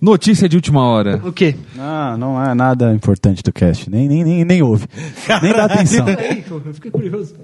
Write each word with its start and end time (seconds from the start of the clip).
Notícia 0.00 0.48
de 0.48 0.56
última 0.56 0.82
hora. 0.82 1.20
O 1.24 1.32
quê? 1.32 1.54
Não, 1.74 2.16
não 2.16 2.42
é 2.42 2.54
nada 2.54 2.92
importante 2.92 3.42
do 3.42 3.52
cast. 3.52 3.88
Nem, 3.90 4.08
nem, 4.08 4.24
nem, 4.24 4.44
nem 4.44 4.62
ouve. 4.62 4.86
nem 5.42 5.52
dá 5.52 5.64
atenção. 5.64 6.06
Eu 6.64 6.74
fiquei 6.74 6.90
curioso. 6.90 7.34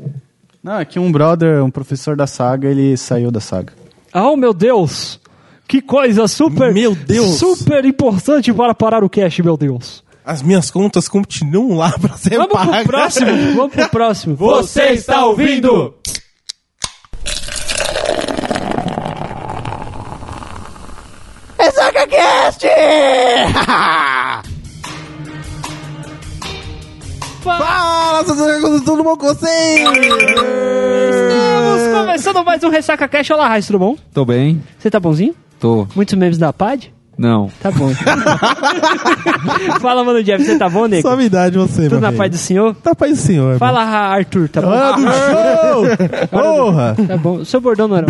Não, 0.62 0.78
é 0.78 0.84
que 0.84 0.98
um 0.98 1.10
brother, 1.10 1.64
um 1.64 1.70
professor 1.70 2.16
da 2.16 2.26
saga, 2.26 2.68
ele 2.68 2.96
saiu 2.96 3.30
da 3.30 3.40
saga. 3.40 3.72
Oh, 4.14 4.36
meu 4.36 4.52
Deus! 4.52 5.20
Que 5.66 5.80
coisa 5.80 6.26
super. 6.26 6.74
Meu 6.74 6.94
Deus. 6.96 7.36
Super 7.38 7.84
importante 7.84 8.52
para 8.52 8.74
parar 8.74 9.04
o 9.04 9.08
cast, 9.08 9.40
meu 9.42 9.56
Deus. 9.56 10.02
As 10.24 10.42
minhas 10.42 10.70
contas 10.70 11.08
continuam 11.08 11.76
lá 11.78 11.96
pra 11.98 12.16
ser 12.16 12.36
Vamos 12.36 12.52
pagas. 12.52 12.82
pro 12.82 12.92
próximo, 12.92 13.30
vamos 13.54 13.72
pro 13.72 13.88
próximo. 13.88 14.34
Você 14.36 14.82
está 14.90 15.24
ouvindo? 15.24 15.94
Fala, 27.42 28.22
seus 28.22 28.82
tudo 28.82 29.02
bom 29.02 29.16
com 29.16 29.28
vocês? 29.28 29.80
Estamos 29.80 29.98
começando 31.98 32.44
mais 32.44 32.62
um 32.62 32.68
Ressaca 32.68 33.08
Cash. 33.08 33.30
Olá, 33.30 33.48
Raiz, 33.48 33.66
tudo 33.66 33.78
bom? 33.78 33.96
Tô 34.12 34.26
bem? 34.26 34.62
Você 34.78 34.90
tá 34.90 35.00
bonzinho? 35.00 35.34
Tô. 35.58 35.86
Muitos 35.96 36.12
memes 36.18 36.36
da 36.36 36.52
PAD? 36.52 36.92
Não. 37.16 37.50
Tá 37.62 37.70
bom. 37.70 37.90
Fala, 39.80 40.04
mano, 40.04 40.22
Jeff, 40.22 40.44
você 40.44 40.58
tá 40.58 40.68
bom, 40.68 40.84
nego? 40.86 41.00
Suavidade 41.00 41.56
você, 41.56 41.84
Tudo 41.84 41.92
meu 41.92 42.00
na 42.10 42.12
paz 42.12 42.30
do 42.30 42.36
senhor? 42.36 42.74
Tá 42.74 42.94
paz 42.94 43.12
do 43.12 43.18
senhor. 43.22 43.56
Fala, 43.58 43.82
Arthur, 43.84 44.50
tá 44.50 44.60
bom? 44.60 44.70
Ah, 44.70 44.92
do 44.92 45.00
show! 45.08 45.86
Porra! 46.28 46.94
Tá 47.08 47.16
bom. 47.16 47.42
Seu 47.42 47.58
bordão 47.60 47.88
não 47.88 47.96
era. 47.96 48.06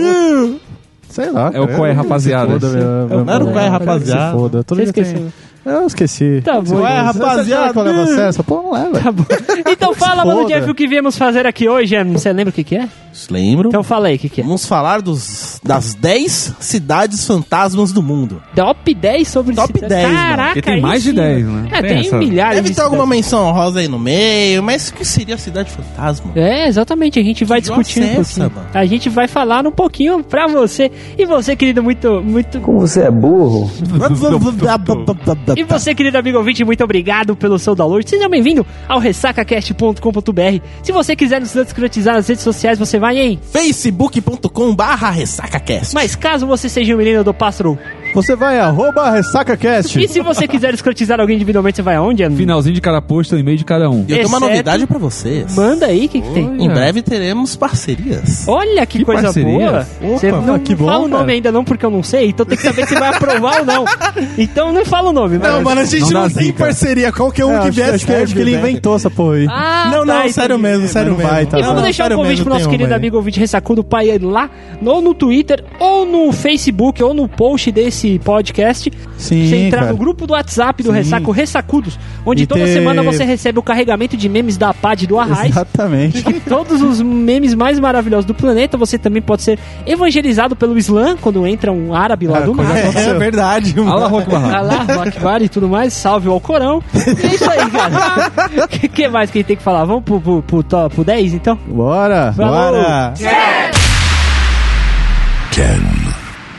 Sei 1.11 1.31
lá. 1.31 1.51
É 1.53 1.61
o 1.61 1.67
qual 1.69 1.87
é, 1.87 1.93
rapaziada? 1.93 2.53
Foda, 2.53 2.69
meu- 2.69 3.09
meu- 3.09 3.25
Não 3.25 3.35
era 3.35 3.45
o 3.45 3.53
qual 3.53 3.65
é, 3.65 3.69
rapaziada? 3.69 4.31
Se 4.33 4.33
foda. 4.39 4.65
Todo 4.65 4.83
dia 4.83 4.93
tem-. 4.93 5.33
Eu 5.65 5.87
esqueci. 5.87 6.41
Tá 6.45 6.61
bom. 6.61 6.77
Qual 6.77 6.87
é, 6.87 6.93
então. 6.93 7.05
rapaziada? 7.05 7.67
Você 7.67 7.73
que 7.73 7.79
eu 7.79 7.83
levo 7.83 8.01
acesso? 8.01 8.45
Pô, 8.45 8.63
não 8.63 8.73
leva. 8.73 9.01
Tá 9.01 9.13
bom. 9.13 9.25
Então 9.71 9.95
fala, 9.95 10.25
mano. 10.25 10.47
Jeff, 10.47 10.71
o 10.71 10.75
que 10.75 10.87
viemos 10.87 11.17
fazer 11.19 11.47
aqui 11.47 11.69
hoje. 11.69 11.95
é- 11.95 12.03
Você 12.05 12.33
lembra 12.33 12.51
o 12.51 12.53
que 12.53 12.65
que 12.65 12.77
é? 12.77 12.89
Lembro. 13.31 13.69
Então 13.69 13.83
fala 13.83 14.09
aí, 14.09 14.17
o 14.17 14.19
que 14.19 14.29
que 14.29 14.41
é? 14.41 14.45
Vamos 14.45 14.65
falar 14.67 15.03
dos, 15.03 15.61
das 15.65 15.95
10 15.95 16.55
cidades 16.61 17.27
fantasmas 17.27 17.93
do 17.93 18.03
mundo. 18.03 18.41
Top 18.55 18.95
10 18.95 19.29
sobre 19.29 19.55
Top 19.55 19.73
cidade. 19.73 19.89
10, 19.95 20.07
mano. 20.07 20.19
Caraca, 20.29 20.53
Porque 20.55 20.63
tem 20.63 20.81
mais 20.81 21.03
de 21.03 21.11
sim, 21.11 21.15
10, 21.17 21.45
mano. 21.47 21.61
né? 21.63 21.69
É, 21.73 21.81
Tem 21.83 21.91
tem 21.91 22.07
essa- 22.07 22.17
milhares 22.17 22.57
Deve 22.57 22.69
de 22.71 22.75
ter 22.77 22.81
alguma 22.83 23.03
cidades. 23.05 23.25
menção 23.25 23.53
rosa 23.53 23.81
aí 23.81 23.89
no 23.89 23.99
meio, 23.99 24.63
mas 24.63 24.89
o 24.89 24.95
que 24.95 25.05
seria 25.05 25.35
a 25.35 25.39
cidade 25.39 25.71
fantasma? 25.71 26.33
É, 26.37 26.69
exatamente, 26.69 27.19
a 27.19 27.23
gente 27.23 27.45
vai 27.45 27.61
discutir 27.61 28.01
um 28.01 28.05
é 28.05 28.07
essa, 28.17 28.41
pouquinho. 28.41 28.53
mano? 28.57 28.69
A 28.73 28.87
gente 28.87 29.09
vai 29.09 29.29
falar 29.29 29.67
um 29.67 29.73
pouquinho 29.73 30.23
pra 30.25 30.47
você. 30.47 30.91
E 31.19 31.27
você, 31.27 31.55
querido, 31.57 31.83
muito, 31.83 32.23
muito... 32.23 32.61
Como 32.61 32.81
você 32.81 33.03
é 33.03 33.11
burro. 33.11 33.71
E 35.57 35.65
você, 35.65 35.95
querido 35.95 36.19
amigo 36.19 36.39
ouvinte, 36.39 36.65
muito 36.65 36.83
obrigado 36.83 37.35
pelo 37.37 37.59
seu 37.59 37.75
download. 37.75 38.09
Seja 38.09 38.29
bem-vindo 38.29 38.67
ao 38.89 38.99
ressacacast.com.br. 38.99 40.65
Se 40.83 40.93
você 40.93 41.17
quiser 41.17 41.41
nos 41.41 41.55
escrotizar 41.55 42.15
nas 42.15 42.29
redes 42.29 42.43
sociais, 42.43 42.79
você 42.79 42.99
vai 42.99 43.19
em... 43.19 43.39
facebook.com 43.53 44.75
barra 44.75 45.11
ressacacast. 45.11 45.95
Mas 45.95 46.15
caso 46.15 46.47
você 46.47 46.69
seja 46.69 46.95
um 46.95 46.99
menino 46.99 47.25
do 47.25 47.35
pássaro... 47.35 47.79
Você 48.15 48.35
vai 48.35 48.59
arroba 48.59 49.11
ressacacast. 49.11 49.99
E 50.03 50.09
se 50.09 50.21
você 50.21 50.47
quiser 50.49 50.75
escrotizar 50.75 51.21
alguém 51.21 51.37
individualmente, 51.37 51.77
você 51.77 51.83
vai 51.83 51.97
aonde? 51.97 52.23
Ana? 52.23 52.37
Finalzinho 52.37 52.75
de 52.75 52.81
cada 52.81 53.01
post, 53.01 53.35
e-mail 53.35 53.57
de 53.57 53.65
cada 53.65 53.89
um. 53.89 54.01
E 54.09 54.13
eu 54.13 54.17
tenho 54.19 54.29
uma 54.29 54.39
Exceto- 54.39 54.51
novidade 54.51 54.87
pra 54.87 54.99
vocês. 54.99 55.55
Manda 55.55 55.87
aí, 55.87 56.07
o 56.07 56.09
que, 56.09 56.21
que 56.21 56.31
tem? 56.31 56.65
Em 56.65 56.69
breve 56.69 57.03
teremos 57.03 57.55
parcerias. 57.57 58.47
Olha 58.49 58.85
que, 58.85 58.99
Que 58.99 59.05
coisa 59.05 59.23
parceria. 59.25 59.51
boa. 59.71 59.87
Opa, 60.03 60.19
Você 60.19 60.33
não, 60.33 60.59
que 60.59 60.73
não 60.73 60.79
bom, 60.79 60.87
fala 60.87 60.99
o 61.05 61.09
nome 61.09 61.21
cara. 61.23 61.33
ainda 61.33 61.53
não, 61.53 61.65
porque 61.65 61.87
eu 61.87 61.91
não 61.91 62.03
sei. 62.03 62.29
Então 62.31 62.45
tem 62.45 62.57
que 62.57 62.65
saber 62.65 62.87
se 62.87 62.95
vai 62.95 63.11
aprovar 63.15 63.61
ou 63.61 63.65
não. 63.65 63.85
Então 64.37 64.73
não 64.73 64.85
fala 64.85 65.11
o 65.11 65.13
nome. 65.13 65.39
Não, 65.39 65.55
mas- 65.57 65.63
mano, 65.65 65.81
a 65.81 65.85
gente 65.85 66.01
Não 66.13 66.23
não, 66.23 66.29
dá 66.29 66.35
tem 66.35 66.47
zica. 66.47 66.65
parceria. 66.65 67.13
Qualquer 67.13 67.45
um 67.45 67.51
É, 67.57 67.61
que 67.61 67.69
acho, 67.69 67.73
vier 67.73 67.95
acho 67.95 68.07
que, 68.07 68.13
acho 68.13 68.35
que 68.35 68.41
ele 68.41 68.55
inventou 68.57 68.97
essa 68.97 69.11
porra 69.11 69.37
aí. 69.37 69.47
Ah, 69.49 69.89
Não, 69.93 70.05
não, 70.05 70.23
tá, 70.23 70.29
sério 70.29 70.57
entendi. 70.57 70.63
mesmo, 70.73 70.89
sério 70.89 71.11
não 71.13 71.19
mesmo. 71.19 71.31
vai, 71.33 71.47
tá 71.47 71.59
E 71.59 71.61
bom. 71.61 71.67
vamos 71.69 71.77
Não, 71.77 71.83
deixar 71.85 72.05
um 72.05 72.07
sério 72.07 72.17
convite 72.17 72.31
mesmo, 72.31 72.45
pro 72.45 72.53
nosso 72.55 72.65
tem 72.65 72.71
querido 72.71 72.89
uma 72.91 72.95
aí. 72.97 72.99
amigo 73.01 73.17
ouvinte 73.17 73.39
Ressacudo 73.41 73.85
Pai 73.85 74.19
lá, 74.19 74.51
ou 74.85 75.01
no 75.01 75.15
Twitter, 75.15 75.65
ou 75.79 76.05
no 76.07 76.33
Facebook, 76.33 77.03
ou 77.03 77.13
no 77.15 77.29
post 77.29 77.71
desse 77.71 78.00
podcast. 78.19 78.91
Sim, 79.19 79.49
você 79.49 79.57
entrar 79.57 79.81
cara. 79.81 79.93
no 79.93 79.99
grupo 79.99 80.27
do 80.27 80.33
WhatsApp 80.33 80.83
do 80.83 80.91
Ressaco 80.91 81.31
Ressacudos, 81.31 81.99
onde 82.25 82.43
E 82.45 82.47
toda 82.47 82.65
ter- 82.65 82.73
semana 82.73 83.03
você 83.03 83.25
recebe 83.25 83.59
o 83.59 83.63
carregamento 83.63 84.17
de 84.17 84.29
memes 84.29 84.57
da 84.57 84.73
PAD 84.73 85.07
do 85.07 85.19
Arraiz. 85.19 85.51
Exatamente. 85.51 86.23
Todos 86.49 86.81
os 86.83 87.01
memes 87.03 87.55
mais 87.55 87.79
maravilhosos 87.79 88.25
do 88.25 88.35
planeta. 88.35 88.77
Você 88.79 88.99
também 88.99 89.21
pode 89.23 89.43
ser 89.43 89.59
evangelizado 89.87 90.57
pelo 90.57 90.77
Islã, 90.79 91.17
quando 91.21 91.47
entra 91.47 91.71
um 91.73 91.95
árabe 91.95 92.27
lá 92.27 92.41
do. 92.41 92.55
É, 92.61 93.15
verdade, 93.15 93.75
mano. 93.77 93.91
Alá, 93.93 94.07
Rock 94.09 94.31
Barra. 94.31 94.59
Allah, 94.59 94.87
Akbar 95.07 95.43
e 95.43 95.49
tudo 95.49 95.69
mais, 95.69 95.93
salve 95.93 96.29
ao 96.29 96.41
Corão. 96.41 96.83
E 96.95 97.27
é 97.27 97.35
isso 97.35 97.51
aí, 97.51 97.71
cara. 97.71 98.31
O 98.65 98.69
que, 98.69 98.89
que 98.89 99.09
mais 99.09 99.31
que 99.31 99.39
a 99.39 99.41
gente 99.41 99.47
tem 99.49 99.57
que 99.57 99.63
falar? 99.63 99.85
Vamos 99.85 100.05
pro, 100.05 100.21
pro, 100.21 100.43
pro, 100.43 100.63
top- 100.63 100.95
pro 100.95 101.05
10, 101.05 101.35
então? 101.35 101.59
Bora. 101.67 102.33
Falou. 102.37 102.53
Bora. 102.73 103.15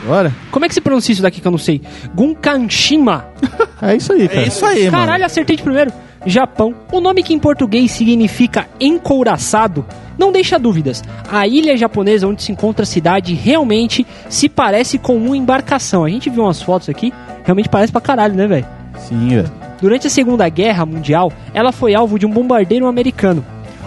Bora. 0.05 0.33
Como 0.51 0.65
é 0.65 0.67
que 0.67 0.73
se 0.73 0.81
pronuncia 0.81 1.13
isso 1.13 1.21
daqui 1.21 1.41
que 1.41 1.47
eu 1.47 1.51
não 1.51 1.57
sei? 1.57 1.81
Gunkanshima. 2.13 3.25
É 3.83 3.95
isso 3.95 4.13
aí, 4.13 4.27
cara. 4.27 4.41
É 4.41 4.47
isso 4.47 4.63
aí, 4.63 4.83
mano. 4.85 4.91
Caralho, 4.91 5.25
acertei 5.25 5.55
de 5.55 5.63
primeiro. 5.63 5.91
Japão. 6.23 6.75
O 6.91 7.01
nome 7.01 7.23
que 7.23 7.33
em 7.33 7.39
português 7.39 7.89
significa 7.89 8.67
encouraçado 8.79 9.83
não 10.21 10.31
deixa 10.31 10.59
dúvidas. 10.59 11.03
A 11.31 11.47
ilha 11.47 11.75
japonesa 11.75 12.27
onde 12.27 12.43
se 12.43 12.51
encontra 12.51 12.83
a 12.83 12.85
cidade 12.85 13.33
realmente 13.33 14.05
se 14.29 14.47
parece 14.47 14.99
com 14.99 15.17
uma 15.17 15.35
embarcação. 15.35 16.05
A 16.05 16.09
gente 16.09 16.29
viu 16.29 16.43
umas 16.43 16.61
fotos 16.61 16.89
aqui, 16.89 17.11
realmente 17.43 17.69
parece 17.69 17.91
pra 17.91 17.99
caralho, 17.99 18.35
né, 18.35 18.45
velho? 18.45 18.67
Sim, 18.99 19.29
velho. 19.29 19.51
Durante 19.81 20.05
a 20.05 20.09
Segunda 20.11 20.47
Guerra 20.47 20.85
Mundial, 20.85 21.33
ela 21.55 21.71
foi 21.71 21.95
alvo 21.95 22.19
de 22.19 22.27
um 22.27 22.29
bombardeiro 22.29 22.85
americano. 22.85 23.43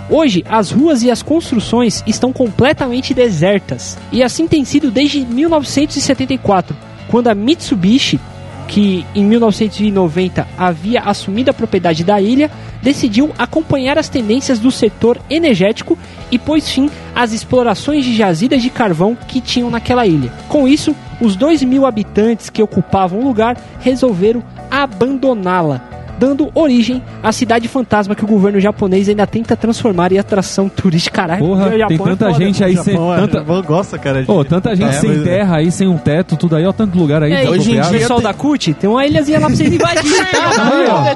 Hoje, 0.08 0.44
as 0.48 0.70
ruas 0.70 1.02
e 1.02 1.10
as 1.10 1.22
construções 1.22 2.02
estão 2.06 2.32
completamente 2.32 3.14
desertas. 3.14 3.96
E 4.12 4.22
assim 4.22 4.46
tem 4.46 4.64
sido 4.64 4.90
desde 4.90 5.24
1974, 5.24 6.76
quando 7.08 7.28
a 7.28 7.34
Mitsubishi, 7.34 8.20
que 8.68 9.04
em 9.14 9.24
1990 9.24 10.46
havia 10.58 11.00
assumido 11.00 11.50
a 11.50 11.54
propriedade 11.54 12.04
da 12.04 12.20
ilha, 12.20 12.50
decidiu 12.82 13.32
acompanhar 13.38 13.98
as 13.98 14.08
tendências 14.08 14.58
do 14.58 14.70
setor 14.70 15.18
energético 15.30 15.98
e 16.30 16.38
pôs 16.38 16.68
fim 16.68 16.90
às 17.14 17.32
explorações 17.32 18.04
de 18.04 18.14
jazidas 18.14 18.62
de 18.62 18.68
carvão 18.68 19.16
que 19.28 19.40
tinham 19.40 19.70
naquela 19.70 20.06
ilha. 20.06 20.32
Com 20.48 20.68
isso, 20.68 20.94
os 21.20 21.34
2 21.34 21.62
mil 21.62 21.86
habitantes 21.86 22.50
que 22.50 22.62
ocupavam 22.62 23.20
o 23.20 23.24
lugar 23.24 23.56
resolveram 23.80 24.42
abandoná-la, 24.70 25.93
dando 26.18 26.50
origem 26.54 27.02
à 27.22 27.32
cidade 27.32 27.68
fantasma 27.68 28.14
que 28.14 28.24
o 28.24 28.26
governo 28.28 28.60
japonês 28.60 29.08
ainda 29.08 29.26
tenta 29.26 29.56
transformar 29.56 30.12
em 30.12 30.18
atração 30.18 30.68
turística. 30.68 31.14
Caralho, 31.14 31.44
Porra, 31.46 31.70
tem 31.70 31.82
é 31.82 31.98
tanta 31.98 32.26
foda. 32.30 32.44
gente 32.44 32.62
aí 32.64 32.76
sem. 32.76 32.94
Japão, 32.94 33.14
é, 33.14 33.16
Tanta, 33.18 33.38
Japão 33.38 33.62
gosta, 33.62 33.98
cara. 33.98 34.22
de- 34.24 34.30
Ô, 34.30 34.44
tanta 34.44 34.74
gente 34.74 34.88
É, 34.88 34.92
sem 35.00 35.10
mas- 35.10 35.22
terra 35.24 35.56
aí, 35.56 35.70
sem 35.70 35.86
um 35.88 35.96
teto, 35.98 36.36
tudo 36.36 36.56
aí, 36.56 36.66
ó, 36.66 36.72
tanto 36.72 36.98
lugar 36.98 37.22
aí. 37.22 37.32
É, 37.32 37.48
hoje 37.50 37.70
em 37.70 37.74
dia- 37.74 37.84
pessoal 37.90 38.18
tem- 38.20 38.28
da 38.28 38.34
CUT, 38.34 38.74
tem 38.74 38.90
uma 38.90 39.06
ilhazinha 39.06 39.38
lá 39.38 39.46
pra 39.46 39.56
vocês 39.56 39.72
invadirem, 39.72 40.24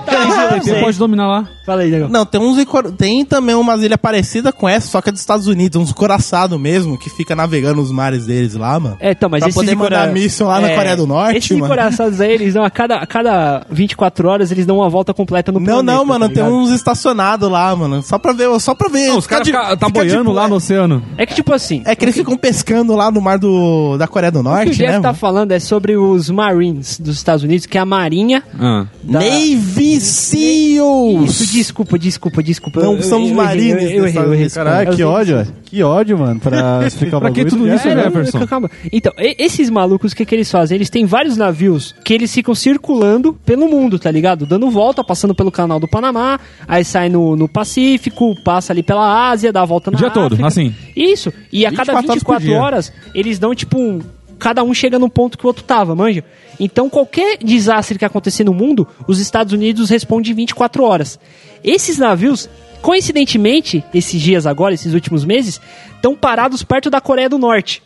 tá? 0.06 0.58
Você 0.62 0.74
pode 0.80 0.98
dominar 0.98 1.26
lá. 1.26 1.48
Fala 1.64 1.82
aí, 1.82 1.90
negão. 1.90 2.08
Não, 2.08 2.24
tem 2.24 2.40
uns 2.40 2.56
tem 2.96 3.24
também 3.24 3.54
umas 3.54 3.82
ilhas 3.82 3.98
parecidas 4.00 4.52
com 4.56 4.68
essa, 4.68 4.88
só 4.88 5.02
que 5.02 5.10
é 5.10 5.12
dos 5.12 5.20
Estados 5.20 5.46
Unidos, 5.46 5.80
uns 5.80 5.92
coraçados 5.92 6.58
mesmo, 6.58 6.98
que 6.98 7.10
fica 7.10 7.36
navegando 7.36 7.76
nos 7.76 7.92
mares 7.92 8.24
deles 8.26 8.54
lá, 8.54 8.78
mano. 8.80 8.96
É, 9.00 9.10
então, 9.12 9.28
mas 9.28 9.40
Pra 9.40 9.48
esses 9.50 9.60
poder 9.60 9.74
mandar 9.76 10.06
encora- 10.06 10.12
míssil 10.12 10.46
lá 10.46 10.60
na 10.60 10.70
Coreia 10.70 10.96
do 10.96 11.06
Norte, 11.06 11.36
Esses 11.38 11.50
mano. 11.50 11.66
encoraçados 11.66 12.20
aí, 12.20 12.32
eles 12.32 12.54
dão 12.54 12.64
a 12.64 12.70
cada, 12.70 12.96
a 12.96 13.06
cada 13.06 13.66
24 13.70 14.28
horas, 14.28 14.50
eles 14.50 14.64
dão 14.64 14.76
uma 14.78 14.87
volta 14.88 15.12
completa 15.14 15.50
no 15.52 15.58
Não, 15.60 15.66
planeta. 15.66 15.92
não, 15.98 16.04
mano, 16.04 16.28
tá 16.28 16.34
tem 16.34 16.42
uns 16.44 16.70
estacionados 16.70 17.50
lá, 17.50 17.74
mano. 17.74 18.02
Só 18.02 18.18
pra 18.18 18.32
ver, 18.32 18.48
só 18.60 18.74
pra 18.74 18.88
ver. 18.88 19.08
Não, 19.08 19.18
os 19.18 19.26
caras 19.26 19.48
tá 19.48 19.76
fica 19.76 19.86
de 19.86 19.92
boiando 19.92 20.24
boa. 20.24 20.42
lá 20.42 20.48
no 20.48 20.56
oceano. 20.56 21.02
É 21.16 21.24
que, 21.26 21.34
tipo 21.34 21.52
assim, 21.52 21.82
É 21.84 21.94
que 21.94 22.04
eles 22.04 22.14
ficam 22.14 22.36
pescando 22.36 22.94
lá 22.94 23.10
no 23.10 23.20
mar 23.20 23.38
do, 23.38 23.96
da 23.98 24.06
Coreia 24.06 24.30
do 24.32 24.40
o 24.40 24.42
que 24.42 24.48
o 24.48 24.52
Norte, 24.52 24.70
Jeff 24.70 24.82
né? 24.82 24.92
tá 25.00 25.08
mano? 25.08 25.14
falando 25.14 25.52
é 25.52 25.58
sobre 25.58 25.96
os 25.96 26.30
Marines 26.30 26.98
dos 26.98 27.16
Estados 27.16 27.42
Unidos, 27.44 27.66
que 27.66 27.76
é 27.78 27.80
a 27.80 27.86
marinha 27.86 28.42
Ah. 28.58 28.86
da... 29.02 29.20
Navy 29.20 30.00
Seals! 30.00 31.30
Isso, 31.40 31.52
desculpa, 31.52 31.98
desculpa, 31.98 32.42
desculpa. 32.42 32.80
Não 32.80 32.92
Eu- 32.92 32.96
eu- 32.98 33.02
somos 33.02 33.30
eu 33.30 33.36
marines 33.36 33.82
Eu, 33.90 34.06
errei, 34.06 34.46
eu 34.46 34.50
Caralho, 34.50 34.94
que 34.96 35.02
ódio, 35.04 35.36
velho. 35.36 35.48
Que 35.64 35.82
ódio, 35.82 36.18
mano, 36.18 36.40
pra 36.40 36.80
explicar 36.86 37.20
Pra 37.20 37.30
que 37.30 37.44
tudo 37.44 37.68
isso, 37.68 37.86
É, 37.88 37.94
né? 37.94 38.04
Jefferson? 38.04 38.46
Calma. 38.46 38.70
Então, 38.92 39.12
esses 39.18 39.68
malucos, 39.70 40.12
o 40.12 40.16
que, 40.16 40.24
que 40.24 40.34
eles 40.34 40.50
fazem? 40.50 40.76
Eles 40.76 40.88
têm 40.90 41.04
vários 41.04 41.36
navios 41.36 41.94
que 42.04 42.14
eles 42.14 42.32
ficam 42.32 42.54
circulando 42.54 43.34
pelo 43.44 43.68
mundo, 43.68 43.98
tá 43.98 44.10
ligado? 44.10 44.46
Dando 44.46 44.70
volta, 44.78 45.02
passando 45.02 45.34
pelo 45.34 45.50
canal 45.50 45.80
do 45.80 45.88
Panamá, 45.88 46.38
aí 46.68 46.84
sai 46.84 47.08
no, 47.08 47.34
no 47.34 47.48
Pacífico, 47.48 48.40
passa 48.44 48.72
ali 48.72 48.80
pela 48.80 49.28
Ásia, 49.28 49.52
dá 49.52 49.62
a 49.62 49.64
volta 49.64 49.90
O 49.90 49.92
na 49.92 49.98
dia 49.98 50.08
todo, 50.10 50.34
África. 50.34 50.46
assim. 50.46 50.72
Isso. 50.94 51.32
E 51.52 51.66
a 51.66 51.72
cada 51.72 51.92
24 51.94 51.96
horas 51.96 52.22
por 52.22 52.38
24 52.38 52.46
dia. 52.46 52.60
horas, 52.60 52.92
eles 53.12 53.38
dão 53.40 53.52
tipo 53.56 53.76
um. 53.76 54.00
Cada 54.38 54.62
um 54.62 54.72
chega 54.72 55.00
no 55.00 55.10
ponto 55.10 55.36
que 55.36 55.44
o 55.44 55.48
outro 55.48 55.64
tava, 55.64 55.96
manja? 55.96 56.22
Então, 56.60 56.88
qualquer 56.88 57.38
desastre 57.38 57.98
que 57.98 58.04
acontecer 58.04 58.44
no 58.44 58.54
mundo, 58.54 58.86
os 59.08 59.18
Estados 59.18 59.52
Unidos 59.52 59.90
respondem 59.90 60.30
em 60.30 60.34
24 60.36 60.84
horas. 60.84 61.18
Esses 61.64 61.98
navios, 61.98 62.48
coincidentemente, 62.80 63.82
esses 63.92 64.20
dias 64.22 64.46
agora, 64.46 64.74
esses 64.74 64.94
últimos 64.94 65.24
meses, 65.24 65.60
estão 65.96 66.14
parados 66.14 66.62
perto 66.62 66.88
da 66.88 67.00
Coreia 67.00 67.28
do 67.28 67.36
Norte. 67.36 67.82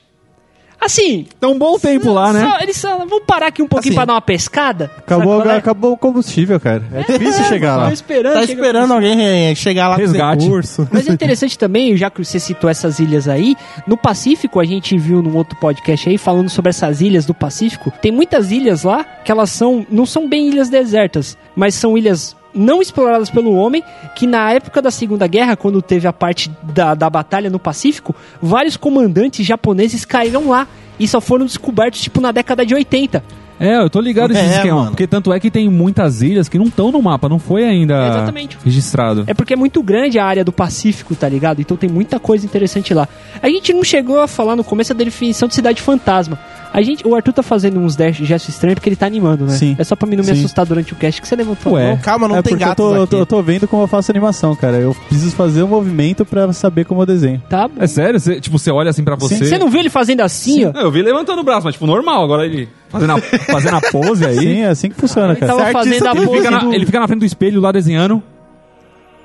Assim, 0.84 1.26
Tá 1.40 1.48
um 1.48 1.58
bom 1.58 1.78
tempo 1.78 2.10
lá, 2.12 2.32
né? 2.32 2.40
só- 2.48 2.58
eles 2.60 2.76
só, 2.76 2.98
vamos 2.98 3.22
parar 3.26 3.46
aqui 3.46 3.62
um 3.62 3.68
pouquinho 3.68 3.92
Assim, 3.92 3.96
pra 3.96 4.04
dar 4.04 4.14
uma 4.14 4.20
pescada? 4.20 4.90
Acabou, 4.98 5.42
é? 5.44 5.56
acabou 5.56 5.92
o 5.92 5.96
combustível, 5.96 6.58
cara. 6.58 6.82
É 6.92 7.02
difícil 7.12 7.44
chegar 7.44 7.74
Tô 7.76 7.80
lá. 7.82 7.92
esperando. 7.92 8.34
Tá 8.34 8.42
esperando 8.44 8.92
alguém 8.92 9.50
eh, 9.50 9.54
chegar 9.54 9.88
lá 9.88 9.96
Resgate. 9.96 10.38
com 10.38 10.44
recurso. 10.44 10.88
Mas 10.92 11.08
é 11.08 11.12
interessante 11.12 11.56
também, 11.58 11.96
já 11.96 12.10
que 12.10 12.24
você 12.24 12.40
citou 12.40 12.68
essas 12.68 12.98
ilhas 12.98 13.28
aí, 13.28 13.54
no 13.86 13.96
Pacífico, 13.96 14.58
a 14.58 14.64
gente 14.64 14.96
viu 14.98 15.22
num 15.22 15.36
outro 15.36 15.56
podcast 15.58 16.08
aí, 16.08 16.18
falando 16.18 16.48
sobre 16.50 16.70
essas 16.70 17.00
ilhas 17.00 17.24
do 17.26 17.34
Pacífico, 17.34 17.92
tem 18.02 18.10
muitas 18.10 18.50
ilhas 18.50 18.82
lá 18.82 19.04
que 19.24 19.30
elas 19.30 19.50
são, 19.50 19.86
não 19.90 20.04
são 20.04 20.28
bem 20.28 20.48
ilhas 20.48 20.68
desertas, 20.68 21.36
mas 21.54 21.74
são 21.74 21.96
ilhas 21.96 22.34
não 22.54 22.80
exploradas 22.82 23.30
pelo 23.30 23.54
homem, 23.54 23.82
que 24.14 24.26
na 24.26 24.52
época 24.52 24.80
da 24.82 24.90
Segunda 24.90 25.26
Guerra, 25.26 25.56
quando 25.56 25.80
teve 25.80 26.06
a 26.06 26.12
parte 26.12 26.50
da, 26.62 26.94
da 26.94 27.08
batalha 27.08 27.48
no 27.50 27.58
Pacífico, 27.58 28.14
vários 28.40 28.76
comandantes 28.76 29.46
japoneses 29.46 30.04
caíram 30.04 30.48
lá 30.48 30.66
e 30.98 31.08
só 31.08 31.20
foram 31.20 31.46
descobertos, 31.46 32.00
tipo, 32.00 32.20
na 32.20 32.30
década 32.32 32.64
de 32.66 32.74
80. 32.74 33.22
É, 33.60 33.76
eu 33.78 33.88
tô 33.88 34.00
ligado 34.00 34.32
nesse 34.32 34.44
É, 34.44 34.56
esquema. 34.56 34.76
mano. 34.78 34.90
Porque 34.90 35.06
tanto 35.06 35.32
é 35.32 35.38
que 35.38 35.48
tem 35.50 35.68
muitas 35.68 36.20
ilhas 36.20 36.48
que 36.48 36.58
não 36.58 36.66
estão 36.66 36.90
no 36.90 37.00
mapa, 37.00 37.28
não 37.28 37.38
foi 37.38 37.64
ainda 37.64 37.94
Exatamente. 38.08 38.58
registrado. 38.64 39.22
É 39.28 39.34
porque 39.34 39.52
é 39.52 39.56
muito 39.56 39.80
grande 39.84 40.18
a 40.18 40.24
área 40.24 40.44
do 40.44 40.50
Pacífico, 40.50 41.14
tá 41.14 41.28
ligado? 41.28 41.60
Então 41.60 41.76
tem 41.76 41.88
muita 41.88 42.18
coisa 42.18 42.44
interessante 42.44 42.92
lá. 42.92 43.08
A 43.40 43.48
gente 43.48 43.72
não 43.72 43.84
chegou 43.84 44.20
a 44.20 44.26
falar 44.26 44.56
no 44.56 44.64
começo 44.64 44.92
da 44.92 45.04
definição 45.04 45.46
de 45.46 45.54
cidade 45.54 45.80
fantasma. 45.80 46.38
A 46.72 46.80
gente, 46.80 47.06
o 47.06 47.14
Arthur 47.14 47.32
tá 47.34 47.42
fazendo 47.42 47.78
uns 47.78 47.94
dash- 47.94 48.16
gestos 48.16 48.54
estranhos 48.54 48.76
porque 48.76 48.88
ele 48.88 48.96
tá 48.96 49.06
animando, 49.06 49.44
né? 49.44 49.52
Sim. 49.52 49.76
É 49.78 49.84
só 49.84 49.94
pra 49.94 50.08
mim 50.08 50.16
não 50.16 50.24
me 50.24 50.32
Sim. 50.32 50.38
assustar 50.40 50.64
durante 50.64 50.92
o 50.92 50.96
cast 50.96 51.20
que 51.20 51.28
você 51.28 51.36
levantou 51.36 51.74
Ué. 51.74 51.84
a 51.84 51.88
mão. 51.88 51.96
Calma, 51.98 52.26
não 52.28 52.36
é 52.36 52.42
tem 52.42 52.52
porque 52.52 52.64
eu 52.64 52.68
gato 52.68 52.76
tô, 52.78 52.94
eu 52.96 53.06
tô, 53.06 53.16
eu 53.18 53.26
tô 53.26 53.42
vendo 53.42 53.68
como 53.68 53.82
eu 53.82 53.86
faço 53.86 54.10
animação, 54.10 54.56
cara. 54.56 54.78
Eu 54.78 54.94
preciso 55.08 55.36
fazer 55.36 55.62
um 55.62 55.68
movimento 55.68 56.24
pra 56.24 56.50
saber 56.52 56.84
como 56.86 57.02
eu 57.02 57.06
desenho. 57.06 57.42
Tá 57.48 57.68
bom. 57.68 57.74
É 57.78 57.86
sério? 57.86 58.18
Você, 58.18 58.40
tipo, 58.40 58.58
você 58.58 58.70
olha 58.70 58.88
assim 58.90 59.04
pra 59.04 59.16
você. 59.16 59.36
Você 59.36 59.58
não 59.58 59.68
viu 59.68 59.80
ele 59.80 59.90
fazendo 59.90 60.22
assim, 60.22 60.64
ó? 60.64 60.72
Não, 60.72 60.80
eu 60.80 60.90
vi 60.90 61.02
levantando 61.02 61.40
o 61.40 61.44
braço, 61.44 61.64
mas 61.66 61.74
tipo, 61.74 61.86
normal. 61.86 62.24
Agora 62.24 62.46
ele 62.46 62.68
fazendo 62.88 63.12
a, 63.12 63.18
fazendo 63.20 63.76
a 63.76 63.80
pose 63.90 64.24
aí. 64.24 64.38
Sim, 64.38 64.60
é 64.62 64.68
assim 64.68 64.88
que 64.88 64.96
funciona, 64.96 65.32
Ele 65.32 65.40
cara. 65.40 65.52
tava 65.52 65.62
Certo, 65.64 65.72
fazendo 65.74 65.94
isso 65.94 66.08
a 66.08 66.10
Ele 66.12 66.26
pose 66.26 66.38
fica, 66.38 66.50
na, 66.50 66.74
ele 66.74 66.86
fica 66.86 67.00
na 67.00 67.06
frente 67.06 67.20
do 67.20 67.26
espelho 67.26 67.60
lá 67.60 67.70
desenhando. 67.72 68.22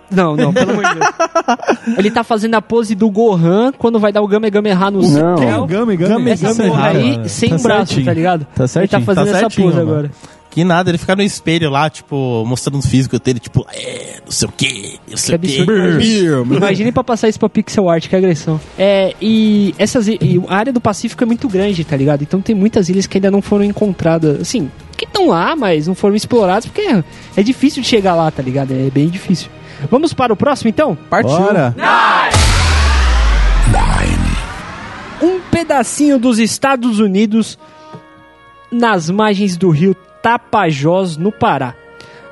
Não, 0.09 0.35
não, 0.35 0.53
pelo 0.53 0.71
amor 0.71 0.83
de 0.85 0.93
Deus. 0.95 1.97
Ele 1.97 2.09
tá 2.11 2.23
fazendo 2.23 2.55
a 2.55 2.61
pose 2.61 2.95
do 2.95 3.09
Gohan 3.09 3.71
quando 3.77 3.99
vai 3.99 4.11
dar 4.11 4.21
o 4.21 4.27
Game 4.27 4.49
Game 4.49 4.69
no 4.91 5.03
céu. 5.03 5.35
Essa 6.31 6.47
Gami 6.47 6.67
porra 6.69 6.81
errado, 6.81 6.95
aí, 6.97 7.11
mano. 7.11 7.29
sem 7.29 7.49
Tá 7.49 7.57
braço, 7.57 7.85
certinho. 7.87 8.05
tá 8.05 8.13
ligado? 8.13 8.47
Tá 8.55 8.67
certinho. 8.67 8.99
Ele 8.99 9.05
tá 9.05 9.13
fazendo 9.13 9.23
Tá 9.25 9.29
essa 9.31 9.39
certinho, 9.41 9.67
pose 9.67 9.77
mano. 9.77 9.91
agora. 9.91 10.11
Que 10.49 10.63
nada, 10.63 10.89
ele 10.89 10.97
fica 10.97 11.15
no 11.15 11.21
espelho 11.21 11.69
lá, 11.69 11.87
tipo, 11.87 12.43
mostrando 12.47 12.79
os 12.79 12.85
físicos 12.87 13.19
dele, 13.19 13.39
tipo, 13.39 13.63
é, 13.71 14.21
não 14.25 14.31
sei 14.31 14.47
o 14.47 14.51
que, 14.51 14.99
não 15.07 15.15
sei 15.17 15.37
Que 15.37 15.45
o 15.45 15.49
que. 15.49 15.61
absurdo. 15.61 16.55
Imagine 16.55 16.91
pra 16.91 17.03
passar 17.03 17.29
isso 17.29 17.37
pra 17.37 17.47
pixel 17.47 17.87
art, 17.87 18.07
que 18.07 18.15
agressão. 18.15 18.59
É, 18.79 19.13
e 19.21 19.75
essas 19.77 20.07
e 20.07 20.41
a 20.47 20.55
área 20.55 20.73
do 20.73 20.81
Pacífico 20.81 21.21
é 21.23 21.27
muito 21.27 21.47
grande, 21.47 21.83
tá 21.83 21.95
ligado? 21.95 22.23
Então 22.23 22.41
tem 22.41 22.55
muitas 22.55 22.89
ilhas 22.89 23.05
que 23.05 23.17
ainda 23.19 23.29
não 23.29 23.39
foram 23.41 23.65
encontradas, 23.65 24.41
assim, 24.41 24.71
que 24.97 25.05
estão 25.05 25.27
lá, 25.27 25.55
mas 25.55 25.85
não 25.85 25.93
foram 25.93 26.15
exploradas 26.15 26.65
porque 26.65 26.81
é, 26.81 27.03
é 27.35 27.43
difícil 27.43 27.83
de 27.83 27.87
chegar 27.87 28.15
lá, 28.15 28.31
tá 28.31 28.41
ligado? 28.41 28.71
É 28.71 28.89
bem 28.89 29.09
difícil. 29.09 29.49
Vamos 29.89 30.13
para 30.13 30.33
o 30.33 30.35
próximo 30.35 30.69
então? 30.69 30.97
Partiu. 31.09 31.37
Bora. 31.37 31.75
Um 35.21 35.39
pedacinho 35.51 36.19
dos 36.19 36.39
Estados 36.39 36.99
Unidos 36.99 37.57
nas 38.71 39.09
margens 39.09 39.57
do 39.57 39.69
rio 39.69 39.95
Tapajós, 40.21 41.17
no 41.17 41.31
Pará. 41.31 41.73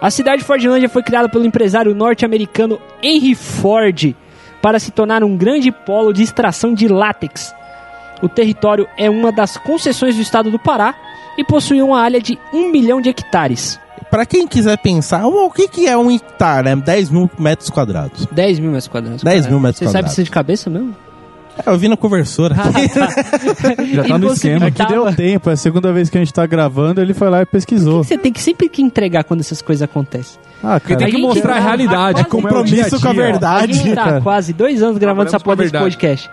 A 0.02 0.12
cidade 0.12 0.40
de 0.40 0.44
Fordlândia 0.44 0.90
foi 0.90 1.02
criada 1.02 1.30
pelo 1.30 1.46
empresário 1.46 1.96
norte-americano 1.96 2.80
Henry 3.02 3.34
Ford 3.34 4.16
para 4.62 4.80
se 4.80 4.92
tornar 4.92 5.24
um 5.24 5.36
grande 5.38 5.72
polo 5.72 6.14
de 6.14 6.22
extração 6.22 6.74
de 6.74 6.88
látex. 6.88 7.54
O 8.22 8.30
território 8.30 8.88
é 8.98 9.10
uma 9.10 9.32
das 9.32 9.58
concessões 9.58 10.16
do 10.16 10.22
estado 10.22 10.52
do 10.52 10.60
Pará 10.60 10.94
e 11.38 11.44
possui 11.44 11.82
uma 11.82 12.00
área 12.00 12.22
de 12.22 12.38
1 12.54 12.72
milhão 12.72 13.02
de 13.02 13.10
hectares. 13.10 13.80
Pra 14.12 14.26
quem 14.26 14.48
quiser 14.48 14.78
pensar, 14.78 15.26
o 15.26 15.50
que, 15.50 15.68
que 15.68 15.88
é 15.88 15.98
um 15.98 16.10
hectare? 16.12 16.70
É 16.70 16.76
10 16.76 17.10
mil 17.10 17.30
metros 17.38 17.70
quadrados. 17.70 18.26
10 18.32 18.60
mil 18.60 18.70
metros 18.72 18.88
quadrados. 18.88 19.24
10 19.24 19.48
mil 19.48 19.60
metros 19.60 19.80
Você 19.80 19.86
sabe 19.86 19.94
quadrados. 19.96 20.12
isso 20.14 20.24
de 20.24 20.32
cabeça 20.32 20.70
mesmo? 20.70 20.96
É, 21.66 21.70
eu 21.70 21.78
vi 21.78 21.88
no 21.88 21.96
conversor. 21.96 22.52
Ah, 22.54 22.64
tá. 22.94 23.84
Já 23.86 24.04
tá 24.04 24.18
no 24.18 24.34
esquema. 24.34 24.68
Aqui 24.68 24.86
deu 24.88 25.14
tempo, 25.16 25.50
é 25.50 25.54
a 25.54 25.56
segunda 25.58 25.92
vez 25.94 26.10
que 26.10 26.18
a 26.18 26.22
gente 26.22 26.34
tá 26.34 26.46
gravando, 26.46 27.00
ele 27.02 27.14
foi 27.14 27.30
lá 27.30 27.42
e 27.42 27.46
pesquisou. 27.46 28.04
Você 28.04 28.18
tem 28.18 28.32
que 28.32 28.42
sempre 28.42 28.68
que 28.68 28.82
entregar 28.82 29.24
quando 29.24 29.40
essas 29.40 29.62
coisas 29.62 29.82
acontecem. 29.82 30.38
Ah, 30.62 30.80
cara. 30.80 30.98
tem 30.98 31.12
que 31.12 31.18
mostrar 31.22 31.54
a 31.54 31.56
tá 31.56 31.62
realidade, 31.64 32.14
quase 32.26 32.30
como 32.30 32.48
é 32.50 32.52
o 32.52 32.64
dia 32.64 32.82
a 32.82 32.84
compromisso 32.90 33.02
com 33.02 33.08
a 33.08 33.14
dia. 33.14 33.24
A 33.24 33.26
verdade. 33.32 33.74
gente 33.74 33.96
tá 33.96 34.04
cara. 34.04 34.22
quase 34.22 34.54
dois 34.54 34.82
anos 34.84 34.98
gravando 34.98 35.28
essa 35.30 35.40
porra 35.40 35.56
Trabalhamos 35.58 35.72
com 35.80 35.86
a 35.86 35.90
desse 35.90 35.98
verdade. 36.08 36.28
podcast. 36.28 36.30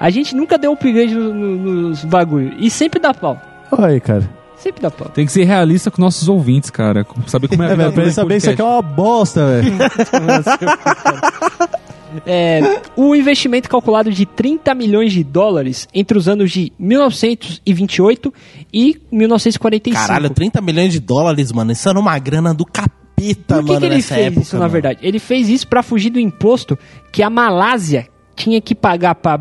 A 0.00 0.10
gente 0.10 0.34
nunca 0.34 0.58
deu 0.58 0.72
upgrade 0.72 1.14
no- 1.14 1.32
no- 1.32 1.56
nos 1.88 2.04
bagulho. 2.04 2.52
E 2.58 2.68
sempre 2.68 2.98
dá 3.00 3.14
pau. 3.14 3.40
Olha 3.70 3.86
aí, 3.86 4.00
cara. 4.00 4.28
Sempre 4.58 4.82
dá 4.82 4.90
pau. 4.90 5.08
Tem 5.08 5.26
que 5.26 5.32
ser 5.32 5.44
realista 5.44 5.90
com 5.90 6.00
nossos 6.00 6.28
ouvintes, 6.28 6.70
cara. 6.70 7.06
Saber 7.26 7.48
como 7.48 7.62
é 7.62 7.66
a 7.66 7.68
É, 7.68 7.72
vida 7.72 7.82
velho, 7.84 7.92
pra 7.92 8.02
do 8.02 8.06
ele 8.08 8.14
saber 8.14 8.36
isso 8.38 8.50
aqui 8.50 8.60
é 8.60 8.64
uma 8.64 8.82
bosta, 8.82 9.46
velho. 9.46 9.72
É, 12.24 12.80
o 12.96 13.14
investimento 13.14 13.68
calculado 13.68 14.10
de 14.10 14.24
30 14.24 14.74
milhões 14.74 15.12
de 15.12 15.22
dólares 15.22 15.86
entre 15.92 16.16
os 16.16 16.28
anos 16.28 16.50
de 16.50 16.72
1928 16.78 18.32
e 18.72 18.98
1945. 19.12 20.06
Caralho, 20.06 20.30
30 20.30 20.60
milhões 20.62 20.92
de 20.92 21.00
dólares, 21.00 21.52
mano. 21.52 21.72
Isso 21.72 21.86
era 21.88 21.98
uma 21.98 22.18
grana 22.18 22.54
do 22.54 22.64
capeta, 22.64 23.56
Por 23.56 23.64
que, 23.64 23.72
mano, 23.72 23.80
que 23.80 23.86
ele 23.86 23.94
nessa 23.96 24.14
fez 24.14 24.26
época. 24.28 24.40
isso, 24.42 24.56
na 24.56 24.60
mano. 24.60 24.72
verdade? 24.72 24.98
Ele 25.02 25.18
fez 25.18 25.48
isso 25.50 25.68
pra 25.68 25.82
fugir 25.82 26.08
do 26.10 26.18
imposto 26.18 26.78
que 27.12 27.22
a 27.22 27.28
Malásia 27.28 28.08
tinha 28.34 28.60
que 28.62 28.74
pagar 28.74 29.14
pra, 29.16 29.38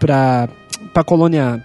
pra, 0.00 0.48
pra 0.92 1.04
colônia. 1.04 1.62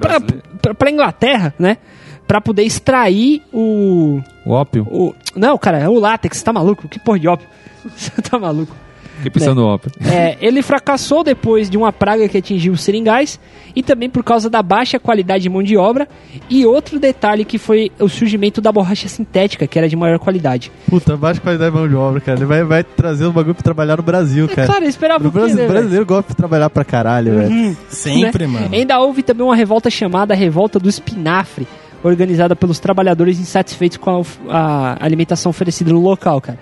Pra, 0.00 0.20
Brasileira. 0.20 0.42
pra, 0.62 0.74
pra 0.74 0.90
Inglaterra, 0.90 1.54
né? 1.58 1.78
Pra 2.26 2.40
poder 2.40 2.62
extrair 2.64 3.42
o, 3.52 4.20
O 4.44 4.50
ópio. 4.50 4.86
o. 4.90 5.14
Não, 5.36 5.56
cara, 5.56 5.78
é 5.78 5.88
o 5.88 5.98
látex, 5.98 6.42
tá 6.42 6.52
maluco? 6.52 6.88
Que 6.88 6.98
porra 6.98 7.18
de 7.20 7.28
ópio? 7.28 7.46
Você 7.96 8.10
tá 8.22 8.38
maluco? 8.38 8.74
Fiquei 9.18 9.30
pensando 9.30 9.62
no 9.62 9.66
ópio. 9.68 9.90
É, 10.12 10.36
ele 10.42 10.60
fracassou 10.60 11.24
depois 11.24 11.70
de 11.70 11.76
uma 11.78 11.90
praga 11.90 12.28
que 12.28 12.36
atingiu 12.36 12.74
os 12.74 12.82
seringais 12.82 13.40
e 13.74 13.82
também 13.82 14.10
por 14.10 14.22
causa 14.22 14.50
da 14.50 14.62
baixa 14.62 14.98
qualidade 14.98 15.44
de 15.44 15.48
mão 15.48 15.62
de 15.62 15.74
obra. 15.74 16.06
E 16.50 16.66
outro 16.66 16.98
detalhe 17.00 17.42
que 17.42 17.56
foi 17.56 17.90
o 17.98 18.10
surgimento 18.10 18.60
da 18.60 18.70
borracha 18.70 19.08
sintética, 19.08 19.66
que 19.66 19.78
era 19.78 19.88
de 19.88 19.96
maior 19.96 20.18
qualidade. 20.18 20.70
Puta, 20.90 21.16
baixa 21.16 21.40
qualidade 21.40 21.70
de 21.70 21.78
mão 21.78 21.88
de 21.88 21.94
obra, 21.94 22.20
cara. 22.20 22.38
Ele 22.38 22.44
vai, 22.44 22.62
vai 22.62 22.84
trazer 22.84 23.24
os 23.24 23.32
bagulho 23.32 23.54
pra 23.54 23.62
trabalhar 23.64 23.96
no 23.96 24.02
Brasil, 24.02 24.44
É 24.50 24.54
cara. 24.54 24.66
claro, 24.66 24.84
eu 24.84 24.88
esperava 24.90 25.24
O 25.24 25.28
o 25.28 25.32
quê, 25.32 25.38
brasi- 25.38 25.54
né, 25.54 25.66
brasileiro 25.66 26.04
gosta 26.04 26.32
de 26.32 26.36
trabalhar 26.36 26.68
pra 26.68 26.84
caralho, 26.84 27.36
velho. 27.38 27.76
Sempre, 27.88 28.46
né? 28.46 28.52
mano. 28.52 28.74
Ainda 28.74 29.00
houve 29.00 29.22
também 29.22 29.46
uma 29.46 29.56
revolta 29.56 29.88
chamada 29.88 30.34
Revolta 30.34 30.78
do 30.78 30.90
Espinafre, 30.90 31.66
organizada 32.06 32.54
pelos 32.56 32.78
trabalhadores 32.78 33.38
insatisfeitos 33.40 33.96
com 33.98 34.22
a, 34.48 34.96
a 35.00 35.04
alimentação 35.04 35.50
oferecida 35.50 35.92
no 35.92 36.00
local, 36.00 36.40
cara. 36.40 36.58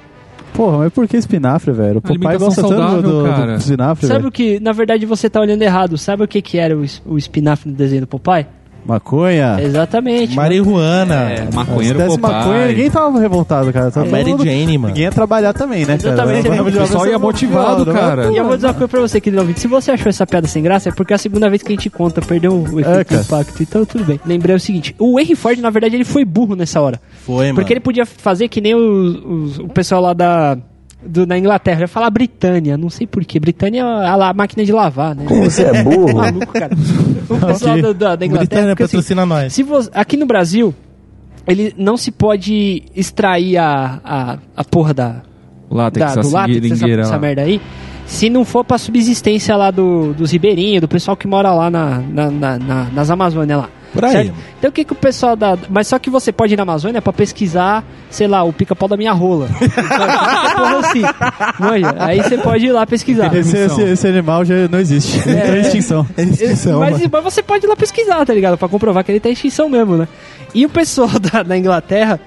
Porra, 0.53 0.79
mas 0.79 0.93
por 0.93 1.09
que 1.09 1.17
espinafre, 1.17 1.73
velho? 1.73 1.99
O 1.99 2.03
papai 2.03 2.39
gosta 2.39 2.63
tanto 2.63 2.75
saudável, 2.75 3.03
do, 3.03 3.23
do, 3.23 3.29
cara. 3.29 3.53
do 3.55 3.59
espinafre, 3.59 4.07
Sabe 4.07 4.19
velho. 4.21 4.29
o 4.29 4.33
que, 4.33 4.61
na 4.61 4.71
verdade, 4.73 5.05
você 5.05 5.29
tá 5.29 5.41
olhando 5.41 5.63
errado. 5.63 5.99
Sabe 5.99 6.23
o 6.23 6.29
que 6.29 6.41
que 6.41 6.59
era 6.59 6.77
o, 6.77 6.85
es- 6.85 7.03
o 7.05 7.19
espinafre 7.19 7.71
no 7.71 7.77
desenho 7.77 8.03
do 8.03 8.07
Popeye? 8.07 8.47
Maconha. 8.87 9.57
Exatamente. 9.61 10.35
Marihuana. 10.37 11.31
É, 11.33 11.47
Se 11.51 11.55
maconheiro 11.57 11.99
desse 11.99 12.19
Popeye. 12.19 12.39
maconha, 12.39 12.67
ninguém 12.67 12.91
tava 12.91 13.19
revoltado, 13.19 13.73
cara. 13.73 13.91
Tava 13.91 14.07
Mary 14.11 14.25
todo 14.25 14.39
mundo- 14.39 14.45
Jane, 14.45 14.79
mano. 14.79 14.89
Ninguém 14.89 15.05
ia 15.05 15.11
trabalhar 15.13 15.53
também, 15.53 15.81
né, 15.87 15.97
cara? 15.99 16.15
Exatamente. 16.15 16.51
De 16.51 16.61
O 16.61 16.81
pessoal 16.81 17.07
ia 17.07 17.19
motivado, 17.19 17.87
cara. 17.87 18.31
E 18.33 18.37
eu 18.37 18.45
vou 18.45 18.57
dizer 18.57 18.67
uma 18.69 18.75
coisa 18.75 18.89
pra 18.89 19.01
você, 19.01 19.21
querido 19.21 19.41
ouvinte. 19.41 19.61
Se 19.61 19.67
você 19.67 19.91
achou 19.93 20.09
essa 20.11 20.27
piada 20.27 20.47
sem 20.47 20.63
graça, 20.63 20.89
é 20.89 20.93
porque 20.93 21.13
é 21.13 21.17
a 21.17 21.19
segunda 21.19 21.49
vez 21.49 21.63
que 21.63 21.69
a 21.73 21.75
gente 21.75 21.89
conta, 21.91 22.21
perdeu 22.21 22.53
o 22.55 22.81
efeito 22.81 22.89
É, 23.01 23.05
cara. 23.05 23.23
impacto. 23.23 23.63
Então, 23.63 23.85
tudo 23.85 24.05
bem. 24.05 24.21
Lembrei 24.27 24.55
o 24.55 24.61
seguinte: 24.61 24.95
o 24.99 25.19
Henry 25.19 25.35
Ford, 25.35 25.59
na 25.59 25.71
verdade, 25.71 25.97
ele 25.97 26.05
foi 26.05 26.25
burro 26.25 26.55
nessa 26.55 26.81
hora. 26.81 27.01
Foi, 27.25 27.47
mano. 27.47 27.55
Porque 27.57 27.73
ele 27.73 27.81
podia 27.81 28.05
fazer 28.05 28.49
que 28.49 28.61
nem 28.61 28.75
os- 28.75 29.17
os- 29.25 29.59
o 29.61 29.69
pessoal 29.69 30.03
lá 30.03 30.13
da. 30.13 30.59
Do, 31.07 31.27
na 31.27 31.39
Inglaterra, 31.39 31.79
eu 31.81 31.83
ia 31.83 31.89
falar 31.89 32.09
Britânia, 32.11 32.77
não 32.77 32.89
sei 32.91 33.07
porquê. 33.07 33.39
Britânia 33.39 33.81
é 33.81 33.83
a, 33.85 34.15
a 34.31 34.33
máquina 34.33 34.65
de 34.65 34.73
lavar, 34.73 35.15
né? 35.15 35.25
Como 35.27 35.45
você 35.45 35.63
é 35.65 35.83
burro? 35.85 36.15
Maluco, 36.17 36.53
cara. 36.53 36.73
O 36.75 37.47
pessoal 37.47 37.73
Ok. 37.73 37.83
da, 37.83 37.93
da, 37.93 38.17
da 38.17 38.27
Inglaterra. 38.27 38.39
Britânia 38.49 38.69
porque, 38.77 38.83
assim, 38.85 38.97
patrocina 38.97 39.27
nós. 39.27 39.53
se 39.53 39.63
você, 39.63 39.91
aqui 39.93 40.17
no 40.17 40.27
Brasil, 40.27 40.75
ele 41.47 41.75
não 41.77 41.97
se 41.97 42.11
pode 42.11 42.85
extrair 42.97 43.59
a, 43.59 44.01
a, 44.05 44.39
a 44.57 44.65
porra 44.65 44.95
da, 44.95 45.23
Látex, 45.71 46.15
da, 46.15 46.21
do 46.23 46.31
látex, 46.31 46.71
essa, 46.73 46.89
essa 46.89 47.19
merda 47.19 47.43
aí, 47.43 47.61
se 48.07 48.29
não 48.31 48.45
for 48.45 48.65
pra 48.65 48.79
subsistência 48.79 49.57
lá 49.57 49.71
do, 49.71 50.13
dos 50.15 50.31
ribeirinhos, 50.31 50.81
do 50.81 50.89
pessoal 50.89 51.17
que 51.17 51.27
mora 51.27 51.53
lá 51.53 51.71
na, 51.71 51.99
na, 52.01 52.31
na- 52.31 52.59
na- 52.59 52.85
nas 52.93 53.11
Amazônias 53.11 53.59
lá. 53.59 53.69
Por 53.95 54.05
aí. 54.05 54.13
certo? 54.13 54.35
Então 54.59 54.69
o 54.69 54.73
que 54.73 54.85
que 54.85 54.93
o 54.93 54.97
pessoal 54.97 55.35
da... 55.37 55.57
Mas 55.71 55.87
só 55.89 55.99
que 55.99 56.11
você 56.11 56.31
pode 56.33 56.53
ir 56.53 56.57
na 56.57 56.65
Amazônia 56.65 57.01
pra 57.01 57.13
pesquisar, 57.13 57.83
sei 58.11 58.27
lá, 58.29 58.43
o 58.43 58.53
pica-pau 58.53 58.89
da 58.89 58.97
minha 58.97 59.13
rola. 59.13 59.49
Porra 60.57 60.79
assim. 60.81 61.03
Manja, 61.59 61.95
aí 61.99 62.23
você 62.23 62.37
pode 62.39 62.67
ir 62.67 62.73
lá 62.73 62.87
pesquisar. 62.87 63.35
Esse, 63.35 63.57
esse, 63.57 63.83
esse 63.83 64.07
animal 64.07 64.45
já 64.45 64.55
não 64.69 64.79
existe. 64.79 65.19
Ele 65.29 65.41
tá 65.41 65.57
em 65.57 65.61
extinção. 65.61 66.07
É 66.17 66.23
extinção, 66.23 66.81
mas, 66.81 67.01
mas 67.11 67.25
você 67.25 67.43
pode 67.43 67.65
ir 67.65 67.69
lá 67.69 67.77
pesquisar, 67.77 68.25
tá 68.25 68.35
ligado? 68.35 68.59
Pra 68.59 68.69
comprovar 68.69 69.05
que 69.05 69.13
ele 69.13 69.21
tá 69.21 69.29
em 69.29 69.33
extinção 69.33 69.69
mesmo, 69.69 69.97
né? 69.97 70.09
E 70.55 70.65
o 70.67 70.69
pessoal 70.69 71.09
da, 71.19 71.43
da 71.43 71.57
Inglaterra 71.57 72.19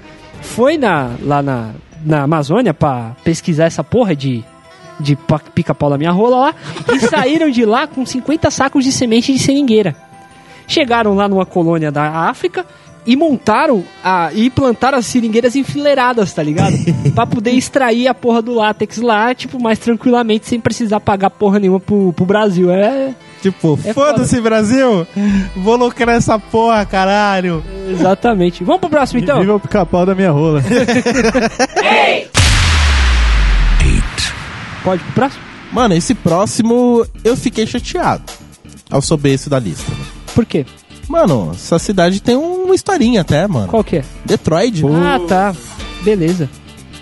foi 0.42 0.78
na, 0.78 1.12
lá 1.22 1.42
na, 1.42 1.70
na 2.06 2.24
Amazônia 2.24 2.74
pra 2.74 3.12
pesquisar 3.24 3.66
essa 3.66 3.84
porra 3.84 4.16
de, 4.16 4.44
de 5.00 5.16
pa- 5.16 5.40
pica-pau 5.54 5.90
da 5.90 5.98
minha 5.98 6.12
rola 6.12 6.38
lá 6.38 6.56
e 6.94 7.00
saíram 7.00 7.50
de 7.50 7.66
lá 7.66 7.88
com 7.88 8.06
50 8.06 8.50
sacos 8.52 8.84
de 8.84 8.92
semente 8.92 9.34
de 9.34 9.40
seringueira. 9.40 9.96
Chegaram 10.68 11.16
lá 11.16 11.28
numa 11.28 11.46
colônia 11.46 11.92
da 11.92 12.04
África 12.30 12.66
e 13.06 13.16
montaram 13.16 13.86
a, 14.04 14.30
e 14.34 14.50
plantaram 14.50 14.98
as 14.98 15.06
seringueiras 15.06 15.56
enfileiradas, 15.56 16.34
tá 16.34 16.44
ligado? 16.44 16.76
pra 17.16 17.26
poder 17.26 17.52
extrair 17.52 18.08
a 18.10 18.14
porra 18.14 18.42
do 18.42 18.54
látex 18.54 18.98
lá, 18.98 19.34
tipo, 19.34 19.60
mais 19.62 19.80
tranquilamente, 19.80 20.46
sem 20.46 20.60
precisar 20.60 21.00
pagar 21.00 21.30
porra 21.30 21.58
nenhuma 21.58 21.80
pro, 21.80 22.12
pro 22.12 22.26
Brasil. 22.26 22.70
É, 22.70 23.16
Tipo, 23.42 23.80
É 23.86 23.94
foda-se, 23.94 24.42
Brasil! 24.42 25.08
Vou 25.56 25.78
lucrar 25.78 26.18
essa 26.18 26.38
porra, 26.38 26.86
caralho! 26.86 27.64
exatamente. 27.90 28.64
Vamos 28.64 28.82
pro 28.82 28.90
próximo 28.90 29.22
então? 29.22 29.40
Viva 29.40 29.56
o 29.56 29.60
pica-pau 29.60 30.06
da 30.06 30.14
minha 30.14 30.32
rola. 30.32 30.62
Pode 34.84 35.04
pro 35.04 35.14
próximo? 35.14 35.44
Mano, 35.72 35.94
esse 35.96 36.16
próximo 36.16 37.06
eu 37.24 37.36
fiquei 37.36 37.68
chateado 37.68 38.24
ao 38.90 39.02
saber 39.02 39.32
esse 39.34 39.50
da 39.50 39.60
lista. 39.60 39.92
Por 40.38 40.46
quê? 40.46 40.68
Mano, 41.10 41.50
essa 41.52 41.80
cidade 41.80 42.22
tem 42.22 42.36
uma 42.36 42.76
historinha 42.76 43.22
até, 43.22 43.48
mano. 43.48 43.70
Qual 43.70 43.84
que 43.84 43.98
é? 43.98 44.04
Detroit. 44.24 44.84
Ah, 44.86 45.20
tá. 45.28 45.56
Beleza. 46.04 46.48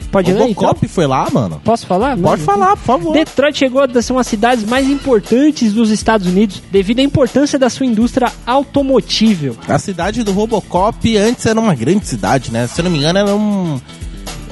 Pode 0.09 0.31
ler 0.31 0.47
então? 0.47 0.63
Robocop 0.63 0.87
foi 0.87 1.05
lá, 1.05 1.27
mano. 1.29 1.59
Posso 1.61 1.85
falar? 1.85 2.11
Pode 2.11 2.21
Mano, 2.21 2.37
falar, 2.37 2.77
por 2.77 2.85
favor. 2.85 3.11
Detroit 3.11 3.57
chegou 3.57 3.81
a 3.81 4.01
ser 4.01 4.13
uma 4.13 4.21
das 4.21 4.27
cidades 4.27 4.63
mais 4.63 4.89
importantes 4.89 5.73
dos 5.73 5.89
Estados 5.89 6.27
Unidos 6.27 6.63
devido 6.71 6.99
à 6.99 7.01
importância 7.01 7.59
da 7.59 7.69
sua 7.69 7.85
indústria 7.85 8.31
automotível. 8.45 9.57
A 9.67 9.77
cidade 9.79 10.23
do 10.23 10.31
Robocop 10.31 11.17
antes 11.17 11.45
era 11.45 11.59
uma 11.59 11.75
grande 11.75 12.07
cidade, 12.07 12.53
né? 12.53 12.67
Se 12.67 12.79
eu 12.79 12.85
não 12.85 12.91
me 12.91 12.99
engano, 12.99 13.19
era 13.19 13.35
um. 13.35 13.81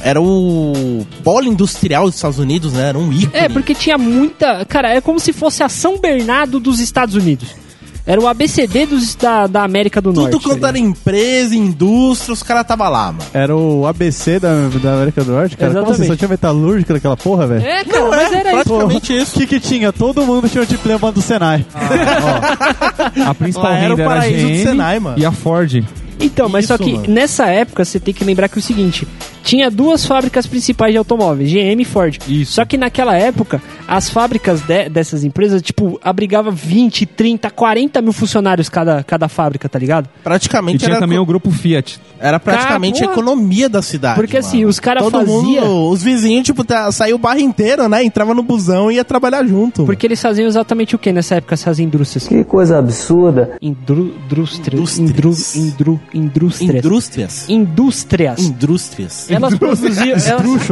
Era 0.02 0.22
o 0.22 1.08
polo 1.24 1.46
industrial 1.46 2.08
dos 2.08 2.16
Estados 2.16 2.38
Unidos, 2.38 2.74
né? 2.74 2.90
Era 2.90 3.00
um 3.00 3.14
ícone. 3.14 3.32
É, 3.32 3.48
porque 3.48 3.74
tinha 3.74 3.98
muita. 3.98 4.66
Cara, 4.66 4.90
é 4.94 5.00
como 5.00 5.22
se 5.22 5.32
fosse 5.32 5.64
a 5.64 5.70
São 5.70 5.98
Bernardo 5.98 6.60
dos 6.60 6.82
Estados 6.82 7.16
Unidos. 7.16 7.63
Era 8.06 8.20
o 8.20 8.28
ABCD 8.28 8.86
dos, 8.86 9.16
da, 9.16 9.48
da 9.48 9.64
América 9.64 10.02
do 10.02 10.12
Tudo 10.12 10.30
Norte. 10.30 10.44
quanto 10.44 10.60
tá 10.60 10.68
era 10.68 10.78
empresa, 10.78 11.56
indústria, 11.56 12.34
os 12.34 12.44
caras 12.44 12.68
tava 12.68 12.90
lá, 12.90 13.14
mano. 13.14 13.24
Era 13.34 13.56
o 13.56 13.88
ABC 13.88 14.40
da, 14.42 14.50
da 14.82 14.94
América 14.96 15.24
do 15.24 15.32
Norte, 15.32 15.56
cara. 15.56 15.72
Como 15.72 15.80
Exatamente. 15.86 16.02
você 16.08 16.12
só 16.12 16.16
tinha 16.18 16.28
metalúrgica 16.28 16.94
naquela 16.94 17.16
porra, 17.16 17.48
velho? 17.48 17.66
É, 17.66 17.84
cara, 17.86 18.00
Não, 18.02 18.10
mas 18.10 18.32
é, 18.34 18.36
era 18.36 18.50
isso. 18.56 18.64
praticamente 18.66 19.14
O 19.14 19.18
isso. 19.22 19.34
que 19.40 19.48
que 19.48 19.60
tinha? 19.60 19.94
Todo 19.94 20.26
mundo 20.26 20.50
tinha 20.50 20.64
um 20.64 20.68
diploma 20.68 21.12
do 21.14 21.22
Senai. 21.22 21.66
A 23.26 23.34
principal 23.34 23.72
Lá 23.72 23.78
era 23.78 23.94
o 23.94 23.96
renda 23.98 24.02
era 24.04 24.12
a 24.12 24.16
paraíso 24.16 24.48
do 24.48 24.50
GM 24.54 24.64
Senai, 24.64 25.00
mano. 25.00 25.20
e 25.20 25.26
a 25.26 25.32
Ford. 25.32 25.84
Então, 26.20 26.48
mas 26.50 26.66
Isso, 26.66 26.78
só 26.78 26.84
que 26.84 26.94
mano. 26.94 27.06
nessa 27.08 27.48
época 27.48 27.84
você 27.86 28.00
tem 28.00 28.14
que 28.14 28.24
lembrar 28.24 28.48
que 28.50 28.58
é 28.58 28.60
o 28.60 28.62
seguinte: 28.62 29.08
tinha 29.44 29.70
duas 29.70 30.06
fábricas 30.06 30.48
principais 30.48 30.92
de 30.94 30.98
automóveis, 30.98 31.52
GM 31.52 31.82
e 31.82 31.86
Ford. 31.86 32.18
Isso. 32.28 32.54
Só 32.54 32.66
que 32.66 32.78
naquela 32.78 33.16
época, 33.16 33.62
as 33.88 34.10
fábricas 34.10 34.62
de- 34.62 34.90
dessas 34.90 35.24
empresas, 35.24 35.62
tipo, 35.62 36.00
abrigava 36.04 36.50
20, 36.50 37.06
30, 37.06 37.50
40 37.52 38.02
mil 38.02 38.14
funcionários 38.14 38.70
cada, 38.70 39.04
cada 39.04 39.28
fábrica, 39.28 39.68
tá 39.70 39.78
ligado? 39.78 40.06
E 40.06 40.24
Praticamente 40.24 40.80
tinha 40.80 40.92
era, 40.92 41.00
também 41.00 41.18
o 41.20 41.26
grupo 41.26 41.52
Fiat. 41.52 42.00
era 42.20 42.40
praticamente 42.40 43.00
Cara, 43.02 43.12
a 43.12 43.14
economia 43.14 43.68
da 43.70 43.82
cidade. 43.82 44.16
Porque, 44.16 44.38
assim, 44.38 44.58
mano. 44.60 44.70
os 44.70 44.80
cara 44.80 45.02
Todo 45.02 45.20
fazia- 45.20 45.32
mundo, 45.62 45.90
os 45.90 46.02
vizinhos, 46.02 46.46
tipo, 46.46 46.64
tá, 46.64 46.92
saiu 46.92 47.16
o 47.18 47.20
bairro 47.20 47.42
inteiro, 47.42 47.88
né? 47.90 48.04
Entrava 48.04 48.34
no 48.34 48.42
busão 48.42 48.90
e 48.92 48.96
ia 48.96 49.04
trabalhar 49.06 49.46
junto. 49.46 49.84
Porque 49.86 50.08
eles 50.08 50.22
faziam 50.22 50.48
exatamente 50.48 50.96
o 50.96 51.00
que 51.00 51.12
nessa 51.12 51.36
época, 51.36 51.54
essas 51.54 51.80
indústrias? 51.80 52.28
Que 52.28 52.44
coisa 52.44 52.78
absurda. 52.80 53.58
Indru, 53.62 54.14
indústrias. 54.26 54.80
Indústrias. 54.98 55.56
Indru, 55.56 56.00
indru, 56.14 56.46
indústrias. 56.54 56.86
Indústrias. 56.86 57.50
Indústrias. 57.50 58.40
Indústrias. 58.40 59.30
Elas 59.36 59.58
produziam, 59.58 60.18
elas, 60.18 60.70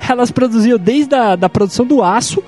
elas 0.08 0.30
produziam 0.30 0.78
desde 0.78 1.14
a 1.14 1.36
da 1.36 1.48
produção 1.48 1.86
do 1.86 2.02
aço 2.02 2.42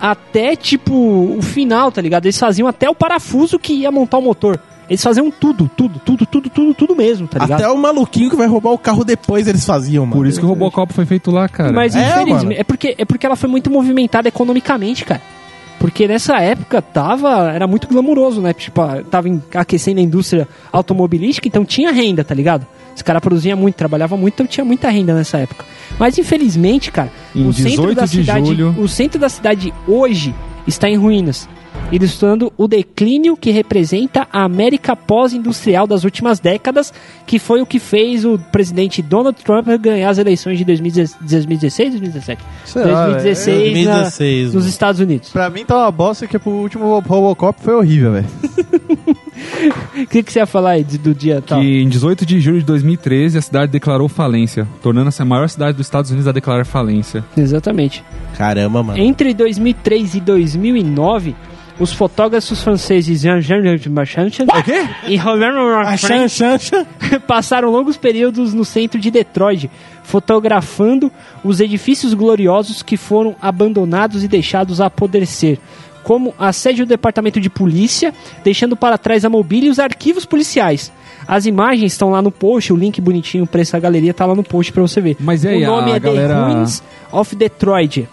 até, 0.00 0.56
tipo, 0.56 0.92
o 0.92 1.40
final, 1.40 1.92
tá 1.92 2.00
ligado? 2.02 2.26
Eles 2.26 2.38
faziam 2.38 2.66
até 2.66 2.90
o 2.90 2.94
parafuso 2.94 3.58
que 3.58 3.72
ia 3.72 3.92
montar 3.92 4.18
o 4.18 4.22
motor. 4.22 4.58
Eles 4.90 5.02
faziam 5.02 5.30
tudo, 5.30 5.70
tudo, 5.76 6.00
tudo, 6.04 6.26
tudo, 6.26 6.50
tudo, 6.50 6.74
tudo 6.74 6.96
mesmo, 6.96 7.28
tá 7.28 7.38
ligado? 7.38 7.60
Até 7.60 7.68
o 7.70 7.78
maluquinho 7.78 8.28
que 8.28 8.36
vai 8.36 8.48
roubar 8.48 8.72
o 8.72 8.78
carro 8.78 9.04
depois 9.04 9.46
eles 9.46 9.64
faziam, 9.64 10.04
mano. 10.04 10.16
Por 10.16 10.26
isso 10.26 10.40
que 10.40 10.44
o 10.44 10.48
Robocop 10.48 10.92
foi 10.92 11.06
feito 11.06 11.30
lá, 11.30 11.48
cara. 11.48 11.72
Mas 11.72 11.94
É, 11.94 12.00
infelizmente, 12.10 12.44
mano. 12.44 12.52
é, 12.58 12.64
porque, 12.64 12.94
é 12.98 13.04
porque 13.04 13.24
ela 13.24 13.36
foi 13.36 13.48
muito 13.48 13.70
movimentada 13.70 14.28
economicamente, 14.28 15.04
cara. 15.04 15.22
Porque 15.78 16.06
nessa 16.06 16.36
época 16.40 16.82
tava, 16.82 17.50
era 17.52 17.66
muito 17.66 17.88
glamuroso, 17.88 18.40
né? 18.40 18.52
Tipo, 18.52 18.82
tava 19.10 19.28
aquecendo 19.54 20.00
a 20.00 20.02
indústria 20.02 20.46
automobilística, 20.70 21.46
então 21.48 21.64
tinha 21.64 21.90
renda, 21.92 22.22
tá 22.22 22.34
ligado? 22.34 22.66
Os 22.94 23.02
caras 23.02 23.20
produziam 23.20 23.56
muito, 23.56 23.74
trabalhavam 23.74 24.18
muito, 24.18 24.34
então 24.34 24.46
tinha 24.46 24.64
muita 24.64 24.88
renda 24.90 25.14
nessa 25.14 25.38
época. 25.38 25.64
Mas 25.98 26.18
infelizmente, 26.18 26.90
cara, 26.90 27.10
Em 27.34 27.46
o 27.46 27.52
centro 27.52 27.70
18 27.70 27.94
da 27.96 28.04
de 28.04 28.10
cidade, 28.10 28.46
julho- 28.46 28.74
o 28.78 28.88
centro 28.88 29.18
da 29.20 29.28
cidade 29.28 29.72
hoje 29.88 30.34
está 30.66 30.88
em 30.88 30.96
ruínas, 30.96 31.48
ilustrando 31.92 32.52
o 32.56 32.66
declínio 32.66 33.36
que 33.36 33.50
representa 33.50 34.26
a 34.32 34.42
América 34.44 34.96
pós-industrial 34.96 35.86
das 35.86 36.02
últimas 36.04 36.40
décadas, 36.40 36.92
que 37.26 37.38
foi 37.38 37.60
o 37.62 37.66
que 37.66 37.78
fez 37.78 38.24
o 38.24 38.38
presidente 38.38 39.02
Donald 39.02 39.40
Trump 39.44 39.68
ganhar 39.80 40.08
as 40.10 40.18
eleições 40.18 40.58
de 40.58 40.64
2016, 40.64 41.90
2017? 41.90 42.42
Sei 42.64 42.84
lá, 42.84 43.04
2016, 43.08 43.86
na- 43.86 43.92
2016, 43.92 44.54
nos. 44.54 44.66
Estados 44.66 45.00
Unidos. 45.00 45.28
Pra 45.30 45.50
mim 45.50 45.64
tá 45.64 45.76
uma 45.76 45.90
bosta 45.90 46.26
que 46.26 46.36
o 46.36 46.50
último 46.50 46.98
Robocop 47.00 47.60
foi 47.62 47.74
horrível, 47.74 48.12
velho. 48.12 48.26
O 49.96 50.06
que, 50.06 50.22
que 50.22 50.32
você 50.32 50.38
ia 50.40 50.46
falar 50.46 50.70
aí 50.72 50.84
de- 50.84 50.98
do 50.98 51.14
dia 51.14 51.42
tal? 51.42 51.60
Que 51.60 51.82
em 51.82 51.88
18 51.88 52.24
de 52.24 52.40
julho 52.40 52.60
de 52.60 52.64
2013 52.66 53.38
a 53.38 53.42
cidade 53.42 53.72
declarou 53.72 54.08
falência, 54.08 54.66
tornando-se 54.82 55.20
a 55.20 55.24
maior 55.24 55.48
cidade 55.48 55.76
dos 55.76 55.86
Estados 55.86 56.10
Unidos 56.10 56.28
a 56.28 56.32
declarar 56.32 56.64
falência. 56.64 57.24
Exatamente. 57.36 58.04
Caramba, 58.36 58.82
mano. 58.82 58.98
Entre 58.98 59.34
2003 59.34 60.14
e 60.14 60.20
2009, 60.20 61.34
os 61.82 61.92
fotógrafos 61.92 62.62
franceses 62.62 63.22
Jean-Jean 63.22 63.76
e 65.08 65.16
Romain 65.16 65.84
A 65.84 65.96
chan, 65.96 66.28
chan, 66.28 66.56
chan. 66.58 66.86
passaram 67.26 67.70
longos 67.70 67.96
períodos 67.96 68.54
no 68.54 68.64
centro 68.64 69.00
de 69.00 69.10
Detroit, 69.10 69.68
fotografando 70.04 71.10
os 71.42 71.58
edifícios 71.60 72.14
gloriosos 72.14 72.84
que 72.84 72.96
foram 72.96 73.34
abandonados 73.42 74.22
e 74.22 74.28
deixados 74.28 74.80
a 74.80 74.86
apodrecer, 74.86 75.58
como 76.04 76.32
a 76.38 76.52
sede 76.52 76.84
do 76.84 76.88
departamento 76.88 77.40
de 77.40 77.50
polícia, 77.50 78.14
deixando 78.44 78.76
para 78.76 78.96
trás 78.96 79.24
a 79.24 79.28
mobília 79.28 79.66
e 79.66 79.70
os 79.70 79.80
arquivos 79.80 80.24
policiais. 80.24 80.92
As 81.26 81.46
imagens 81.46 81.92
estão 81.92 82.10
lá 82.10 82.22
no 82.22 82.30
post, 82.30 82.72
o 82.72 82.76
link 82.76 83.00
bonitinho 83.00 83.44
para 83.46 83.60
essa 83.60 83.78
galeria 83.80 84.14
tá 84.14 84.24
lá 84.24 84.36
no 84.36 84.44
post 84.44 84.72
para 84.72 84.82
você 84.82 85.00
ver. 85.00 85.16
Mas 85.18 85.44
aí, 85.44 85.64
o 85.64 85.66
nome 85.66 85.92
a 85.92 85.96
é 85.96 86.00
galera- 86.00 86.34
The 86.34 86.52
Ruins 86.52 86.82
of 87.10 87.34
Detroit. 87.34 88.08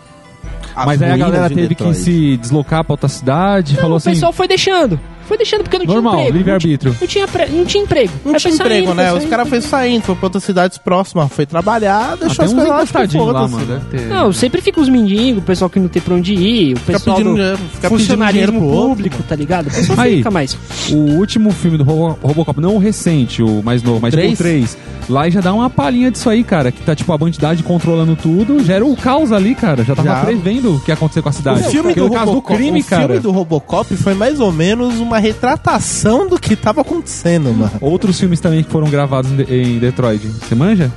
As 0.75 0.85
Mas 0.85 1.01
aí 1.01 1.11
a 1.11 1.17
galera 1.17 1.49
teve 1.49 1.69
Detroit. 1.69 1.93
que 1.95 1.99
se 2.03 2.37
deslocar 2.37 2.83
pra 2.83 2.93
outra 2.93 3.09
cidade, 3.09 3.73
Não, 3.73 3.81
falou 3.81 3.95
o 3.95 3.97
assim, 3.97 4.11
pessoal 4.11 4.31
foi 4.33 4.47
deixando. 4.47 4.99
Foi 5.29 5.37
deixando 5.37 5.61
porque 5.63 5.77
não 5.77 5.85
Normal, 5.85 6.11
tinha 6.13 6.23
emprego. 6.23 6.37
livre-arbítrio. 6.39 6.95
Não, 6.99 7.07
tinha, 7.07 7.27
pre- 7.27 7.45
não 7.45 7.63
tinha 7.65 7.83
emprego. 7.83 8.11
Não 8.25 8.33
Aí 8.33 8.39
tinha 8.39 8.51
foi 8.53 8.65
emprego, 8.65 8.85
saindo, 8.87 8.97
né? 9.01 9.09
foi 9.11 9.19
Os 9.19 9.25
caras 9.29 9.47
foram 9.49 9.61
saindo, 9.61 10.01
foi 10.01 10.15
pra 10.15 10.25
outras 10.25 10.43
cidades 10.43 10.77
próximas, 10.79 11.31
foi 11.31 11.45
trabalhar, 11.45 12.17
deixou 12.17 12.31
até 12.33 12.43
as 12.45 12.53
coisas 12.53 12.67
lá, 12.93 13.07
tipo, 13.07 13.23
lá, 13.25 13.47
mano. 13.47 13.65
Deve 13.65 13.85
ter... 13.97 14.07
Não, 14.07 14.33
sempre 14.33 14.59
fica 14.61 14.81
os 14.81 14.89
mendigos, 14.89 15.41
o 15.41 15.45
pessoal 15.45 15.69
que 15.69 15.79
não 15.79 15.87
tem 15.87 16.01
pra 16.01 16.15
onde 16.15 16.33
ir, 16.33 16.73
o 16.73 16.79
Fica 16.79 16.93
pessoal 16.93 17.17
pedindo, 17.17 17.35
do 17.35 17.57
fica 17.57 17.69
pedindo 17.89 17.89
funcionarismo 17.99 18.31
dinheiro 18.31 18.51
pro 18.53 18.63
outro. 18.77 18.89
público, 18.89 19.23
tá 19.23 19.35
ligado? 19.35 19.67
O 19.67 19.71
pessoal 19.71 19.99
Aí. 19.99 20.17
fica 20.17 20.31
mais. 20.31 20.57
O 20.91 20.95
último 21.19 21.51
filme 21.51 21.77
do 21.77 21.83
Robo- 21.83 22.17
Robocop, 22.23 22.59
não 22.59 22.75
o 22.75 22.79
recente, 22.79 23.43
o 23.43 23.61
mais 23.63 23.83
novo, 23.83 23.99
mas 24.01 24.11
Três? 24.11 24.33
o 24.33 24.37
3. 24.43 24.77
Lá 25.07 25.29
já 25.29 25.41
dá 25.41 25.53
uma 25.53 25.69
palhinha 25.69 26.09
disso 26.11 26.29
aí, 26.29 26.43
cara. 26.43 26.71
Que 26.71 26.81
tá 26.83 26.95
tipo 26.95 27.11
a 27.13 27.17
bandidade 27.17 27.63
controlando 27.63 28.15
tudo. 28.15 28.63
Gera 28.63 28.85
o 28.85 28.95
caos 28.95 29.31
ali, 29.31 29.55
cara. 29.55 29.83
Já 29.83 29.95
tava 29.95 30.07
Já. 30.07 30.23
prevendo 30.23 30.75
o 30.75 30.79
que 30.79 30.91
ia 30.91 30.93
acontecer 30.93 31.21
com 31.23 31.29
a 31.29 31.31
O 31.31 31.35
cidade. 31.35 31.63
filme, 31.69 31.93
do 31.95 32.09
caso 32.11 32.25
do 32.25 32.31
Robocop, 32.31 32.55
crime, 32.55 32.81
o 32.81 32.83
cara. 32.83 33.05
filme 33.07 33.19
do 33.19 33.31
Robocop 33.31 33.95
foi 33.97 34.13
mais 34.13 34.39
ou 34.39 34.51
menos 34.51 34.99
uma 34.99 35.17
retratação 35.19 36.27
do 36.27 36.39
que 36.39 36.55
tava 36.55 36.81
acontecendo, 36.81 37.53
mano. 37.53 37.71
Outros 37.81 38.19
filmes 38.19 38.39
também 38.39 38.63
que 38.63 38.71
foram 38.71 38.89
gravados 38.89 39.31
em, 39.31 39.35
De- 39.37 39.53
em 39.53 39.79
Detroit. 39.79 40.25
Você 40.27 40.55
manja? 40.55 40.91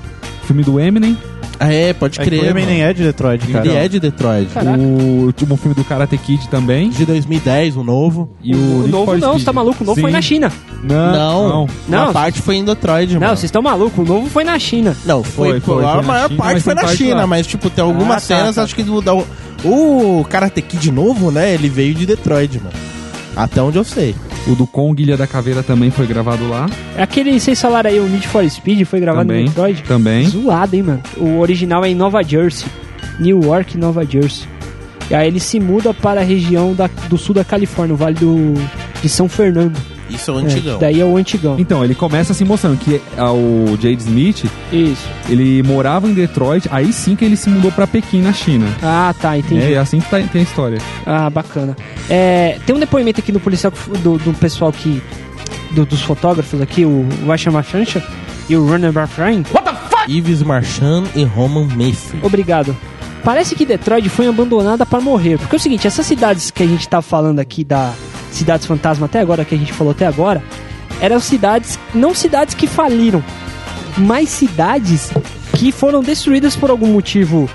Filme 0.44 0.62
do 0.64 0.78
Eminem. 0.80 1.16
É, 1.60 1.92
pode 1.92 2.20
É 2.20 2.24
crer. 2.24 2.42
o 2.42 2.46
Eminem 2.46 2.78
mano. 2.78 2.90
é 2.90 2.92
de 2.92 3.04
Detroit, 3.04 3.46
cara. 3.46 3.64
Ele 3.64 3.76
é 3.76 3.86
de 3.86 4.00
Detroit. 4.00 4.48
Caraca. 4.52 4.76
O 4.78 5.26
último 5.26 5.56
filme 5.56 5.76
do 5.76 5.84
Karate 5.84 6.18
Kid 6.18 6.48
também. 6.48 6.90
De 6.90 7.06
2010, 7.06 7.76
o 7.76 7.84
novo. 7.84 8.30
E 8.42 8.52
o, 8.52 8.58
O 8.84 8.88
novo 8.88 9.04
for 9.12 9.18
não, 9.18 9.28
Speed. 9.28 9.38
você 9.40 9.44
tá 9.44 9.52
maluco? 9.52 9.84
O 9.84 9.86
novo 9.86 10.00
foi 10.00 10.10
Sim. 10.10 10.16
na 10.16 10.22
China. 10.22 10.52
Não, 10.82 11.48
não. 11.48 11.68
Não. 11.88 12.02
Uma 12.04 12.12
parte 12.12 12.42
foi 12.42 12.56
em 12.56 12.64
Detroit, 12.64 13.12
Não, 13.14 13.20
mano. 13.20 13.36
vocês 13.36 13.44
estão 13.44 13.62
malucos. 13.62 13.96
O 13.96 14.12
novo 14.12 14.28
foi 14.28 14.42
na 14.42 14.58
China. 14.58 14.96
Não, 15.04 15.22
foi, 15.22 15.60
Foi, 15.60 15.76
foi, 15.76 15.84
a 15.84 15.88
foi 15.92 15.96
na 16.00 16.02
maior 16.02 16.28
China, 16.28 16.42
parte 16.42 16.60
foi 16.62 16.74
na 16.74 16.80
parte 16.82 16.96
China, 16.96 17.14
lá. 17.14 17.26
mas 17.28 17.46
tipo, 17.46 17.70
tem 17.70 17.84
algumas 17.84 18.24
Ah, 18.24 18.34
tá, 18.34 18.40
cenas, 18.40 18.54
tá. 18.56 18.62
acho 18.64 18.74
que 18.74 18.82
do, 18.82 19.00
da, 19.00 19.14
o 19.64 20.26
Karate 20.28 20.60
Kid 20.62 20.90
novo, 20.90 21.30
né, 21.30 21.54
ele 21.54 21.68
veio 21.68 21.94
de 21.94 22.06
Detroit, 22.06 22.58
mano. 22.58 22.74
Até 23.36 23.62
onde 23.62 23.78
eu 23.78 23.84
sei. 23.84 24.14
O 24.46 24.54
do 24.54 24.66
Kong 24.66 25.00
Ilha 25.00 25.16
da 25.16 25.26
Caveira 25.26 25.62
também 25.62 25.90
foi 25.90 26.06
gravado 26.06 26.48
lá. 26.48 26.66
Aquele, 26.98 27.38
vocês 27.38 27.60
falaram 27.60 27.88
aí, 27.90 27.98
o 28.00 28.06
Need 28.08 28.26
for 28.28 28.48
Speed 28.48 28.84
foi 28.86 29.00
gravado 29.00 29.28
também. 29.28 29.44
em 29.44 29.46
Detroit. 29.48 29.82
Também. 29.84 30.26
Zoado, 30.28 30.74
hein, 30.76 30.82
mano. 30.82 31.00
O 31.16 31.38
original 31.38 31.84
é 31.84 31.88
em 31.90 31.94
Nova 31.94 32.22
Jersey. 32.22 32.66
New 33.20 33.40
York, 33.42 33.78
Nova 33.78 34.04
Jersey. 34.04 34.46
E 35.10 35.14
aí 35.14 35.26
ele 35.28 35.40
se 35.40 35.58
muda 35.60 35.92
para 35.94 36.20
a 36.20 36.24
região 36.24 36.74
da- 36.74 36.90
do 37.08 37.16
sul 37.18 37.34
da 37.34 37.44
Califórnia, 37.44 37.94
o 37.94 37.96
Vale 37.96 38.16
do, 38.16 38.54
de 39.02 39.08
São 39.08 39.28
Fernando. 39.28 39.76
Isso 40.14 40.30
é 40.30 40.34
o 40.34 40.40
É, 40.40 40.42
antigão. 40.42 40.78
daí 40.78 41.00
é 41.00 41.04
o 41.04 41.16
antigão. 41.16 41.56
Então, 41.58 41.84
ele 41.84 41.94
começa 41.94 42.32
assim 42.32 42.44
mostrando 42.44 42.76
que 42.78 43.00
o 43.18 43.76
Jade 43.80 44.02
Smith, 44.02 44.44
Isso. 44.72 45.06
ele 45.28 45.62
morava 45.62 46.08
em 46.08 46.14
Detroit, 46.14 46.68
aí 46.70 46.92
sim 46.92 47.14
que 47.16 47.24
ele 47.24 47.36
se 47.36 47.48
mudou 47.50 47.70
pra 47.72 47.86
Pequim, 47.86 48.22
na 48.22 48.32
China. 48.32 48.66
Ah, 48.82 49.14
tá, 49.20 49.36
entendi. 49.38 49.60
É, 49.62 49.72
é 49.72 49.78
assim 49.78 50.00
que 50.00 50.08
tá- 50.10 50.20
tem 50.20 50.40
a 50.40 50.44
história. 50.44 50.78
Ah, 51.06 51.28
bacana. 51.30 51.76
É, 52.08 52.58
tem 52.66 52.74
um 52.74 52.78
depoimento 52.80 53.20
aqui 53.20 53.32
do 53.32 53.40
policial 53.40 53.72
que- 53.72 53.98
do, 53.98 54.18
do 54.18 54.32
pessoal 54.34 54.72
que. 54.72 55.02
do- 55.72 55.86
dos 55.86 56.02
fotógrafos 56.02 56.60
aqui, 56.60 56.84
o 56.84 57.06
Washa 57.26 57.50
Machancha 57.50 58.02
e 58.48 58.54
o 58.56 58.66
Runner 58.66 58.92
Barfrain. 58.92 59.42
Yves 60.08 60.42
Marchand 60.42 61.04
e 61.14 61.24
Roman 61.24 61.64
Mayfield. 61.76 62.26
Obrigado. 62.26 62.76
Parece 63.24 63.54
que 63.54 63.64
Detroit 63.64 64.08
foi 64.08 64.26
abandonada 64.26 64.84
para 64.84 65.00
morrer. 65.00 65.38
Porque 65.38 65.54
é 65.54 65.58
o 65.58 65.60
seguinte, 65.60 65.86
essas 65.86 66.04
cidades 66.04 66.50
que 66.50 66.62
a 66.62 66.66
gente 66.66 66.88
tá 66.88 67.00
falando 67.00 67.38
aqui 67.38 67.62
da 67.62 67.92
Cidades 68.34 68.66
Fantasma 68.66 69.06
até 69.06 69.20
agora, 69.20 69.44
que 69.44 69.54
a 69.54 69.58
gente 69.58 69.72
falou 69.72 69.90
até 69.92 70.06
agora, 70.06 70.42
eram 71.00 71.20
cidades, 71.20 71.78
não 71.94 72.14
cidades 72.14 72.54
que 72.54 72.66
faliram, 72.66 73.22
mas 73.96 74.28
cidades 74.28 75.10
que 75.54 75.70
foram 75.72 76.02
destruídas 76.02 76.56
por 76.56 76.70
algum 76.70 76.86
motivo 76.86 77.48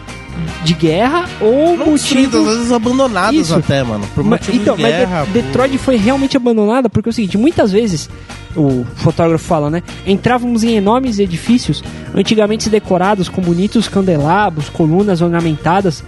de 0.63 0.73
guerra 0.75 1.27
ou 1.41 1.75
Não 1.75 1.87
motivo 1.87 2.37
às 2.37 2.57
vezes 2.57 2.71
abandonadas 2.71 3.33
Isso. 3.33 3.55
até, 3.55 3.81
mano. 3.83 4.05
Por 4.13 4.23
motivo 4.23 4.55
então, 4.55 4.75
de 4.75 4.83
guerra. 4.83 5.25
De- 5.25 5.31
Detroit 5.41 5.77
foi 5.79 5.95
realmente 5.95 6.37
abandonada 6.37 6.89
porque 6.89 7.09
é 7.09 7.11
o 7.11 7.13
seguinte, 7.13 7.37
muitas 7.37 7.71
vezes 7.71 8.07
o 8.55 8.85
fotógrafo 8.97 9.43
fala, 9.43 9.69
né? 9.71 9.81
Entrávamos 10.05 10.63
em 10.63 10.75
enormes 10.75 11.17
edifícios, 11.17 11.83
antigamente 12.13 12.69
decorados 12.69 13.29
com 13.29 13.41
bonitos 13.41 13.87
candelabros, 13.87 14.69
colunas 14.69 15.21
ornamentadas, 15.21 16.03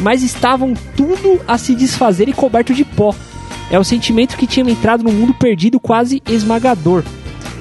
mas 0.00 0.22
estavam 0.22 0.74
tudo 0.96 1.40
a 1.46 1.58
se 1.58 1.74
desfazer 1.74 2.28
e 2.28 2.32
coberto 2.32 2.72
de 2.74 2.84
pó. 2.84 3.12
É 3.70 3.78
o 3.78 3.84
sentimento 3.84 4.36
que 4.36 4.46
tinha 4.46 4.68
entrado 4.70 5.02
no 5.02 5.12
mundo 5.12 5.34
perdido 5.34 5.80
quase 5.80 6.22
esmagador. 6.28 7.02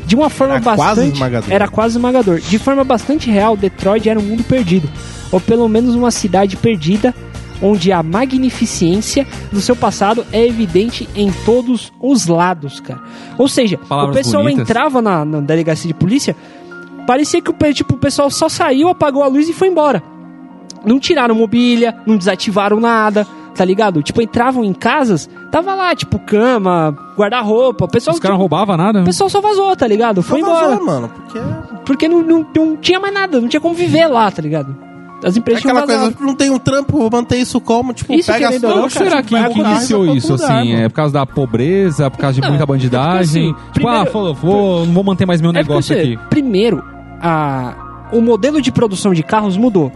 De 0.05 0.15
uma 0.15 0.29
forma 0.29 0.55
Era 0.55 0.63
quase 0.63 0.77
bastante. 0.81 1.13
esmagador. 1.13 1.51
Era 1.51 1.67
quase 1.67 1.97
esmagador. 1.97 2.39
De 2.41 2.59
forma 2.59 2.83
bastante 2.83 3.31
real, 3.31 3.55
Detroit 3.55 4.07
era 4.09 4.19
um 4.19 4.23
mundo 4.23 4.43
perdido. 4.43 4.89
Ou 5.31 5.39
pelo 5.39 5.67
menos 5.69 5.95
uma 5.95 6.11
cidade 6.11 6.57
perdida, 6.57 7.15
onde 7.61 7.91
a 7.91 8.03
magnificência 8.03 9.25
do 9.51 9.61
seu 9.61 9.75
passado 9.75 10.25
é 10.31 10.45
evidente 10.45 11.07
em 11.15 11.31
todos 11.45 11.91
os 12.01 12.27
lados, 12.27 12.79
cara. 12.81 13.01
Ou 13.37 13.47
seja, 13.47 13.77
Palavras 13.77 14.13
o 14.15 14.17
pessoal 14.19 14.43
bonitas. 14.43 14.69
entrava 14.69 15.01
na, 15.01 15.23
na 15.23 15.39
delegacia 15.39 15.87
de 15.87 15.93
polícia, 15.93 16.35
parecia 17.07 17.41
que 17.41 17.49
o, 17.49 17.73
tipo, 17.73 17.95
o 17.95 17.97
pessoal 17.97 18.29
só 18.29 18.49
saiu, 18.49 18.89
apagou 18.89 19.23
a 19.23 19.27
luz 19.27 19.47
e 19.47 19.53
foi 19.53 19.69
embora. 19.69 20.03
Não 20.85 20.99
tiraram 20.99 21.33
mobília, 21.33 21.95
não 22.05 22.17
desativaram 22.17 22.79
nada, 22.79 23.25
tá 23.55 23.63
ligado? 23.65 24.01
Tipo, 24.01 24.21
entravam 24.21 24.63
em 24.63 24.73
casas, 24.73 25.29
tava 25.51 25.73
lá, 25.75 25.95
tipo, 25.95 26.17
cama, 26.19 26.95
guarda-roupa, 27.17 27.85
o 27.85 27.87
pessoal, 27.87 28.13
Os 28.15 28.19
caras 28.19 28.37
não 28.37 28.43
tipo, 28.45 28.55
roubavam 28.55 28.77
nada? 28.77 29.01
o 29.01 29.05
pessoal 29.05 29.29
só 29.29 29.39
vazou, 29.41 29.75
tá 29.75 29.87
ligado? 29.87 30.21
Foi 30.21 30.39
Só 30.41 30.45
embora. 30.47 30.67
vazou, 30.69 30.85
mano. 30.85 31.09
Porque 31.09 31.39
Porque 31.85 32.07
não, 32.07 32.21
não, 32.21 32.47
não 32.55 32.75
tinha 32.77 32.99
mais 32.99 33.13
nada, 33.13 33.39
não 33.39 33.47
tinha 33.47 33.59
como 33.61 33.75
viver 33.75 34.07
lá, 34.07 34.29
tá 34.31 34.41
ligado? 34.41 34.75
As 35.23 35.37
é 35.37 35.39
empresas 35.39 35.63
aquela 35.65 35.85
coisa, 35.85 36.13
não 36.19 36.35
tem 36.35 36.49
um 36.49 36.57
trampo, 36.59 36.97
vou 36.97 37.09
manter 37.09 37.37
isso 37.37 37.61
como, 37.61 37.93
tipo, 37.93 38.13
Isso, 38.13 38.29
pega 38.29 38.49
as 38.49 38.61
não, 38.61 38.75
cara, 38.75 38.89
será 38.89 39.23
tipo, 39.23 39.35
que, 39.41 39.53
que 39.53 39.59
iniciou 39.61 40.05
isso, 40.15 40.33
lugar, 40.33 40.51
assim? 40.59 40.71
mano. 40.73 40.83
É 40.83 40.89
por 40.89 40.95
causa 40.95 41.13
da 41.13 41.25
pobreza, 41.25 42.11
por 42.11 42.17
causa 42.19 42.35
de 42.35 42.41
Não, 42.41 42.49
muita 42.49 42.63
é 42.63 42.65
porque, 42.65 42.77
bandidagem? 42.79 43.21
assim, 43.21 43.53
tipo, 43.53 43.71
primeiro- 43.73 44.01
ah, 44.01 44.05
falou, 44.05 44.33
vou, 44.33 44.85
não 44.85 44.93
vou 44.93 45.03
manter 45.03 45.25
mais 45.25 45.39
meu 45.39 45.51
É 45.51 45.53
porque 45.53 45.69
negócio 45.69 45.95
aqui. 45.97 46.19
Primeiro, 46.29 46.83
a, 47.21 47.73
o 48.11 48.19
modelo 48.21 48.61
de 48.61 48.69
produção 48.69 49.13
de 49.13 49.23
carros 49.23 49.55
mudou. 49.55 49.91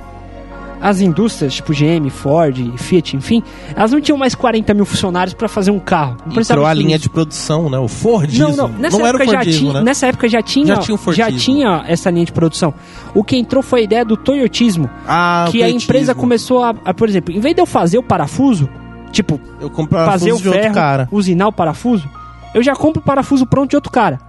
As 0.79 1.01
indústrias, 1.01 1.55
tipo 1.55 1.73
GM, 1.73 2.07
Ford, 2.11 2.55
Fiat, 2.77 3.17
enfim, 3.17 3.41
elas 3.75 3.91
não 3.91 3.99
tinham 3.99 4.17
mais 4.17 4.35
40 4.35 4.73
mil 4.75 4.85
funcionários 4.85 5.33
pra 5.33 5.47
fazer 5.47 5.71
um 5.71 5.79
carro. 5.79 6.17
Não 6.25 6.39
Entrou 6.39 6.65
a 6.67 6.73
linha 6.73 6.95
isso. 6.97 7.03
de 7.03 7.09
produção, 7.09 7.67
né? 7.69 7.79
O 7.79 7.87
Fordismo. 7.87 8.49
Não, 8.49 8.55
não. 8.55 8.77
Nessa, 8.77 8.97
era 8.97 9.05
o 9.17 9.21
época 9.21 9.25
já 9.25 9.41
tinha, 9.43 9.73
né? 9.73 9.81
nessa 9.81 10.07
época 10.07 10.27
já 10.29 10.41
tinha, 10.41 10.65
Já 10.75 10.77
tinha 10.77 10.97
já 11.13 11.31
tinha 11.31 11.83
essa 11.87 12.11
linha 12.11 12.25
de 12.25 12.31
produção. 12.31 12.73
O 13.15 13.23
que 13.23 13.35
entrou 13.35 13.63
foi 13.63 13.79
a 13.79 13.83
ideia 13.83 14.05
do 14.05 14.15
Toyotismo, 14.15 14.87
Ah, 15.07 15.47
que 15.49 15.63
a 15.63 15.69
empresa 15.69 16.13
começou 16.13 16.63
a, 16.63 16.75
a, 16.85 16.93
por 16.93 17.09
exemplo, 17.09 17.33
em 17.33 17.39
vez 17.39 17.55
de 17.55 17.61
eu 17.61 17.65
fazer 17.65 17.97
o 17.97 18.03
parafuso, 18.03 18.69
tipo, 19.11 19.41
Eu 19.59 19.71
compro 19.71 19.97
fazer 19.97 20.31
o 20.31 20.37
ferro, 20.37 20.73
cara. 20.75 21.07
usinar 21.11 21.47
o 21.47 21.51
parafuso, 21.51 22.07
eu 22.53 22.61
já 22.61 22.75
compro 22.75 23.01
o 23.01 23.03
parafuso 23.03 23.47
pronto 23.47 23.71
de 23.71 23.75
outro 23.75 23.91
cara. 23.91 24.19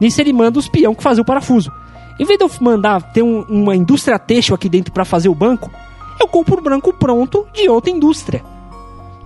Nisso 0.00 0.20
ele 0.20 0.32
manda 0.32 0.60
os 0.60 0.68
peão 0.68 0.94
que 0.94 1.02
fazer 1.02 1.20
o 1.20 1.24
parafuso. 1.24 1.72
Em 2.20 2.24
vez 2.24 2.38
de 2.38 2.44
eu 2.44 2.50
mandar 2.60 3.00
ter 3.12 3.22
um- 3.22 3.42
uma 3.48 3.74
indústria 3.74 4.18
têxtil 4.18 4.54
aqui 4.54 4.68
dentro 4.68 4.92
pra 4.92 5.04
fazer 5.04 5.28
o 5.28 5.34
banco, 5.34 5.70
eu 6.20 6.26
compro 6.28 6.60
branco 6.60 6.92
pronto 6.92 7.46
de 7.52 7.68
outra 7.68 7.90
indústria. 7.90 8.42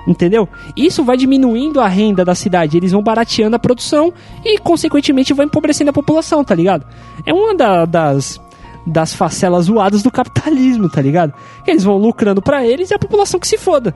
Entendeu? 0.07 0.49
Isso 0.77 1.05
vai 1.05 1.17
diminuindo 1.17 1.81
a 1.81 1.87
renda 1.87 2.25
da 2.25 2.35
cidade, 2.35 2.77
eles 2.77 2.91
vão 2.91 3.03
barateando 3.03 3.55
a 3.55 3.59
produção 3.59 4.13
e, 4.45 4.59
consequentemente, 4.59 5.33
vai 5.33 5.47
empobrecendo 5.47 5.91
a 5.91 5.93
população, 5.93 6.43
tá 6.43 6.55
ligado? 6.57 6.85
É 7.25 7.33
uma 7.33 7.55
da- 7.55 7.85
das, 7.85 8.41
das 8.85 9.15
facelas 9.15 9.67
zoadas 9.67 10.03
do 10.03 10.11
capitalismo, 10.11 10.89
tá 10.91 11.01
ligado? 11.01 11.33
Eles 11.65 11.85
vão 11.85 11.99
lucrando 11.99 12.43
pra 12.43 12.67
eles 12.67 12.91
e 12.91 12.95
a 12.95 12.99
população 12.99 13.39
que 13.39 13.47
se 13.47 13.57
foda. 13.57 13.95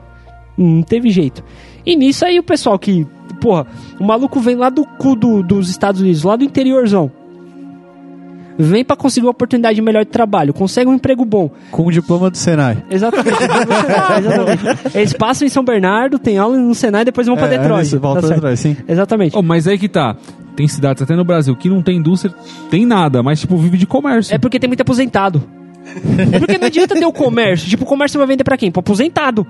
Não 0.57 0.81
teve 0.81 1.09
jeito. 1.09 1.43
E 1.85 1.93
nisso 1.95 2.25
aí 2.25 2.39
o 2.39 2.43
pessoal 2.43 2.79
que, 2.79 3.05
porra, 3.41 3.67
o 3.99 4.03
maluco 4.05 4.39
vem 4.39 4.55
lá 4.55 4.69
do 4.69 4.85
cu 4.85 5.13
do- 5.13 5.43
dos 5.43 5.69
Estados 5.69 5.99
Unidos, 5.99 6.23
lá 6.23 6.37
do 6.37 6.43
interiorzão. 6.45 7.11
Vem 8.59 8.83
pra 8.83 8.95
conseguir 8.95 9.25
uma 9.27 9.31
oportunidade 9.31 9.79
melhor 9.81 10.03
de 10.03 10.09
trabalho, 10.11 10.53
consegue 10.53 10.89
um 10.89 10.93
emprego 10.93 11.23
bom. 11.23 11.49
Com 11.69 11.85
o 11.85 11.91
diploma 11.91 12.29
do 12.29 12.37
Senai. 12.37 12.83
Exatamente. 12.89 13.37
Exatamente. 14.17 14.97
Eles 14.97 15.13
passam 15.13 15.45
em 15.45 15.49
São 15.49 15.63
Bernardo, 15.63 16.17
tem 16.17 16.37
aula 16.37 16.57
no 16.57 16.73
Senai 16.73 17.01
e 17.03 17.05
depois 17.05 17.27
vão 17.27 17.35
pra 17.35 17.45
É, 17.47 17.57
Detroit. 17.57 17.85
isso, 17.85 17.99
volta 17.99 18.21
Tá 18.21 18.27
pra. 18.27 18.35
Detroit, 18.35 18.57
sim. 18.57 18.77
Exatamente. 18.87 19.37
Oh, 19.37 19.41
mas 19.41 19.67
aí 19.67 19.77
que 19.77 19.87
tá. 19.87 20.15
Tem 20.55 20.67
cidades 20.67 21.03
até 21.03 21.15
no 21.15 21.23
Brasil 21.23 21.55
que 21.55 21.69
não 21.69 21.83
tem 21.83 21.97
indústria, 21.97 22.33
tem 22.71 22.83
nada, 22.83 23.21
mas 23.21 23.39
tipo, 23.39 23.55
vive 23.57 23.77
de 23.77 23.85
comércio. 23.85 24.33
É 24.33 24.39
porque 24.39 24.59
tem 24.59 24.67
muito 24.67 24.81
aposentado. 24.81 25.43
Porque 26.39 26.57
não 26.57 26.67
adianta 26.67 26.95
ter 26.95 27.05
o 27.05 27.13
comércio. 27.13 27.69
Tipo, 27.69 27.83
o 27.83 27.87
comércio 27.87 28.17
vai 28.17 28.27
vender 28.27 28.43
pra 28.43 28.57
quem? 28.57 28.71
Pro 28.71 28.79
aposentado. 28.79 29.45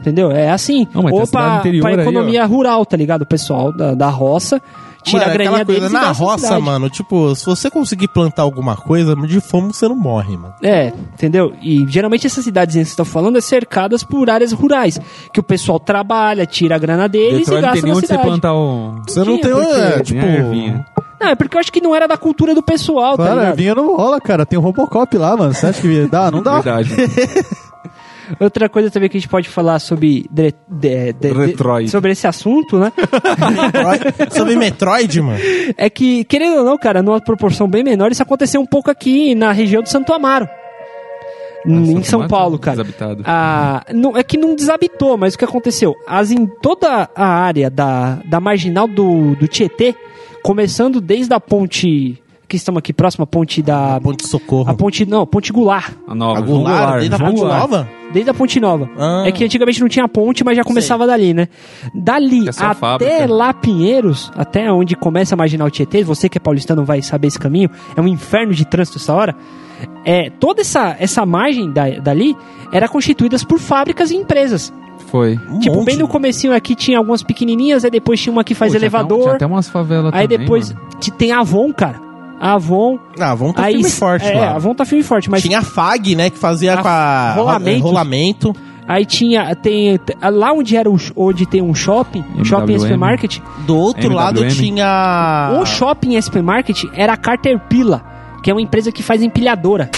Entendeu? 0.00 0.30
É 0.30 0.50
assim. 0.50 0.86
Não, 0.94 1.04
Ou 1.10 1.26
pra, 1.26 1.58
interior 1.60 1.82
pra 1.82 1.90
aí, 1.90 2.00
economia 2.00 2.44
rural, 2.46 2.84
tá 2.86 2.96
ligado? 2.96 3.22
O 3.22 3.26
pessoal 3.26 3.72
da, 3.74 3.94
da 3.94 4.08
roça 4.08 4.60
tira 5.02 5.20
Mano, 5.20 5.30
a 5.30 5.34
graninha 5.34 5.64
coisa, 5.64 5.80
deles 5.80 5.90
e 5.90 5.92
na 5.92 6.10
roça, 6.12 6.60
mano, 6.60 6.88
tipo, 6.90 7.34
se 7.34 7.46
você 7.46 7.70
conseguir 7.70 8.08
plantar 8.08 8.42
alguma 8.42 8.76
coisa, 8.76 9.14
de 9.16 9.40
fome 9.40 9.72
você 9.72 9.88
não 9.88 9.96
morre, 9.96 10.36
mano. 10.36 10.54
É, 10.62 10.88
entendeu? 11.14 11.52
E 11.62 11.84
geralmente 11.88 12.26
essas 12.26 12.44
cidades 12.44 12.74
que 12.74 12.78
vocês 12.80 12.88
estão 12.88 13.04
falando 13.04 13.38
é 13.38 13.40
cercadas 13.40 14.02
por 14.04 14.28
áreas 14.30 14.52
rurais. 14.52 14.98
Que 15.32 15.40
o 15.40 15.42
pessoal 15.42 15.78
trabalha, 15.80 16.46
tira 16.46 16.74
a 16.76 16.78
grana 16.78 17.08
deles 17.08 17.40
Detroit 17.40 17.48
e 17.48 17.50
não 17.50 17.60
tem 17.60 17.70
gasta 17.70 17.82
nem 17.86 17.92
na 17.92 17.98
onde 17.98 18.06
você 18.06 18.12
cidade. 18.12 18.28
plantar 18.28 18.54
o... 18.54 19.02
Você 19.06 19.24
não 19.24 19.40
tem, 19.40 19.52
porque 19.52 19.80
é, 19.80 19.90
tem 19.92 20.02
tipo... 20.02 20.26
ervinha. 20.26 20.86
Não, 21.20 21.28
é 21.28 21.34
porque 21.34 21.54
eu 21.56 21.60
acho 21.60 21.70
que 21.70 21.82
não 21.82 21.94
era 21.94 22.08
da 22.08 22.16
cultura 22.16 22.54
do 22.54 22.62
pessoal, 22.62 23.16
tá 23.16 23.24
Claro, 23.24 23.40
ligado? 23.40 23.56
vinha 23.56 23.74
não 23.74 23.94
rola, 23.94 24.18
cara. 24.20 24.46
Tem 24.46 24.58
o 24.58 24.62
Robocop 24.62 25.18
lá, 25.18 25.36
mano. 25.36 25.52
Você 25.52 25.66
acha 25.66 25.80
que 25.82 26.06
dá? 26.06 26.30
Não 26.30 26.42
dá. 26.42 26.60
Verdade. 26.60 26.94
Outra 28.38 28.68
coisa 28.68 28.90
também 28.90 29.08
que 29.08 29.16
a 29.16 29.20
gente 29.20 29.28
pode 29.28 29.48
falar 29.48 29.78
sobre 29.78 30.26
de- 30.30 30.52
de- 30.68 31.12
de- 31.14 31.28
sobre 31.88 32.12
esse 32.12 32.26
assunto, 32.26 32.78
né? 32.78 32.92
Sobre 34.30 34.56
Metroid, 34.56 35.20
mano. 35.20 35.38
É 35.76 35.88
que, 35.90 36.24
querendo 36.24 36.58
ou 36.58 36.64
não, 36.64 36.78
cara, 36.78 37.02
numa 37.02 37.20
proporção 37.20 37.68
bem 37.68 37.82
menor, 37.82 38.10
isso 38.12 38.22
aconteceu 38.22 38.60
um 38.60 38.66
pouco 38.66 38.90
aqui 38.90 39.34
na 39.34 39.52
região 39.52 39.82
de 39.82 39.90
Santo 39.90 40.12
Amaro. 40.12 40.48
em 41.66 41.86
Santo 41.94 42.06
São 42.06 42.20
Amaro, 42.20 42.30
Paulo, 42.30 42.58
cara. 42.58 42.76
desabitado. 42.78 43.22
Ah, 43.26 43.84
não, 43.92 44.16
é 44.16 44.22
que 44.22 44.36
não 44.38 44.54
desabitou, 44.54 45.16
mas 45.16 45.34
o 45.34 45.38
que 45.38 45.44
aconteceu? 45.44 45.94
As, 46.06 46.30
em 46.30 46.46
toda 46.46 47.08
a 47.14 47.26
área 47.26 47.68
da, 47.70 48.18
da 48.24 48.40
marginal 48.40 48.86
do, 48.88 49.34
do 49.36 49.46
Tietê, 49.48 49.94
começando 50.42 51.00
desde 51.00 51.32
a 51.34 51.40
ponte. 51.40 52.20
Que 52.50 52.56
estamos 52.56 52.80
aqui 52.80 52.92
próximo 52.92 53.22
à 53.22 53.26
ponte 53.28 53.62
da. 53.62 54.00
Ponte 54.00 54.24
de 54.24 54.28
Socorro. 54.28 54.68
A 54.68 54.74
ponte. 54.74 55.06
Não, 55.06 55.24
ponte 55.24 55.52
Goulart. 55.52 55.92
A 56.08 56.14
nova. 56.16 56.40
A 56.40 56.44
João 56.44 56.58
Goulart, 56.58 56.78
Goulart, 56.80 56.98
desde 56.98 57.14
a 57.14 57.18
Ponte 57.18 57.38
Goulart. 57.40 57.60
Nova? 57.60 57.88
Desde 58.12 58.30
a 58.30 58.34
Ponte 58.34 58.60
Nova. 58.60 58.90
Ah. 58.98 59.22
É 59.24 59.30
que 59.30 59.44
antigamente 59.44 59.80
não 59.80 59.88
tinha 59.88 60.08
ponte, 60.08 60.42
mas 60.42 60.56
já 60.56 60.64
começava 60.64 61.06
dali, 61.06 61.32
né? 61.32 61.46
Dali 61.94 62.48
É 62.48 62.50
até 62.50 62.74
fábrica. 62.74 63.26
lá 63.32 63.54
Pinheiros, 63.54 64.32
até 64.36 64.68
onde 64.72 64.96
começa 64.96 65.36
a 65.36 65.38
Marginal 65.38 65.70
Tietê, 65.70 66.02
você 66.02 66.28
que 66.28 66.38
é 66.38 66.40
paulistano 66.40 66.84
vai 66.84 67.00
saber 67.02 67.28
esse 67.28 67.38
caminho, 67.38 67.70
é 67.94 68.00
um 68.00 68.08
inferno 68.08 68.52
de 68.52 68.64
trânsito 68.64 68.98
essa 68.98 69.14
hora. 69.14 69.36
É, 70.04 70.28
toda 70.28 70.60
essa, 70.62 70.96
essa 70.98 71.24
margem 71.24 71.70
da, 71.70 71.88
dali 72.00 72.36
era 72.72 72.88
constituída 72.88 73.36
por 73.48 73.60
fábricas 73.60 74.10
e 74.10 74.16
empresas. 74.16 74.72
Foi. 75.06 75.38
Um 75.48 75.60
tipo, 75.60 75.76
monte. 75.76 75.86
bem 75.86 75.96
no 75.96 76.08
comecinho 76.08 76.52
aqui 76.52 76.74
tinha 76.74 76.98
algumas 76.98 77.22
pequenininhas, 77.22 77.84
aí 77.84 77.92
depois 77.92 78.20
tinha 78.20 78.32
uma 78.32 78.42
que 78.42 78.56
faz 78.56 78.72
Pô, 78.72 78.78
elevador, 78.78 79.22
Tinha 79.22 79.34
até 79.34 79.46
umas 79.46 79.68
favelas 79.68 80.12
aí 80.12 80.22
também, 80.26 80.38
depois 80.38 80.72
mano. 80.72 80.86
te- 80.98 81.12
tem 81.12 81.30
a 81.30 81.38
Avon, 81.38 81.72
cara. 81.72 82.09
A 82.40 82.54
Avon, 82.54 82.98
Ah, 83.18 83.34
vamos 83.34 83.54
tá 83.54 83.64
aí 83.64 83.74
firme 83.74 83.88
e 83.88 83.92
forte 83.92 84.26
é, 84.26 84.34
lá. 84.40 84.46
a 84.52 84.54
Avon 84.56 84.74
tá 84.74 84.84
firme 84.86 85.04
e 85.04 85.06
forte, 85.06 85.28
mas 85.30 85.42
Tinha 85.42 85.58
a 85.58 85.62
FAG, 85.62 86.16
né, 86.16 86.30
que 86.30 86.38
fazia 86.38 86.74
A- 86.74 86.82
com 86.82 86.88
a... 86.88 87.32
rolamentos. 87.34 87.82
Rolamento. 87.82 88.56
Aí 88.88 89.04
tinha, 89.06 89.54
tem, 89.54 90.00
lá 90.32 90.52
onde 90.52 90.76
era 90.76 90.90
o, 90.90 90.96
onde 91.14 91.46
tem 91.46 91.62
um 91.62 91.72
shopping, 91.74 92.24
shopping 92.42 92.72
MWM. 92.72 92.86
SP 92.90 92.96
Market, 92.96 93.38
Do 93.66 93.76
outro 93.76 94.02
MWM. 94.06 94.14
Lado 94.16 94.48
tinha... 94.48 95.58
o 95.60 95.64
shopping 95.66 96.18
SP 96.18 96.42
Market 96.42 96.84
era 96.94 97.12
a 97.12 97.16
Caterpillar, 97.16 98.02
que 98.42 98.50
é 98.50 98.54
uma 98.54 98.60
empresa 98.62 98.90
que 98.90 99.02
faz 99.02 99.22
empilhadora. 99.22 99.88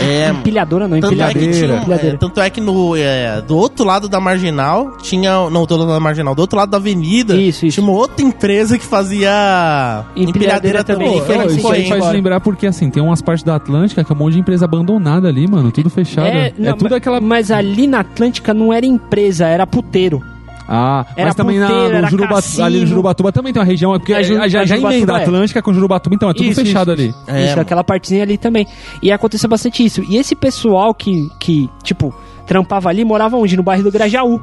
É, 0.00 0.30
Empilhadora 0.30 0.88
não, 0.88 0.98
tanto 1.00 1.14
é, 1.14 1.16
que 1.32 1.38
empilhadeira. 1.38 1.52
tinha, 1.52 1.76
empilhadeira. 1.76 2.16
é, 2.16 2.18
tanto 2.18 2.40
é 2.40 2.50
que 2.50 2.60
no, 2.60 2.96
é, 2.96 3.40
do 3.42 3.56
outro 3.56 3.84
lado 3.84 4.08
da 4.08 4.18
marginal 4.18 4.96
tinha. 5.02 5.30
Não, 5.32 5.50
do 5.52 5.60
outro 5.60 5.76
lado 5.76 5.92
da 5.92 6.00
marginal, 6.00 6.34
do 6.34 6.40
outro 6.40 6.58
lado 6.58 6.70
da 6.70 6.78
avenida 6.78 7.36
Isso, 7.36 7.66
isso. 7.66 7.74
tinha 7.80 7.86
uma 7.86 7.96
outra 7.96 8.24
empresa 8.24 8.76
que 8.76 8.84
fazia 8.84 10.04
Empilhadeira 10.16 10.82
também, 10.82 11.20
também. 11.20 11.34
era 11.34 11.44
era 11.44 11.52
isso 11.52 11.68
aí 11.70 11.86
faz 11.88 11.96
embora. 11.98 12.12
lembrar 12.12 12.40
porque, 12.40 12.66
assim, 12.66 12.90
tem 12.90 13.02
umas 13.02 13.22
partes 13.22 13.44
da 13.44 13.54
Atlântica 13.56 14.02
que 14.02 14.12
é 14.12 14.14
um 14.14 14.18
monte 14.18 14.34
de 14.34 14.40
empresa 14.40 14.64
abandonada 14.64 15.28
ali, 15.28 15.46
mano. 15.46 15.70
Tudo 15.70 15.88
fechado. 15.90 16.26
É, 16.26 16.52
não, 16.58 16.76
tudo 16.76 16.94
aquela... 16.94 17.20
Mas 17.20 17.50
ali 17.50 17.86
na 17.86 18.00
Atlântica 18.00 18.52
não 18.52 18.72
era 18.72 18.84
empresa, 18.84 19.46
era 19.46 19.66
puteiro. 19.66 20.22
Ah, 20.66 21.04
Era 21.16 21.26
mas 21.26 21.34
também 21.34 21.58
na, 21.58 21.68
no 21.68 22.08
Juruba- 22.08 22.40
ali 22.62 22.80
no 22.80 22.86
Jurubatuba 22.86 23.30
também 23.32 23.52
tem 23.52 23.60
uma 23.60 23.66
região, 23.66 23.94
é 23.94 23.98
porque 23.98 24.14
A 24.14 24.22
Ju- 24.22 24.34
já, 24.34 24.48
já, 24.48 24.60
a 24.60 24.64
já 24.64 24.76
Jurubatuba 24.76 24.94
emenda 24.96 25.12
a 25.16 25.18
é. 25.20 25.22
Atlântica 25.22 25.62
com 25.62 25.74
Jurubatuba, 25.74 26.14
então 26.16 26.30
é 26.30 26.32
tudo 26.34 26.46
Isso, 26.48 26.60
fechado 26.64 26.92
isso, 26.92 27.00
ali. 27.02 27.10
isso. 27.10 27.18
É, 27.26 27.40
Isso, 27.40 27.48
mano. 27.50 27.62
aquela 27.62 27.84
partezinha 27.84 28.22
ali 28.22 28.38
também. 28.38 28.66
E 29.02 29.12
aconteceu 29.12 29.48
bastante 29.48 29.84
isso. 29.84 30.02
E 30.08 30.16
esse 30.16 30.34
pessoal 30.34 30.94
que, 30.94 31.28
que 31.38 31.68
tipo, 31.82 32.14
trampava 32.46 32.88
ali, 32.88 33.04
morava 33.04 33.36
onde? 33.36 33.56
No 33.56 33.62
bairro 33.62 33.82
do 33.84 33.92
Grajaú. 33.92 34.40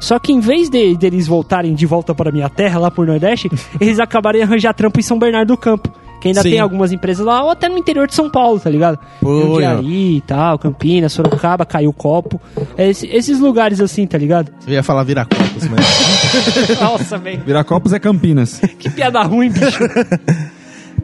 Só 0.00 0.18
que 0.18 0.32
em 0.32 0.40
vez 0.40 0.68
de 0.68 0.96
deles 0.96 1.26
voltarem 1.26 1.74
de 1.74 1.86
volta 1.86 2.14
para 2.14 2.28
a 2.30 2.32
minha 2.32 2.48
terra, 2.48 2.78
lá 2.78 2.90
por 2.90 3.06
Nordeste, 3.06 3.48
eles 3.80 3.98
acabaram 4.00 4.38
de 4.38 4.44
arranjar 4.44 4.72
trampo 4.74 4.98
em 4.98 5.02
São 5.02 5.18
Bernardo 5.18 5.48
do 5.48 5.56
Campo. 5.56 5.88
Que 6.22 6.28
ainda 6.28 6.40
Sim. 6.42 6.50
tem 6.50 6.60
algumas 6.60 6.92
empresas 6.92 7.26
lá, 7.26 7.42
ou 7.42 7.50
até 7.50 7.68
no 7.68 7.76
interior 7.76 8.06
de 8.06 8.14
São 8.14 8.30
Paulo, 8.30 8.60
tá 8.60 8.70
ligado? 8.70 8.96
Pô, 9.20 9.42
Jundiaí 9.42 10.18
e 10.18 10.20
tal, 10.20 10.56
Campinas, 10.56 11.12
Sorocaba, 11.12 11.66
Caiu 11.66 11.92
Copo. 11.92 12.40
Esse- 12.78 13.08
esses 13.08 13.40
lugares 13.40 13.80
assim, 13.80 14.06
tá 14.06 14.16
ligado? 14.16 14.52
Eu 14.64 14.74
ia 14.74 14.82
falar 14.84 15.02
Viracopos, 15.02 15.66
mas. 15.68 15.84
Nossa, 16.80 17.18
velho. 17.18 17.42
Viracopos 17.44 17.92
é 17.92 17.98
Campinas. 17.98 18.60
Que 18.78 18.88
piada 18.88 19.20
ruim, 19.24 19.50
bicho. 19.50 19.80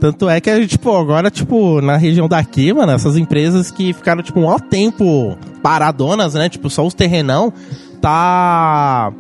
Tanto 0.00 0.28
é 0.28 0.40
que, 0.40 0.66
tipo, 0.68 0.96
agora, 0.96 1.28
tipo, 1.32 1.80
na 1.80 1.96
região 1.96 2.28
daqui, 2.28 2.72
mano, 2.72 2.92
essas 2.92 3.16
empresas 3.16 3.72
que 3.72 3.92
ficaram, 3.92 4.22
tipo, 4.22 4.38
um 4.38 4.44
maior 4.44 4.60
tempo 4.60 5.36
paradonas, 5.60 6.34
né? 6.34 6.48
Tipo, 6.48 6.70
só 6.70 6.86
os 6.86 6.94
terrenão, 6.94 7.52
tá. 8.00 9.12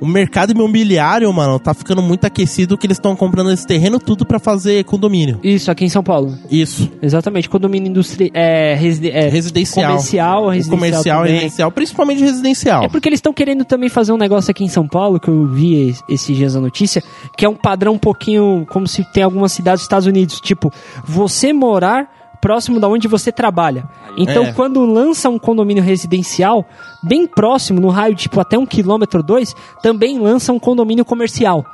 O 0.00 0.06
mercado 0.06 0.52
imobiliário, 0.52 1.32
mano, 1.32 1.58
tá 1.58 1.72
ficando 1.72 2.02
muito 2.02 2.24
aquecido 2.26 2.76
que 2.76 2.86
eles 2.86 2.96
estão 2.98 3.16
comprando 3.16 3.50
esse 3.50 3.66
terreno 3.66 3.98
tudo 3.98 4.26
pra 4.26 4.38
fazer 4.38 4.84
condomínio. 4.84 5.40
Isso, 5.42 5.70
aqui 5.70 5.84
em 5.84 5.88
São 5.88 6.02
Paulo. 6.02 6.36
Isso. 6.50 6.90
Exatamente, 7.00 7.48
condomínio 7.48 7.88
industrial. 7.88 8.30
É, 8.34 8.74
reside- 8.74 9.10
é, 9.10 9.28
Residencial. 9.28 9.90
Comercial, 9.92 10.48
residencial. 10.48 10.78
comercial, 10.78 11.18
também. 11.20 11.32
residencial, 11.34 11.70
principalmente 11.72 12.22
residencial. 12.22 12.84
É 12.84 12.88
porque 12.88 13.08
eles 13.08 13.18
estão 13.18 13.32
querendo 13.32 13.64
também 13.64 13.88
fazer 13.88 14.12
um 14.12 14.18
negócio 14.18 14.50
aqui 14.50 14.64
em 14.64 14.68
São 14.68 14.86
Paulo, 14.86 15.18
que 15.18 15.28
eu 15.28 15.46
vi 15.48 15.88
es- 15.88 16.02
esses 16.08 16.36
dias 16.36 16.54
a 16.54 16.60
notícia, 16.60 17.02
que 17.36 17.44
é 17.44 17.48
um 17.48 17.54
padrão 17.56 17.94
um 17.94 17.98
pouquinho 17.98 18.66
como 18.70 18.86
se 18.86 19.02
tem 19.12 19.22
algumas 19.22 19.52
cidades 19.52 19.80
dos 19.80 19.84
Estados 19.86 20.06
Unidos. 20.06 20.40
Tipo, 20.40 20.70
você 21.06 21.52
morar 21.52 22.08
próximo 22.46 22.78
da 22.78 22.88
onde 22.88 23.08
você 23.08 23.32
trabalha. 23.32 23.88
Então, 24.16 24.44
É. 24.44 24.52
quando 24.52 24.84
lança 24.86 25.28
um 25.28 25.36
condomínio 25.38 25.82
residencial, 25.82 26.64
bem 27.02 27.26
próximo, 27.26 27.80
no 27.80 27.88
raio 27.88 28.14
de 28.14 28.22
tipo 28.22 28.38
até 28.40 28.56
um 28.56 28.64
quilômetro 28.64 29.20
dois, 29.20 29.52
também 29.82 30.16
lança 30.18 30.52
um 30.52 30.58
condomínio 30.58 31.04
comercial. 31.04 31.64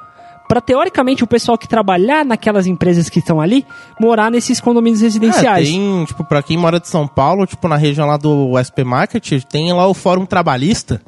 Pra 0.49 0.61
teoricamente 0.63 1.23
o 1.23 1.27
pessoal 1.27 1.59
que 1.59 1.69
trabalhar 1.69 2.25
naquelas 2.25 2.67
empresas 2.67 3.11
que 3.11 3.19
estão 3.19 3.39
ali 3.41 3.67
morar 4.01 4.31
nesses 4.31 4.61
condomínios 4.61 5.03
É, 5.03 5.05
residenciais. 5.05 5.69
tem, 5.69 6.05
tipo, 6.07 6.25
pra 6.25 6.43
quem 6.43 6.57
mora 6.57 6.81
de 6.81 6.89
São 6.89 7.07
Paulo, 7.07 7.47
tipo, 7.47 7.69
na 7.69 7.77
região 7.77 8.07
lá 8.07 8.17
do 8.17 8.53
SP 8.57 8.83
Market, 8.83 9.45
tem 9.51 9.73
lá 9.75 9.87
o 9.87 9.93
Fórum 9.95 10.25
Trabalhista, 10.25 11.03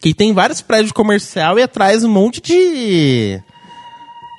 que 0.00 0.14
tem 0.14 0.32
vários 0.32 0.60
prédios 0.62 0.92
comercial 0.92 1.58
e 1.58 1.62
atrás 1.62 2.04
um 2.04 2.08
monte 2.08 2.40
de 2.40 3.40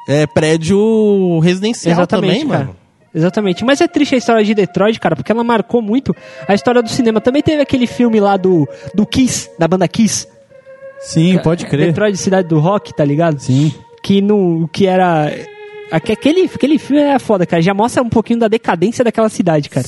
é, 0.07 0.25
prédio 0.25 1.39
residencial 1.39 1.93
Exatamente, 1.95 2.33
também, 2.39 2.47
cara. 2.47 2.63
mano. 2.65 2.78
Exatamente. 3.13 3.63
Mas 3.65 3.81
é 3.81 3.87
triste 3.87 4.15
a 4.15 4.17
história 4.17 4.43
de 4.43 4.53
Detroit, 4.53 4.99
cara, 4.99 5.15
porque 5.15 5.31
ela 5.31 5.43
marcou 5.43 5.81
muito 5.81 6.15
a 6.47 6.53
história 6.53 6.81
do 6.81 6.89
cinema. 6.89 7.19
Também 7.19 7.41
teve 7.41 7.61
aquele 7.61 7.87
filme 7.87 8.19
lá 8.19 8.37
do, 8.37 8.67
do 8.93 9.05
Kiss, 9.05 9.49
da 9.57 9.67
banda 9.67 9.87
Kiss. 9.87 10.27
Sim, 11.01 11.37
pode 11.39 11.65
crer. 11.65 11.87
Detroit, 11.87 12.15
Cidade 12.17 12.47
do 12.47 12.59
Rock, 12.59 12.93
tá 12.93 13.03
ligado? 13.05 13.39
Sim. 13.39 13.73
Que, 14.03 14.21
no, 14.21 14.67
que 14.71 14.85
era... 14.85 15.31
aque- 15.91 16.11
Aquele, 16.13 16.49
aquele 16.53 16.77
filme 16.77 17.01
é 17.01 17.17
foda, 17.19 17.45
cara. 17.45 17.61
Já 17.61 17.73
mostra 17.73 18.03
um 18.03 18.09
pouquinho 18.09 18.39
da 18.39 18.47
decadência 18.47 19.03
daquela 19.03 19.29
cidade, 19.29 19.69
cara. 19.69 19.85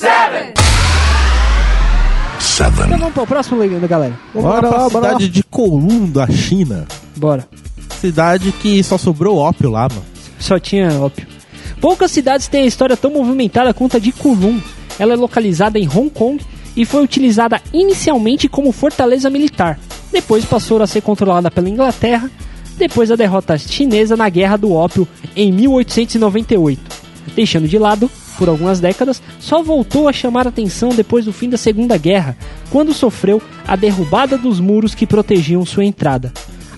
Então 2.86 2.98
vamos 2.98 3.14
pro 3.14 3.26
próximo 3.26 3.58
legenda, 3.60 3.86
galera. 3.86 4.14
Vamos 4.34 4.50
Bora 4.50 4.66
lá 4.66 4.72
pra 4.72 4.82
lá, 4.82 4.88
bora 4.90 5.06
cidade 5.06 5.28
de 5.28 5.42
Kowloon, 5.44 6.10
da 6.10 6.26
China. 6.28 6.86
Bora. 7.16 7.46
Cidade 8.00 8.50
que 8.52 8.82
só 8.82 8.98
sobrou 8.98 9.36
ópio 9.38 9.70
lá, 9.70 9.88
mano. 9.88 10.04
Só 10.38 10.58
tinha 10.58 10.88
ópio. 11.00 11.26
Poucas 11.82 12.12
cidades 12.12 12.46
têm 12.46 12.62
a 12.62 12.66
história 12.66 12.96
tão 12.96 13.10
movimentada 13.10 13.74
quanto 13.74 13.96
a 13.96 14.00
de 14.00 14.12
Kowloon. 14.12 14.60
Ela 15.00 15.14
é 15.14 15.16
localizada 15.16 15.80
em 15.80 15.88
Hong 15.88 16.10
Kong 16.10 16.40
e 16.76 16.84
foi 16.84 17.02
utilizada 17.02 17.60
inicialmente 17.72 18.48
como 18.48 18.70
fortaleza 18.70 19.28
militar. 19.28 19.80
Depois 20.12 20.44
passou 20.44 20.80
a 20.80 20.86
ser 20.86 21.00
controlada 21.00 21.50
pela 21.50 21.68
Inglaterra, 21.68 22.30
depois 22.78 23.08
da 23.08 23.16
derrota 23.16 23.58
chinesa 23.58 24.16
na 24.16 24.28
Guerra 24.28 24.56
do 24.56 24.72
Ópio 24.72 25.08
em 25.34 25.50
1898. 25.50 26.80
Deixando 27.34 27.66
de 27.66 27.78
lado 27.78 28.08
por 28.38 28.48
algumas 28.48 28.78
décadas, 28.78 29.20
só 29.40 29.60
voltou 29.60 30.08
a 30.08 30.12
chamar 30.12 30.46
atenção 30.46 30.90
depois 30.90 31.24
do 31.24 31.32
fim 31.32 31.50
da 31.50 31.58
Segunda 31.58 31.98
Guerra, 31.98 32.36
quando 32.70 32.94
sofreu 32.94 33.42
a 33.66 33.74
derrubada 33.74 34.38
dos 34.38 34.60
muros 34.60 34.94
que 34.94 35.04
protegiam 35.04 35.66
sua 35.66 35.84
entrada 35.84 36.32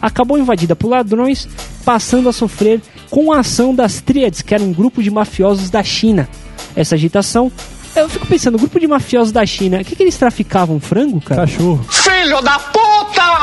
acabou 0.05 0.39
invadida 0.39 0.77
por 0.77 0.89
ladrões, 0.89 1.49
passando 1.83 2.29
a 2.29 2.33
sofrer 2.33 2.81
com 3.11 3.33
a 3.33 3.41
ação 3.41 3.75
das 3.75 4.01
Tríades, 4.01 4.43
que 4.43 4.55
era 4.55 4.63
um 4.63 4.73
grupo 4.73 5.03
de 5.03 5.11
mafiosos 5.11 5.71
da 5.71 5.83
China. 5.83 6.29
Essa 6.77 6.95
agitação, 6.95 7.51
eu 7.95 8.09
fico 8.09 8.27
pensando, 8.27 8.59
grupo 8.59 8.81
de 8.81 8.87
mafiosos 8.87 9.33
da 9.33 9.45
China, 9.47 9.81
o 9.81 9.85
que, 9.85 9.95
que 9.95 10.03
eles 10.03 10.17
traficavam? 10.17 10.81
Frango, 10.81 11.21
cara? 11.21 11.43
Cachorro. 11.43 11.85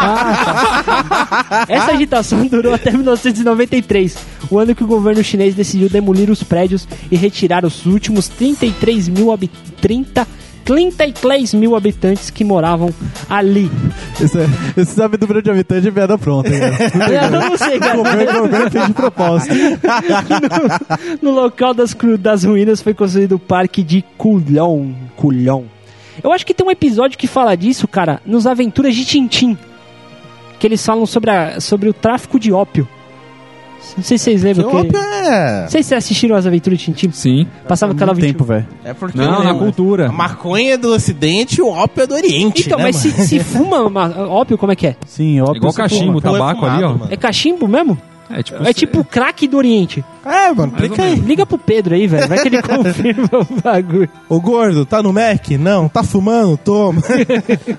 Essa 1.69 1.91
agitação 1.91 2.45
durou 2.47 2.73
até 2.73 2.91
1993, 2.91 4.17
o 4.49 4.59
ano 4.59 4.75
que 4.75 4.83
o 4.83 4.87
governo 4.87 5.23
chinês 5.23 5.55
decidiu 5.55 5.89
demolir 5.89 6.29
os 6.29 6.43
prédios 6.43 6.87
e 7.09 7.15
retirar 7.15 7.65
os 7.65 7.85
últimos 7.85 8.27
33 8.27 9.07
mil, 9.07 9.31
habi 9.31 9.49
30, 9.79 10.27
33 10.65 11.53
mil 11.53 11.75
habitantes 11.75 12.29
que 12.29 12.43
moravam 12.43 12.93
ali. 13.29 13.69
Esse, 14.19 14.39
é- 14.39 14.47
esse 14.77 14.93
sabe 14.93 15.17
do 15.17 15.21
número 15.27 15.41
de 15.41 15.49
habitantes 15.51 15.85
é 15.85 15.91
piada 15.91 16.17
pronta, 16.17 16.49
cara. 16.49 16.75
Eu 17.11 17.31
não 17.49 17.57
sei, 17.57 17.79
cara. 17.79 17.99
O 17.99 18.03
governo, 18.03 18.39
o 18.39 18.41
governo 18.43 18.71
fez 18.71 18.87
de 18.87 18.93
propósito. 18.93 19.53
no, 21.21 21.29
no 21.31 21.35
local 21.35 21.73
das, 21.73 21.93
cru- 21.93 22.17
das 22.17 22.43
ruínas 22.43 22.81
foi 22.81 22.93
construído 22.93 23.33
o 23.35 23.39
parque 23.39 23.83
de 23.83 24.03
Culhão. 24.17 24.95
Culhão. 25.15 25.65
Eu 26.23 26.31
acho 26.31 26.45
que 26.45 26.53
tem 26.53 26.65
um 26.65 26.71
episódio 26.71 27.17
que 27.17 27.27
fala 27.27 27.55
disso, 27.55 27.87
cara, 27.87 28.21
nos 28.25 28.45
Aventuras 28.45 28.95
de 28.95 29.05
Tintim. 29.05 29.57
Que 30.59 30.67
eles 30.67 30.85
falam 30.85 31.05
sobre, 31.05 31.31
a- 31.31 31.59
sobre 31.59 31.89
o 31.89 31.93
tráfico 31.93 32.39
de 32.39 32.51
ópio. 32.51 32.87
Não 33.97 34.03
sei 34.03 34.17
se 34.17 34.23
vocês 34.23 34.41
Que 34.41 34.47
lembram. 34.47 34.69
Que... 34.69 34.75
ópio 34.75 34.97
é... 34.99 35.61
Não 35.63 35.69
sei 35.69 35.83
se 35.83 35.89
vocês 35.89 35.97
assistiram 36.03 36.35
as 36.35 36.45
Aventuras 36.45 36.79
de 36.79 36.85
Tintim. 36.85 37.11
Sim. 37.11 37.47
Passava 37.67 37.93
no 37.93 37.99
canal 37.99 38.15
Muito 38.15 38.25
21. 38.25 38.37
tempo, 38.37 38.45
velho. 38.45 38.67
É 38.83 38.93
porque 38.93 39.17
Não, 39.17 39.43
na 39.43 39.53
o- 39.53 39.59
cultura. 39.59 40.07
a 40.07 40.11
maconha 40.11 40.73
é 40.73 40.77
do 40.77 40.93
ocidente 40.93 41.59
e 41.59 41.61
o 41.61 41.67
ópio 41.69 42.03
é 42.03 42.07
do 42.07 42.13
oriente, 42.13 42.63
Então, 42.65 42.77
né, 42.77 42.85
mas 42.85 43.03
mano? 43.05 43.15
se, 43.17 43.27
se 43.27 43.39
fuma 43.39 43.89
ma- 43.89 44.09
ópio, 44.27 44.57
como 44.57 44.71
é 44.71 44.75
que 44.75 44.87
é? 44.87 44.95
Sim, 45.05 45.41
óbvio. 45.41 45.57
Igual 45.57 45.73
cachimbo, 45.73 46.19
é 46.19 46.21
tabaco 46.21 46.65
ali, 46.65 46.75
fumado, 46.77 46.85
ó. 46.85 46.97
mano. 46.99 47.07
É 47.13 47.17
cachimbo 47.17 47.67
mesmo? 47.67 47.97
É 48.33 48.43
tipo, 48.43 48.63
É 48.67 48.73
tipo 48.73 49.03
crack 49.03 49.47
do 49.47 49.57
Oriente. 49.57 50.03
É, 50.23 50.53
mano, 50.53 50.71
clica 50.73 51.01
aí. 51.01 51.15
Liga 51.15 51.45
pro 51.47 51.57
Pedro 51.57 51.95
aí, 51.95 52.05
velho. 52.05 52.27
Vai 52.27 52.37
que 52.39 52.47
ele 52.47 52.61
confirma 52.63 53.27
o 53.33 53.61
bagulho. 53.61 54.09
Ô 54.29 54.39
gordo, 54.39 54.85
tá 54.85 55.01
no 55.01 55.11
Mac? 55.11 55.49
Não. 55.59 55.89
Tá 55.89 56.03
fumando? 56.03 56.57
Toma. 56.57 57.01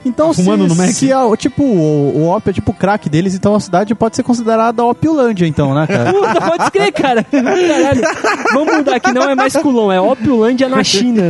Então, 0.04 0.32
se, 0.32 0.42
fumando 0.42 0.66
no 0.66 0.74
Mac? 0.74 0.88
se 0.90 1.12
a- 1.12 1.36
tipo, 1.36 1.62
o, 1.62 2.18
o 2.22 2.26
ópio 2.26 2.50
é 2.50 2.52
tipo 2.52 2.72
o 2.72 2.74
crack 2.74 3.08
deles, 3.08 3.34
então 3.34 3.54
a 3.54 3.60
cidade 3.60 3.94
pode 3.94 4.16
ser 4.16 4.22
considerada 4.22 4.82
Opiolândia, 4.84 5.46
então, 5.46 5.74
né, 5.74 5.86
cara? 5.86 6.12
Puta, 6.12 6.40
pode 6.40 6.62
escrever, 6.64 6.92
cara. 6.92 7.24
Caralho. 7.24 8.02
Vamos 8.52 8.76
mudar 8.76 8.96
aqui, 8.96 9.12
não 9.12 9.22
é 9.30 9.34
mais 9.34 9.56
Culon, 9.56 9.92
é 9.92 10.00
Opiolândia 10.00 10.68
na 10.68 10.82
China. 10.82 11.22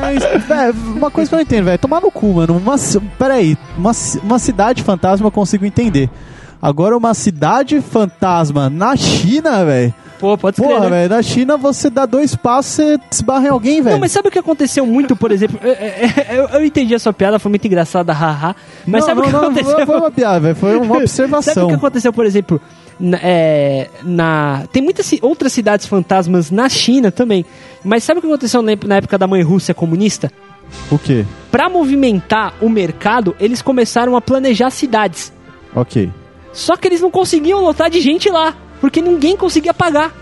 Mas, 0.00 0.22
velho, 0.46 0.74
uma 0.96 1.10
coisa 1.10 1.28
que 1.30 1.34
eu 1.34 1.38
não 1.38 1.42
entendo, 1.42 1.64
velho, 1.64 1.78
tomar 1.78 2.00
no 2.00 2.10
cu, 2.10 2.34
mano. 2.34 2.56
Uma, 2.56 2.76
peraí, 3.18 3.56
uma, 3.76 3.92
uma 4.22 4.38
cidade 4.38 4.82
fantasma 4.82 5.26
eu 5.26 5.32
consigo 5.32 5.64
entender. 5.64 6.10
Agora, 6.62 6.96
uma 6.96 7.12
cidade 7.12 7.80
fantasma 7.80 8.70
na 8.70 8.94
China, 8.96 9.64
velho. 9.64 9.92
Pô, 10.20 10.38
pode 10.38 10.54
escrever. 10.54 10.74
Porra, 10.76 10.88
né? 10.88 10.96
velho, 10.98 11.10
na 11.16 11.20
China 11.22 11.56
você 11.56 11.90
dá 11.90 12.06
dois 12.06 12.36
passos, 12.36 12.74
você 12.76 12.98
esbarra 13.10 13.46
em 13.46 13.50
alguém, 13.50 13.82
velho. 13.82 13.94
Não, 13.94 14.00
mas 14.00 14.12
sabe 14.12 14.28
o 14.28 14.30
que 14.30 14.38
aconteceu 14.38 14.86
muito, 14.86 15.16
por 15.16 15.32
exemplo? 15.32 15.58
Eu, 15.60 15.72
eu- 16.36 16.48
eu 16.50 16.64
entendi 16.64 16.94
a 16.94 16.98
sua 17.00 17.12
piada, 17.12 17.40
foi 17.40 17.50
muito 17.50 17.66
engraçada, 17.66 18.12
haha. 18.12 18.54
Mas 18.86 19.00
não, 19.00 19.06
sabe 19.08 19.20
não, 19.20 19.26
o 19.26 19.26
que 19.26 19.32
não, 19.36 19.44
aconteceu? 19.46 19.78
Não 19.80 19.86
foi 19.86 19.96
uma 19.96 20.10
piada, 20.12 20.38
velho, 20.38 20.54
foi 20.54 20.76
uma 20.76 20.84
Sabe 20.86 20.98
o 20.98 21.00
observação. 21.00 21.68
que 21.68 21.74
aconteceu, 21.74 22.12
por 22.12 22.24
exemplo, 22.24 22.60
na, 23.00 23.18
é, 23.20 23.88
na- 24.04 24.62
tem 24.72 24.80
muitas 24.80 25.10
outras 25.20 25.52
cidades 25.52 25.86
fantasmas 25.86 26.52
na 26.52 26.68
China 26.68 27.10
também. 27.10 27.44
Mas 27.82 28.04
sabe 28.04 28.18
o 28.18 28.20
que 28.20 28.28
aconteceu 28.28 28.62
na 28.62 28.72
na 28.86 28.96
época 28.98 29.18
da 29.18 29.26
mãe 29.26 29.42
Rússia 29.42 29.74
comunista? 29.74 30.30
O 30.88 30.96
quê? 30.98 31.26
Pra 31.50 31.68
movimentar 31.68 32.54
o 32.60 32.68
mercado, 32.68 33.34
eles 33.40 33.60
começaram 33.60 34.14
a 34.14 34.20
planejar 34.20 34.70
cidades. 34.70 35.32
Ok. 35.74 36.08
Só 36.52 36.76
que 36.76 36.86
eles 36.88 37.00
não 37.00 37.10
conseguiam 37.10 37.62
lotar 37.62 37.88
de 37.90 38.00
gente 38.00 38.28
lá, 38.30 38.54
porque 38.80 39.00
ninguém 39.00 39.36
conseguia 39.36 39.72
pagar. 39.72 40.12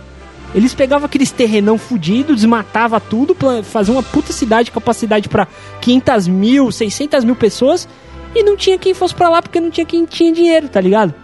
Eles 0.54 0.74
pegavam 0.74 1.06
aqueles 1.06 1.30
terrenão 1.30 1.78
fudido, 1.78 2.34
desmatava 2.34 2.98
tudo, 3.00 3.36
fazia 3.62 3.92
uma 3.94 4.02
puta 4.02 4.32
cidade, 4.32 4.70
capacidade 4.70 5.28
pra 5.28 5.46
500 5.80 6.26
mil, 6.28 6.72
600 6.72 7.24
mil 7.24 7.36
pessoas, 7.36 7.88
e 8.34 8.42
não 8.42 8.56
tinha 8.56 8.76
quem 8.78 8.92
fosse 8.94 9.14
pra 9.14 9.28
lá 9.28 9.40
porque 9.42 9.60
não 9.60 9.70
tinha 9.70 9.86
quem 9.86 10.04
tinha 10.04 10.32
dinheiro, 10.32 10.68
tá 10.68 10.80
ligado? 10.80 11.14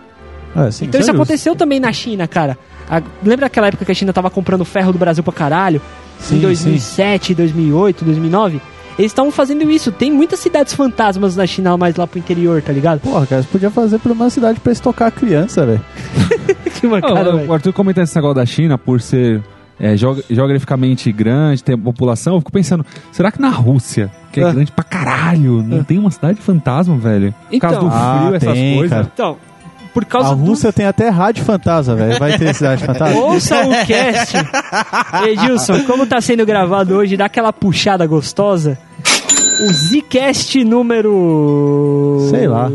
É, 0.56 0.70
sim, 0.70 0.86
Então 0.86 1.00
isso 1.00 1.10
aconteceu 1.10 1.54
também 1.56 1.80
na 1.80 1.92
China, 1.92 2.26
cara. 2.28 2.56
A- 2.88 3.02
lembra 3.22 3.46
aquela 3.46 3.66
época 3.66 3.84
que 3.84 3.92
a 3.92 3.94
China 3.94 4.12
tava 4.12 4.30
comprando 4.30 4.64
ferro 4.64 4.92
do 4.92 4.98
Brasil 4.98 5.22
pra 5.24 5.32
caralho? 5.32 5.82
Sim, 6.20 6.36
em 6.36 6.40
2007, 6.40 7.34
2008, 7.34 8.04
2009? 8.04 8.60
Eles 8.98 9.10
estavam 9.12 9.30
fazendo 9.30 9.70
isso. 9.70 9.92
Tem 9.92 10.10
muitas 10.10 10.38
cidades 10.40 10.72
fantasmas 10.74 11.36
na 11.36 11.46
China, 11.46 11.76
mais 11.76 11.96
lá 11.96 12.06
pro 12.06 12.18
interior, 12.18 12.62
tá 12.62 12.72
ligado? 12.72 13.00
Porra, 13.00 13.26
cara, 13.26 13.42
você 13.42 13.48
podia 13.48 13.70
fazer 13.70 13.98
por 13.98 14.10
uma 14.12 14.30
cidade 14.30 14.58
pra 14.60 14.72
estocar 14.72 15.08
a 15.08 15.10
criança, 15.10 15.66
velho. 15.66 15.80
que 16.80 16.86
mancada, 16.86 17.36
velho. 17.36 17.48
o 17.48 17.52
Arthur 17.52 17.72
comentando 17.72 18.04
esse 18.04 18.16
negócio 18.16 18.34
da 18.36 18.46
China 18.46 18.78
por 18.78 19.00
ser 19.00 19.42
é, 19.78 19.94
geog- 19.96 20.24
geograficamente 20.30 21.12
grande, 21.12 21.62
ter 21.62 21.76
população, 21.76 22.34
eu 22.34 22.40
fico 22.40 22.50
pensando, 22.52 22.84
será 23.12 23.30
que 23.30 23.40
na 23.40 23.50
Rússia, 23.50 24.10
que 24.32 24.40
é 24.40 24.44
Ah. 24.44 24.52
grande 24.52 24.72
pra 24.72 24.82
caralho, 24.84 25.62
não 25.62 25.84
tem 25.84 25.98
uma 25.98 26.10
cidade 26.10 26.40
fantasma, 26.40 26.96
velho? 26.96 27.34
Por 27.50 27.58
causa 27.60 27.76
Então. 27.76 27.88
do 27.88 27.94
frio, 27.94 28.32
Ah, 28.32 28.36
essas 28.36 28.52
tem, 28.54 28.74
coisas. 28.76 28.90
cara. 28.96 29.10
Então, 29.12 29.36
por 29.96 30.04
causa 30.04 30.32
A 30.32 30.34
do 30.34 30.44
Rússia 30.44 30.70
tem 30.70 30.84
até 30.84 31.08
rádio 31.08 31.42
fantasma, 31.42 31.94
velho. 31.94 32.18
Vai 32.18 32.36
ter 32.36 32.54
cidade 32.54 32.84
fantasma? 32.84 33.16
Ouça 33.32 33.66
o 33.66 33.70
cast. 33.86 34.36
Edilson, 35.26 35.84
como 35.84 36.06
tá 36.06 36.20
sendo 36.20 36.44
gravado 36.44 36.94
hoje, 36.94 37.16
dá 37.16 37.24
aquela 37.24 37.50
puxada 37.50 38.06
gostosa. 38.06 38.76
O 39.58 39.72
Zcast 39.72 40.62
número. 40.64 42.26
Sei 42.30 42.46
lá. 42.46 42.70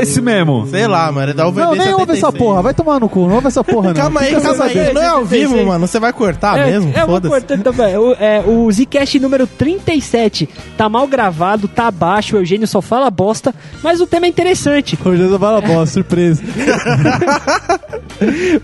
Esse 0.00 0.20
mesmo. 0.20 0.66
Sei 0.68 0.86
lá, 0.86 1.10
mano. 1.10 1.34
Dá 1.34 1.48
o 1.48 1.50
VB 1.52 1.60
Não, 1.62 1.74
nem 1.74 1.92
ouve 1.94 2.12
essa 2.12 2.26
76. 2.30 2.34
porra. 2.38 2.62
Vai 2.62 2.74
tomar 2.74 3.00
no 3.00 3.08
cu. 3.08 3.26
Não 3.26 3.34
ouve 3.36 3.48
essa 3.48 3.64
porra, 3.64 3.88
não. 3.88 3.94
Calma 3.94 4.20
aí, 4.20 4.40
calma 4.40 4.64
aí. 4.66 4.92
Não 4.94 5.02
é 5.02 5.06
ao 5.06 5.24
vivo, 5.24 5.48
76. 5.54 5.66
mano. 5.66 5.86
Você 5.86 5.98
vai 5.98 6.12
cortar 6.12 6.58
É, 6.58 6.66
mesmo? 6.70 6.92
eu 6.96 7.06
vou 7.06 7.20
cortando 7.20 7.62
também. 7.64 7.96
O, 7.96 8.12
é, 8.14 8.40
o 8.46 8.70
Zcast 8.70 9.18
número 9.18 9.46
37 9.46 10.48
tá 10.76 10.88
mal 10.88 11.06
gravado, 11.08 11.66
tá 11.66 11.90
baixo, 11.90 12.36
o 12.36 12.38
Eugênio 12.40 12.68
só 12.68 12.80
fala 12.80 13.10
bosta, 13.10 13.54
mas 13.82 14.00
o 14.00 14.06
tema 14.06 14.26
é 14.26 14.28
interessante. 14.28 14.96
Hoje 15.04 15.22
eu 15.22 15.38
falo 15.38 15.60
bosta, 15.62 15.86
surpresa. 15.94 16.42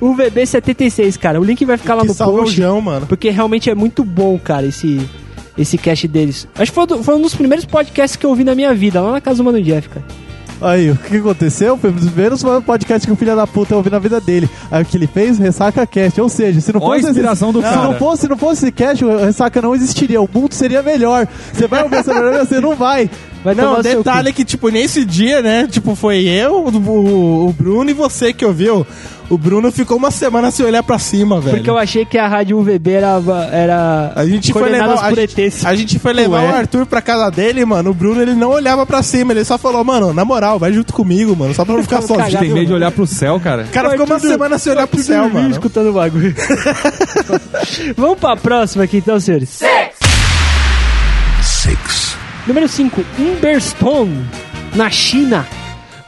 O 0.00 0.14
VB 0.14 0.46
76, 0.46 1.16
cara. 1.16 1.40
O 1.40 1.44
link 1.44 1.64
vai 1.64 1.76
ficar 1.76 1.94
lá 1.94 2.02
Que 2.02 2.08
no 2.08 2.14
o 2.14 2.16
post. 2.16 2.56
João, 2.56 2.80
mano. 2.80 3.06
Porque 3.06 3.30
realmente 3.30 3.68
é 3.68 3.74
muito 3.74 4.04
bom, 4.04 4.38
cara, 4.38 4.66
esse, 4.66 5.00
esse 5.56 5.76
cast 5.78 6.06
deles. 6.08 6.46
Acho 6.56 6.70
que 6.70 6.74
foi, 6.74 6.86
do- 6.86 7.02
foi 7.02 7.14
um 7.14 7.22
dos 7.22 7.34
primeiros 7.34 7.64
podcasts 7.64 8.16
que 8.16 8.24
eu 8.26 8.30
ouvi 8.30 8.44
na 8.44 8.54
minha 8.54 8.72
vida, 8.74 9.00
lá 9.00 9.12
na 9.12 9.20
casa 9.20 9.38
do 9.38 9.44
Mano 9.44 9.62
Jeff, 9.62 9.88
cara. 9.88 10.04
Aí, 10.60 10.92
o 10.92 10.96
que 10.96 11.16
aconteceu? 11.16 11.76
Foi 11.76 11.90
um 11.90 11.94
dos 11.94 12.04
primeiros 12.08 12.40
podcasts 12.64 13.04
que 13.04 13.10
o 13.10 13.16
filho 13.16 13.34
da 13.34 13.48
puta 13.48 13.74
ouviu 13.74 13.90
na 13.90 13.98
vida 13.98 14.20
dele. 14.20 14.48
Aí 14.70 14.80
o 14.80 14.86
que 14.86 14.96
ele 14.96 15.08
fez? 15.08 15.36
Ressaca 15.36 15.84
Cast. 15.84 16.20
Ou 16.20 16.28
seja, 16.28 16.60
se 16.60 16.72
não 16.72 16.80
Ó 16.80 16.86
fosse. 16.94 17.08
inspiração 17.08 17.52
do 17.52 17.58
se 17.60 17.64
cara. 17.64 17.82
não 17.82 17.94
fosse, 17.94 18.22
se 18.22 18.28
não 18.28 18.36
fosse 18.36 18.62
esse 18.66 18.70
cast, 18.72 19.04
o 19.04 19.16
Ressaca 19.24 19.60
não 19.60 19.74
existiria. 19.74 20.22
O 20.22 20.28
mundo 20.32 20.54
seria 20.54 20.80
melhor. 20.80 21.26
Você 21.52 21.66
vai 21.66 21.82
ouvir 21.82 21.96
essa 21.96 22.14
melhor, 22.14 22.46
você 22.46 22.60
não 22.60 22.76
vai. 22.76 23.10
Vai 23.42 23.56
Não, 23.56 23.82
detalhe 23.82 24.32
que, 24.32 24.44
tipo, 24.44 24.68
nesse 24.68 25.04
dia, 25.04 25.42
né? 25.42 25.66
Tipo, 25.68 25.96
foi 25.96 26.22
eu, 26.28 26.64
o- 26.64 27.48
o 27.48 27.52
Bruno 27.52 27.90
e 27.90 27.92
você 27.92 28.32
que 28.32 28.44
ouviu. 28.46 28.86
O 29.32 29.38
Bruno 29.38 29.72
ficou 29.72 29.96
uma 29.96 30.10
semana 30.10 30.50
sem 30.50 30.66
olhar 30.66 30.82
pra 30.82 30.98
cima, 30.98 31.40
velho. 31.40 31.56
Porque 31.56 31.70
eu 31.70 31.78
achei 31.78 32.04
que 32.04 32.18
a 32.18 32.28
rádio 32.28 32.58
UVB 32.58 32.90
era, 32.90 33.18
era 33.50 34.12
A 34.14 34.26
gente 34.26 34.52
foi 34.52 34.68
levar, 34.68 34.92
a, 34.92 35.08
por 35.08 35.18
gente- 35.18 35.40
ETs. 35.40 35.64
a 35.64 35.74
gente 35.74 35.98
foi 35.98 36.12
levar 36.12 36.42
Ué? 36.42 36.50
o 36.52 36.54
Arthur 36.54 36.84
pra 36.84 37.00
casa 37.00 37.30
dele, 37.30 37.64
mano. 37.64 37.92
O 37.92 37.94
Bruno, 37.94 38.20
ele 38.20 38.34
não 38.34 38.50
olhava 38.50 38.84
pra 38.84 39.02
cima. 39.02 39.32
Ele 39.32 39.42
só 39.42 39.56
falou, 39.56 39.82
mano, 39.82 40.12
na 40.12 40.22
moral, 40.22 40.58
vai 40.58 40.70
junto 40.70 40.92
comigo, 40.92 41.34
mano. 41.34 41.54
Só 41.54 41.64
pra 41.64 41.74
não 41.74 41.82
ficar 41.82 42.02
sozinho. 42.02 42.38
Tem 42.40 42.50
medo 42.52 42.66
de 42.66 42.72
olhar 42.74 42.90
pro 42.92 43.06
céu, 43.06 43.40
cara. 43.40 43.62
O 43.62 43.68
cara 43.72 43.88
ficou 43.88 44.04
uma 44.04 44.18
semana 44.20 44.58
sem 44.58 44.70
olhar 44.70 44.86
pro 44.86 45.02
céu, 45.02 45.30
mano. 45.30 45.48
escutando 45.50 45.88
o 45.88 45.92
bagulho. 45.94 46.34
Vamos 47.96 48.18
pra 48.18 48.36
próxima 48.36 48.84
aqui, 48.84 48.98
então, 48.98 49.18
senhores. 49.18 49.60
Número 52.46 52.68
5, 52.68 53.02
Umberstone, 53.18 54.26
na 54.74 54.90
China. 54.90 55.46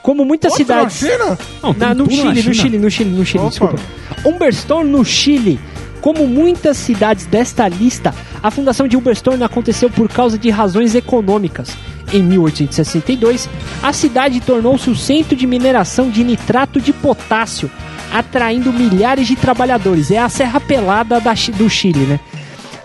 Como 0.04 0.22
muitas 0.22 0.52
Outra 0.52 0.86
cidades. 0.90 0.98
China? 0.98 1.38
Não, 1.62 1.72
Na- 1.72 1.94
no, 1.94 2.06
tudo 2.06 2.24
na 2.24 2.34
Chile, 2.34 2.48
no. 2.48 2.54
Chile, 2.54 2.78
no 2.78 2.90
Chile, 2.90 3.10
no 3.10 3.24
Chile, 3.24 3.38
Opa. 3.40 3.48
desculpa. 3.48 3.76
Umberstone, 4.22 4.90
no 4.90 5.02
Chile. 5.02 5.58
Como 6.02 6.26
muitas 6.26 6.76
cidades 6.76 7.24
desta 7.24 7.66
lista, 7.66 8.14
a 8.42 8.50
fundação 8.50 8.86
de 8.86 8.98
Umberstone 8.98 9.42
aconteceu 9.42 9.88
por 9.88 10.06
causa 10.10 10.36
de 10.38 10.50
razões 10.50 10.94
econômicas. 10.94 11.70
Em 12.12 12.22
1862, 12.22 13.48
a 13.82 13.94
cidade 13.94 14.42
tornou-se 14.42 14.90
o 14.90 14.94
centro 14.94 15.34
de 15.34 15.46
mineração 15.46 16.10
de 16.10 16.22
nitrato 16.22 16.78
de 16.82 16.92
potássio, 16.92 17.70
atraindo 18.12 18.70
milhares 18.74 19.26
de 19.26 19.36
trabalhadores. 19.36 20.10
É 20.10 20.18
a 20.18 20.28
Serra 20.28 20.60
Pelada 20.60 21.18
da 21.18 21.32
do 21.56 21.70
Chile, 21.70 22.00
né? 22.00 22.20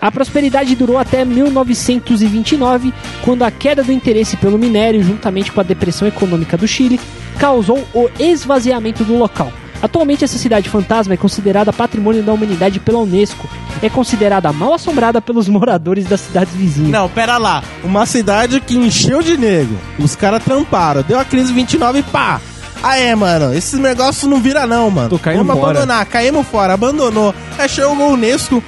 A 0.00 0.10
prosperidade 0.10 0.74
durou 0.74 0.96
até 0.96 1.24
1929, 1.24 2.92
quando 3.22 3.42
a 3.42 3.50
queda 3.50 3.82
do 3.84 3.92
interesse 3.92 4.36
pelo 4.36 4.56
minério, 4.58 5.02
juntamente 5.02 5.52
com 5.52 5.60
a 5.60 5.64
depressão 5.64 6.08
econômica 6.08 6.56
do 6.56 6.66
Chile, 6.66 6.98
causou 7.38 7.86
o 7.92 8.08
esvaziamento 8.18 9.04
do 9.04 9.16
local. 9.16 9.52
Atualmente, 9.82 10.24
essa 10.24 10.36
cidade 10.36 10.68
fantasma 10.68 11.14
é 11.14 11.16
considerada 11.16 11.72
patrimônio 11.72 12.22
da 12.22 12.32
humanidade 12.32 12.78
pela 12.78 12.98
Unesco. 12.98 13.48
É 13.82 13.88
considerada 13.88 14.52
mal 14.52 14.74
assombrada 14.74 15.22
pelos 15.22 15.48
moradores 15.48 16.04
das 16.04 16.20
cidades 16.20 16.54
vizinhas. 16.54 16.90
Não, 16.90 17.08
pera 17.08 17.38
lá. 17.38 17.62
Uma 17.82 18.04
cidade 18.04 18.60
que 18.60 18.76
encheu 18.76 19.22
de 19.22 19.38
nego. 19.38 19.74
Os 19.98 20.14
caras 20.14 20.44
tramparam. 20.44 21.02
Deu 21.02 21.18
a 21.18 21.24
crise 21.24 21.52
29 21.52 22.00
e 22.00 22.02
pá. 22.02 22.40
Ah, 22.82 22.98
é, 22.98 23.14
mano. 23.14 23.54
Esses 23.54 23.78
negócios 23.78 24.30
não 24.30 24.38
vira 24.38 24.66
não, 24.66 24.90
mano. 24.90 25.08
Tô 25.10 25.18
caindo 25.18 25.44
Vamos 25.44 25.62
fora. 25.62 25.78
abandonar. 25.78 26.06
Caímos 26.06 26.46
fora. 26.46 26.74
Abandonou. 26.74 27.34
Aí 27.58 27.68
chegou 27.68 27.96
o 27.96 28.12
Unesco. 28.12 28.62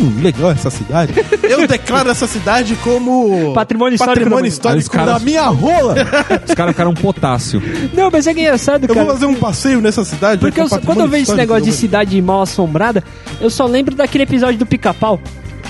Hum, 0.00 0.20
legal 0.20 0.50
essa 0.50 0.68
cidade. 0.70 1.12
Eu 1.42 1.66
declaro 1.66 2.10
essa 2.10 2.26
cidade 2.26 2.74
como... 2.82 3.52
Patrimônio 3.54 3.94
histórico 3.94 4.18
Patrimônio 4.18 4.42
da- 4.42 4.48
histórico 4.48 4.90
caras- 4.90 5.14
da 5.14 5.18
minha 5.20 5.44
rola. 5.46 5.94
Os 6.46 6.54
caras 6.54 6.72
ficaram 6.72 6.90
um 6.90 6.94
potássio. 6.94 7.62
Não, 7.94 8.10
mas 8.10 8.26
é 8.26 8.34
que 8.34 8.40
é 8.40 8.42
engraçado, 8.44 8.84
Eu 8.84 8.88
vou 8.88 8.96
cara. 8.96 9.12
fazer 9.14 9.26
um 9.26 9.34
passeio 9.36 9.80
nessa 9.80 10.04
cidade. 10.04 10.40
Porque 10.40 10.60
com 10.68 10.74
eu 10.74 10.80
quando 10.80 11.00
eu 11.00 11.08
vejo 11.08 11.22
esse 11.24 11.34
negócio 11.34 11.64
de 11.64 11.70
da 11.70 11.76
cidade 11.76 12.20
mal 12.20 12.42
assombrada, 12.42 13.02
eu 13.40 13.48
só 13.48 13.64
lembro 13.66 13.94
daquele 13.94 14.24
episódio 14.24 14.58
do 14.58 14.66
Pica-Pau. 14.66 15.20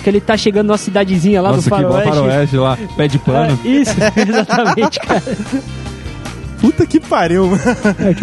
Que 0.03 0.11
ele 0.11 0.21
tá 0.21 0.37
chegando 0.37 0.69
numa 0.69 0.79
cidadezinha 0.79 1.43
lá 1.43 1.51
Nossa, 1.51 1.63
do 1.63 1.69
Faroeste. 1.69 2.09
faroeste 2.09 2.57
lá, 2.57 2.79
pé 2.97 3.09
de 3.09 3.19
pano. 3.19 3.59
É, 3.65 3.69
isso, 3.69 3.93
exatamente, 4.17 5.01
cara. 5.01 5.23
Puta 6.61 6.87
que 6.87 6.99
pariu, 7.01 7.49
mano. 7.49 7.61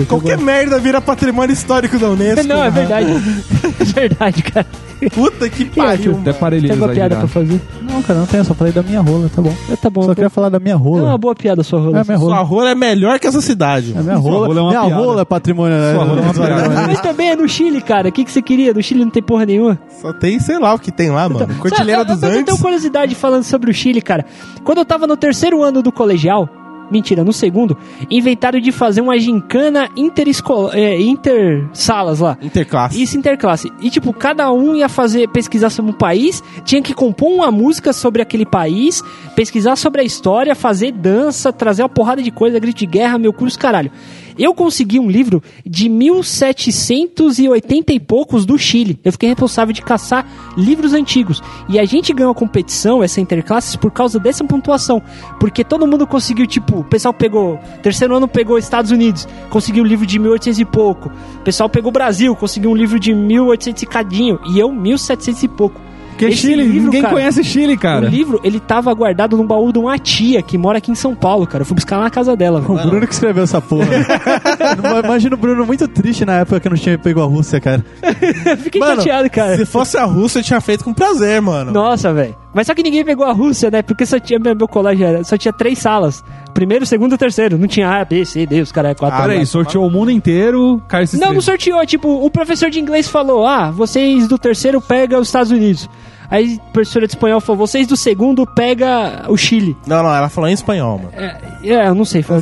Qualquer 0.07 0.37
merda 0.37 0.79
vira 0.79 0.99
patrimônio 1.01 1.53
histórico 1.53 1.99
da 1.99 2.09
Unesco. 2.09 2.47
Não, 2.47 2.55
é 2.63 2.71
mano. 2.71 2.71
verdade. 2.71 3.07
É 3.79 3.85
verdade, 3.85 4.43
cara. 4.43 4.65
Puta 5.09 5.49
que 5.49 5.65
pariu, 5.73 6.17
Até 6.21 6.33
Tem 6.33 6.71
alguma 6.71 6.89
piada 6.89 7.15
pra 7.17 7.27
fazer? 7.27 7.61
Não, 7.81 8.01
cara, 8.01 8.19
não 8.19 8.25
tem. 8.25 8.43
Só 8.43 8.53
falei 8.53 8.73
da 8.73 8.81
minha 8.83 9.01
rola, 9.01 9.29
tá 9.33 9.41
bom. 9.41 9.53
Ah, 9.71 9.75
Tá 9.77 9.89
bom. 9.89 10.01
Só 10.03 10.07
tá 10.09 10.15
queria 10.15 10.29
falar 10.29 10.49
da 10.49 10.59
minha 10.59 10.77
bom. 10.77 10.95
É 10.95 10.99
rola. 10.99 11.09
uma 11.09 11.17
boa 11.17 11.35
piada 11.35 11.63
sua 11.63 11.79
rola. 11.79 11.99
É, 11.99 12.03
minha 12.03 12.17
Sua 12.17 12.35
rola. 12.35 12.41
rola 12.41 12.69
é 12.71 12.75
melhor 12.75 13.19
que 13.19 13.27
essa 13.27 13.41
cidade. 13.41 13.93
É 13.97 14.01
minha 14.01 14.19
Sua 14.21 14.31
rola. 14.31 14.47
rola 14.47 14.59
é 14.59 14.63
uma 14.63 14.69
minha 14.71 14.81
piada. 14.85 14.95
rola 14.95 15.21
é 15.21 15.25
patrimônio. 15.25 15.77
né? 15.77 15.93
Sua 15.93 16.03
rola 16.03 16.19
é 16.19 16.23
uma 16.23 16.33
piada. 16.33 16.87
Mas 16.87 17.01
também 17.01 17.29
é 17.29 17.35
no 17.35 17.47
Chile, 17.47 17.81
cara. 17.81 18.09
O 18.09 18.11
que, 18.11 18.23
que 18.23 18.31
você 18.31 18.41
queria? 18.41 18.73
No 18.73 18.81
Chile 18.83 19.03
não 19.03 19.11
tem 19.11 19.21
porra 19.23 19.45
nenhuma. 19.45 19.79
Só 20.01 20.13
tem, 20.13 20.39
sei 20.39 20.57
lá, 20.59 20.73
o 20.73 20.79
que 20.79 20.91
tem 20.91 21.09
lá, 21.09 21.27
mano. 21.29 21.39
Sabe, 21.69 21.91
eu- 21.91 22.05
dos 22.05 22.21
eu, 22.23 22.29
eu 22.29 22.33
Andes. 22.35 22.45
tenho 22.45 22.57
curiosidade 22.57 23.15
falando 23.15 23.43
sobre 23.43 23.69
o 23.69 23.73
Chile, 23.73 24.01
cara. 24.01 24.25
Quando 24.63 24.77
eu 24.79 24.85
tava 24.85 25.05
no 25.07 25.15
terceiro 25.17 25.61
ano 25.63 25.81
do 25.81 25.91
colegial, 25.91 26.47
mentira, 26.93 27.23
no 27.23 27.33
segundo, 27.33 27.77
inventaram 28.09 28.59
de 28.59 28.71
fazer 28.71 29.01
uma 29.01 29.17
gincana 29.19 29.89
interescola, 29.97 30.73
é, 30.75 31.01
intersalas 31.01 32.19
lá. 32.19 32.37
Interclasse. 32.41 33.01
Isso 33.01 33.17
interclasse. 33.17 33.71
E 33.81 33.89
tipo, 33.89 34.13
cada 34.13 34.51
um 34.51 34.75
ia 34.75 34.87
fazer 34.87 35.27
pesquisar 35.29 35.69
sobre 35.69 35.91
um 35.91 35.95
país, 35.95 36.43
tinha 36.63 36.81
que 36.81 36.93
compor 36.93 37.29
uma 37.29 37.51
música 37.51 37.91
sobre 37.91 38.21
aquele 38.21 38.45
país, 38.45 39.03
pesquisar 39.35 39.75
sobre 39.75 40.01
a 40.01 40.03
história, 40.03 40.53
fazer 40.55 40.91
dança, 40.91 41.51
trazer 41.51 41.81
uma 41.81 41.89
porrada 41.89 42.21
de 42.21 42.31
coisa, 42.31 42.59
grito 42.59 42.77
de 42.77 42.85
guerra, 42.85 43.17
meu 43.17 43.33
curso, 43.33 43.57
caralho. 43.57 43.91
Eu 44.37 44.53
consegui 44.53 44.99
um 44.99 45.09
livro 45.09 45.41
de 45.65 45.89
1780 45.89 47.93
e 47.93 47.99
poucos 47.99 48.45
do 48.45 48.57
Chile. 48.57 48.99
Eu 49.03 49.11
fiquei 49.11 49.29
responsável 49.29 49.73
de 49.73 49.81
caçar 49.81 50.25
livros 50.57 50.93
antigos. 50.93 51.41
E 51.69 51.79
a 51.79 51.85
gente 51.85 52.13
ganhou 52.13 52.31
a 52.31 52.35
competição, 52.35 53.03
essa 53.03 53.21
interclasses, 53.21 53.75
por 53.75 53.91
causa 53.91 54.19
dessa 54.19 54.43
pontuação. 54.43 55.01
Porque 55.39 55.63
todo 55.63 55.87
mundo 55.87 56.07
conseguiu, 56.07 56.47
tipo, 56.47 56.79
o 56.79 56.83
pessoal 56.83 57.13
pegou. 57.13 57.59
Terceiro 57.81 58.15
ano 58.15 58.27
pegou 58.27 58.57
Estados 58.57 58.91
Unidos, 58.91 59.27
conseguiu 59.49 59.83
um 59.83 59.87
livro 59.87 60.05
de 60.05 60.19
1800 60.19 60.59
e 60.59 60.65
pouco. 60.65 61.11
O 61.35 61.43
pessoal 61.43 61.69
pegou 61.69 61.91
Brasil, 61.91 62.35
conseguiu 62.35 62.71
um 62.71 62.75
livro 62.75 62.99
de 62.99 63.13
1800 63.13 63.83
e 63.83 63.85
cadinho. 63.85 64.39
E 64.45 64.59
eu, 64.59 64.71
1700 64.71 65.43
e 65.43 65.47
pouco. 65.47 65.92
Porque 66.23 66.33
Esse 66.33 66.47
Chile, 66.47 66.63
livro, 66.63 66.83
ninguém 66.85 67.01
cara, 67.01 67.13
conhece 67.13 67.43
Chile, 67.43 67.77
cara. 67.77 68.05
O 68.05 68.09
livro, 68.09 68.39
ele 68.43 68.59
tava 68.59 68.93
guardado 68.93 69.35
num 69.35 69.45
baú 69.45 69.71
de 69.71 69.79
uma 69.79 69.97
tia 69.99 70.41
que 70.41 70.57
mora 70.57 70.77
aqui 70.77 70.91
em 70.91 70.95
São 70.95 71.13
Paulo, 71.13 71.45
cara. 71.45 71.63
Eu 71.63 71.65
fui 71.65 71.75
buscar 71.75 71.97
lá 71.97 72.03
na 72.03 72.09
casa 72.09 72.35
dela. 72.35 72.59
O 72.59 72.75
velho. 72.75 72.89
Bruno 72.89 73.07
que 73.07 73.13
escreveu 73.13 73.43
essa 73.43 73.61
porra. 73.61 73.87
Imagina 75.03 75.35
o 75.35 75.37
Bruno 75.37 75.65
muito 75.65 75.87
triste 75.87 76.25
na 76.25 76.39
época 76.39 76.59
que 76.61 76.69
não 76.69 76.77
tinha 76.77 76.97
pego 76.97 77.21
a 77.21 77.25
Rússia, 77.25 77.59
cara. 77.59 77.83
Fiquei 78.59 78.79
Mano, 78.79 78.95
chateado, 78.97 79.29
cara. 79.29 79.57
Se 79.57 79.65
fosse 79.65 79.97
a 79.97 80.05
Rússia, 80.05 80.39
eu 80.39 80.43
tinha 80.43 80.61
feito 80.61 80.83
com 80.83 80.93
prazer, 80.93 81.41
mano. 81.41 81.71
Nossa, 81.71 82.13
velho. 82.13 82.35
Mas 82.53 82.67
só 82.67 82.75
que 82.75 82.83
ninguém 82.83 83.03
pegou 83.03 83.25
a 83.25 83.31
Rússia, 83.33 83.71
né? 83.71 83.81
Porque 83.81 84.05
só 84.05 84.19
tinha 84.19 84.37
meu, 84.37 84.55
meu 84.55 84.67
colégio 84.67 85.25
só 85.25 85.35
tinha 85.37 85.51
três 85.51 85.79
salas. 85.79 86.23
Primeiro, 86.53 86.85
segundo 86.85 87.15
e 87.15 87.17
terceiro. 87.17 87.57
Não 87.57 87.67
tinha 87.67 87.89
A, 87.89 88.05
B, 88.05 88.23
C, 88.25 88.45
D, 88.45 88.61
os 88.61 88.71
caras 88.71 88.91
é 88.91 88.95
quatro. 88.95 89.17
Ah, 89.17 89.21
Peraí, 89.23 89.45
sorteou 89.45 89.87
o 89.87 89.91
mundo 89.91 90.11
inteiro, 90.11 90.79
caiu 90.87 91.07
Não, 91.13 91.33
não 91.33 91.41
sorteou. 91.41 91.83
Tipo, 91.85 92.23
o 92.23 92.29
professor 92.29 92.69
de 92.69 92.79
inglês 92.79 93.09
falou: 93.09 93.45
Ah, 93.45 93.71
vocês 93.71 94.27
do 94.27 94.37
terceiro 94.37 94.79
pega 94.79 95.19
os 95.19 95.27
Estados 95.27 95.51
Unidos. 95.51 95.89
Aí 96.33 96.59
a 96.59 96.71
professora 96.71 97.05
de 97.05 97.13
espanhol 97.13 97.39
falou: 97.39 97.67
Vocês 97.67 97.85
do 97.85 97.95
segundo 97.95 98.43
pega 98.47 99.25
o 99.29 99.37
Chile. 99.37 99.77
Não, 99.85 100.01
não, 100.01 100.11
ela 100.11 100.29
falou 100.29 100.49
em 100.49 100.53
espanhol, 100.53 100.97
mano. 100.97 101.11
É, 101.13 101.37
é, 101.63 101.87
eu 101.87 101.93
não 101.93 102.03
sei. 102.03 102.23
Foi... 102.23 102.37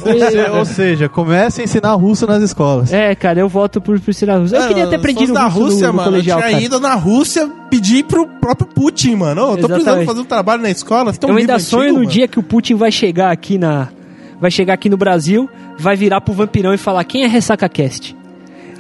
Ou 0.58 0.64
seja, 0.66 1.10
comece 1.10 1.60
a 1.60 1.66
ensinar 1.66 1.94
russo 1.96 2.26
nas 2.26 2.42
escolas. 2.42 2.94
É, 2.94 3.14
cara, 3.16 3.42
eu 3.42 3.50
voto 3.50 3.82
por, 3.82 4.00
por 4.00 4.12
ensinar 4.12 4.38
russo. 4.38 4.56
Eu 4.56 4.66
queria 4.66 4.88
ter 4.88 4.96
aprendido 4.96 5.34
russo 5.34 5.60
Rússia, 5.60 5.88
no, 5.88 5.94
no 5.94 5.98
mano. 5.98 6.10
colegial, 6.10 6.40
eu 6.40 6.44
tinha 6.46 6.54
cara. 6.54 6.64
ido 6.64 6.80
na 6.80 6.96
Rússia 6.96 7.50
pedir 7.70 8.06
pro 8.06 8.26
próprio 8.26 8.68
Putin, 8.68 9.16
mano. 9.16 9.42
Ô, 9.42 9.52
eu 9.56 9.58
tô 9.58 9.68
precisando 9.68 10.06
fazer 10.06 10.22
um 10.22 10.26
trabalho 10.26 10.62
na 10.62 10.70
escola. 10.70 11.12
Tem 11.12 11.30
um 11.30 11.34
Eu 11.34 11.40
ainda 11.40 11.60
sonho 11.60 11.82
antigo, 11.84 11.96
no 11.96 12.00
mano? 12.04 12.12
dia 12.12 12.28
que 12.30 12.40
o 12.40 12.44
Putin 12.44 12.76
vai 12.76 12.94
chegar 12.94 13.30
aqui 13.30 13.58
na. 13.58 13.90
Vai 14.40 14.50
chegar 14.50 14.74
aqui 14.74 14.90
no 14.90 14.96
Brasil, 14.96 15.50
vai 15.78 15.98
virar 15.98 16.22
pro 16.22 16.34
vampirão 16.34 16.74
e 16.74 16.78
falar: 16.78 17.04
quem 17.04 17.26
é 17.26 17.28
Ressaca 17.28 17.68
Cast? 17.68 18.16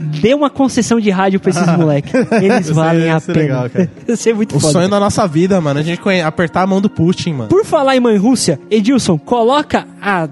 Dê 0.01 0.33
uma 0.33 0.49
concessão 0.49 0.99
de 0.99 1.09
rádio 1.09 1.39
pra 1.39 1.49
esses 1.51 1.67
moleques. 1.77 2.11
Eles 2.41 2.65
Isso 2.65 2.73
valem 2.73 3.09
a 3.11 3.21
pena. 3.21 3.37
legal, 3.39 3.69
cara. 3.69 3.91
Ia 4.07 4.15
ser 4.15 4.33
muito 4.35 4.55
O 4.55 4.59
foda. 4.59 4.73
sonho 4.73 4.89
da 4.89 4.99
nossa 4.99 5.27
vida, 5.27 5.59
mano. 5.61 5.79
A 5.79 5.83
gente 5.83 6.01
conhe- 6.01 6.21
apertar 6.21 6.63
a 6.63 6.67
mão 6.67 6.81
do 6.81 6.89
Putin, 6.89 7.33
mano. 7.33 7.49
Por 7.49 7.63
falar 7.65 7.95
em 7.95 7.99
mãe 7.99 8.17
Rússia, 8.17 8.59
Edilson, 8.69 9.17
coloca 9.17 9.87
a, 10.01 10.27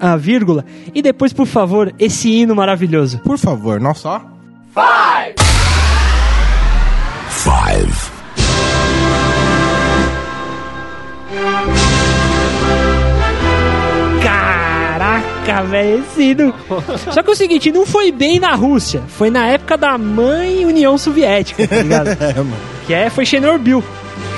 a 0.00 0.16
vírgula 0.16 0.64
e 0.94 1.00
depois, 1.00 1.32
por 1.32 1.46
favor, 1.46 1.92
esse 1.98 2.28
hino 2.30 2.54
maravilhoso. 2.54 3.18
Por 3.20 3.38
favor, 3.38 3.80
não 3.80 3.94
só. 3.94 4.22
Caraca, 4.74 5.34
velho, 7.44 7.94
Só 17.12 17.22
que 17.22 17.30
é 17.30 17.32
o 17.32 17.36
seguinte, 17.36 17.70
não 17.72 17.84
foi 17.86 18.10
bem 18.12 18.38
na 18.38 18.54
Rússia. 18.54 19.02
Foi 19.08 19.30
na 19.30 19.46
época 19.46 19.76
da 19.76 19.96
mãe 19.98 20.64
União 20.64 20.96
Soviética, 20.98 21.66
tá 21.66 21.76
ligado? 21.76 22.08
É, 22.20 22.34
mano. 22.34 22.52
que 22.86 22.94
é, 22.94 23.10
foi 23.10 23.24
Chernobyl. 23.26 23.82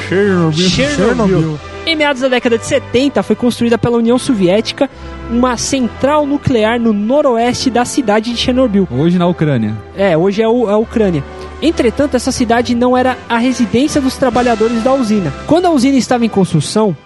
Chernobyl. 0.08 1.58
Em 1.86 1.96
meados 1.96 2.20
da 2.22 2.28
década 2.28 2.58
de 2.58 2.66
70, 2.66 3.22
foi 3.22 3.34
construída 3.34 3.78
pela 3.78 3.96
União 3.96 4.18
Soviética 4.18 4.88
uma 5.30 5.56
central 5.56 6.26
nuclear 6.26 6.78
no 6.78 6.92
noroeste 6.92 7.70
da 7.70 7.84
cidade 7.84 8.30
de 8.32 8.36
Chernobyl. 8.36 8.86
Hoje 8.90 9.18
na 9.18 9.26
Ucrânia. 9.26 9.74
É, 9.96 10.16
hoje 10.16 10.42
é 10.42 10.48
o- 10.48 10.68
a 10.68 10.76
Ucrânia. 10.76 11.24
Entretanto, 11.62 12.16
essa 12.16 12.32
cidade 12.32 12.74
não 12.74 12.96
era 12.96 13.16
a 13.28 13.38
residência 13.38 14.00
dos 14.00 14.16
trabalhadores 14.16 14.82
da 14.82 14.92
usina. 14.94 15.32
Quando 15.46 15.66
a 15.66 15.70
usina 15.70 15.96
estava 15.96 16.24
em 16.24 16.28
construção, 16.28 16.96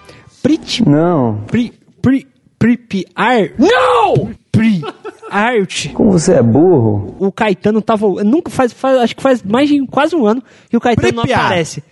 Prit... 0.43 0.83
Não. 0.87 1.41
Pri... 1.47 1.73
Pri... 2.03 2.27
Não! 3.59 3.94
Pripyat... 4.53 5.89
Como 5.95 6.13
você 6.13 6.35
é 6.35 6.43
burro? 6.43 7.15
O 7.19 7.33
Caetano 7.33 7.81
tava... 7.83 8.07
Nunca 8.23 8.51
faz, 8.51 8.73
faz- 8.73 8.99
Acho 8.99 9.17
que 9.17 9.23
faz 9.23 9.43
mais 9.43 9.69
de 9.69 9.85
quase 9.87 10.15
um 10.15 10.27
ano 10.27 10.43
que 10.69 10.77
o 10.77 10.81
Caetano 10.81 11.13
não 11.15 11.23
Pripyat. 11.23 11.41
aparece. 11.45 11.83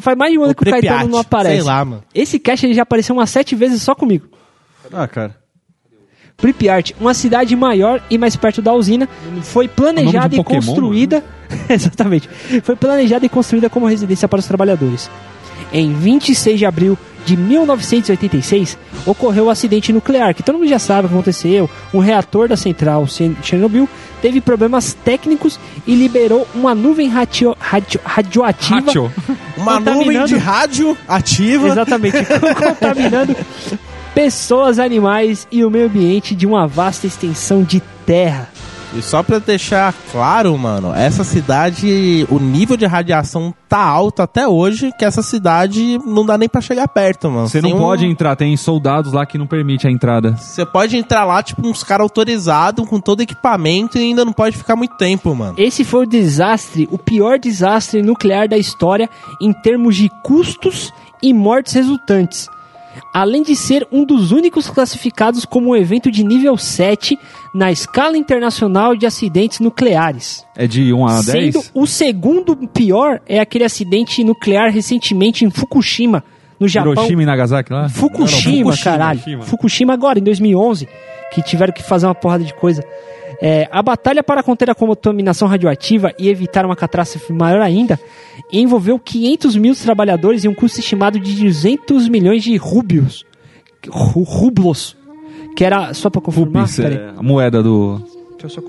Faz 0.00 0.16
mais 0.16 0.32
de 0.32 0.38
um 0.38 0.42
ano 0.42 0.52
O 0.52 0.54
que 0.54 0.62
o 0.68 0.70
Caetano 0.70 1.08
não 1.10 1.18
aparece. 1.18 1.56
sei 1.56 1.62
lá, 1.64 1.84
mano. 1.84 2.02
Esse 2.14 2.38
cast 2.38 2.64
ele 2.66 2.74
já 2.74 2.82
apareceu 2.82 3.14
umas 3.16 3.30
sete 3.30 3.54
vezes 3.54 3.82
só 3.82 3.94
comigo. 3.94 4.26
Ah, 4.92 5.06
cara. 5.08 5.36
Pripyat, 6.36 6.94
uma 7.00 7.14
cidade 7.14 7.56
maior 7.56 8.02
e 8.10 8.18
mais 8.18 8.36
perto 8.36 8.60
da 8.60 8.72
usina, 8.74 9.08
foi 9.42 9.66
planejada 9.68 10.28
de 10.28 10.36
e 10.36 10.40
um 10.40 10.44
Pokémon, 10.44 10.60
construída. 10.66 11.24
Exatamente. 11.68 12.28
Foi 12.62 12.76
planejada 12.76 13.24
e 13.24 13.28
construída 13.28 13.70
como 13.70 13.86
residência 13.86 14.28
para 14.28 14.38
os 14.38 14.46
trabalhadores. 14.46 15.10
Em 15.72 15.94
26 15.94 16.58
de 16.58 16.66
abril 16.66 16.98
de 17.26 17.36
1986, 17.36 18.78
ocorreu 19.04 19.46
o 19.46 19.50
acidente 19.50 19.92
nuclear, 19.92 20.32
que 20.34 20.42
todo 20.42 20.56
mundo 20.58 20.68
já 20.68 20.78
sabe 20.78 21.06
o 21.06 21.08
que 21.08 21.14
aconteceu. 21.14 21.68
Um 21.92 21.98
reator 21.98 22.48
da 22.48 22.56
central 22.56 23.04
Chernobyl 23.42 23.88
teve 24.22 24.40
problemas 24.40 24.94
técnicos 25.04 25.58
e 25.86 25.94
liberou 25.94 26.46
uma 26.54 26.74
nuvem 26.74 27.08
ratio- 27.08 27.56
radio- 27.58 28.00
radioativa. 28.04 29.12
Uma 29.58 29.80
nuvem 29.80 30.24
de 30.26 30.36
rádio 30.36 30.96
ativa. 31.08 31.68
Exatamente, 31.68 32.18
contaminando 32.62 33.34
pessoas, 34.14 34.78
animais 34.78 35.46
e 35.50 35.64
o 35.64 35.70
meio 35.70 35.86
ambiente 35.86 36.34
de 36.34 36.46
uma 36.46 36.66
vasta 36.66 37.06
extensão 37.06 37.62
de 37.62 37.80
terra. 38.04 38.48
E 38.96 39.02
só 39.02 39.22
pra 39.22 39.38
deixar 39.38 39.92
claro, 40.10 40.56
mano, 40.56 40.92
essa 40.94 41.22
cidade, 41.22 42.26
o 42.30 42.38
nível 42.38 42.76
de 42.76 42.86
radiação 42.86 43.52
tá 43.68 43.78
alto 43.84 44.22
até 44.22 44.48
hoje, 44.48 44.90
que 44.98 45.04
essa 45.04 45.22
cidade 45.22 45.98
não 46.06 46.24
dá 46.24 46.38
nem 46.38 46.48
pra 46.48 46.60
chegar 46.60 46.88
perto, 46.88 47.30
mano. 47.30 47.46
Você 47.48 47.60
não 47.60 47.72
um- 47.74 47.78
pode 47.78 48.06
entrar, 48.06 48.34
tem 48.36 48.56
soldados 48.56 49.12
lá 49.12 49.26
que 49.26 49.36
não 49.36 49.46
permite 49.46 49.86
a 49.86 49.90
entrada. 49.90 50.36
Você 50.36 50.64
pode 50.64 50.96
entrar 50.96 51.24
lá, 51.24 51.42
tipo, 51.42 51.66
uns 51.66 51.82
caras 51.82 52.04
autorizados, 52.04 52.88
com 52.88 52.98
todo 53.00 53.20
equipamento, 53.20 53.98
e 53.98 54.02
ainda 54.02 54.24
não 54.24 54.32
pode 54.32 54.56
ficar 54.56 54.76
muito 54.76 54.96
tempo, 54.96 55.34
mano. 55.34 55.54
Esse 55.58 55.84
foi 55.84 56.04
o 56.04 56.08
desastre, 56.08 56.88
o 56.90 56.96
pior 56.96 57.38
desastre 57.38 58.00
nuclear 58.02 58.48
da 58.48 58.56
história 58.56 59.10
em 59.42 59.52
termos 59.52 59.94
de 59.96 60.10
custos 60.22 60.90
e 61.22 61.34
mortes 61.34 61.74
resultantes. 61.74 62.48
Além 63.12 63.42
de 63.42 63.54
ser 63.56 63.86
um 63.90 64.04
dos 64.04 64.32
únicos 64.32 64.68
classificados 64.68 65.44
como 65.44 65.70
um 65.70 65.76
evento 65.76 66.10
de 66.10 66.24
nível 66.24 66.56
7 66.56 67.18
na 67.54 67.70
escala 67.72 68.16
internacional 68.16 68.94
de 68.96 69.06
acidentes 69.06 69.60
nucleares. 69.60 70.44
É 70.56 70.66
de 70.66 70.92
1 70.92 71.06
a 71.06 71.22
Sendo 71.22 71.52
10? 71.52 71.70
o 71.74 71.86
segundo 71.86 72.56
pior 72.68 73.20
é 73.26 73.40
aquele 73.40 73.64
acidente 73.64 74.22
nuclear 74.24 74.70
recentemente 74.70 75.44
em 75.44 75.50
Fukushima, 75.50 76.22
no 76.58 76.66
Japão. 76.68 76.92
Hiroshima 76.92 77.22
e 77.22 77.26
Nagasaki 77.26 77.72
lá? 77.72 77.88
Fukushima, 77.88 78.20
Não, 78.20 78.70
não, 78.70 78.76
Fukushima, 78.76 78.76
caralho. 78.84 79.18
Fukushima. 79.18 79.42
Fukushima 79.44 79.92
agora, 79.92 80.18
em 80.18 80.22
2011, 80.22 80.88
que 81.32 81.42
tiveram 81.42 81.72
que 81.72 81.82
fazer 81.82 82.06
uma 82.06 82.14
porrada 82.14 82.44
de 82.44 82.54
coisa. 82.54 82.82
É, 83.42 83.68
a 83.70 83.82
batalha 83.82 84.22
para 84.22 84.42
conter 84.42 84.70
a 84.70 84.74
contaminação 84.74 85.46
radioativa 85.46 86.12
e 86.18 86.28
evitar 86.28 86.64
uma 86.64 86.74
catástrofe 86.76 87.32
maior 87.32 87.60
ainda 87.60 87.98
envolveu 88.52 88.98
500 88.98 89.56
mil 89.56 89.74
trabalhadores 89.74 90.44
e 90.44 90.48
um 90.48 90.54
custo 90.54 90.80
estimado 90.80 91.18
de 91.20 91.42
200 91.44 92.08
milhões 92.08 92.42
de 92.42 92.56
rúbios. 92.56 93.24
Ru- 93.88 94.22
Rublos. 94.22 94.96
Que 95.54 95.64
era, 95.64 95.92
só 95.94 96.10
pra 96.10 96.20
confirmar, 96.20 96.66
peraí. 96.74 96.96
é 96.98 97.12
a 97.16 97.22
moeda 97.22 97.62
do, 97.62 98.00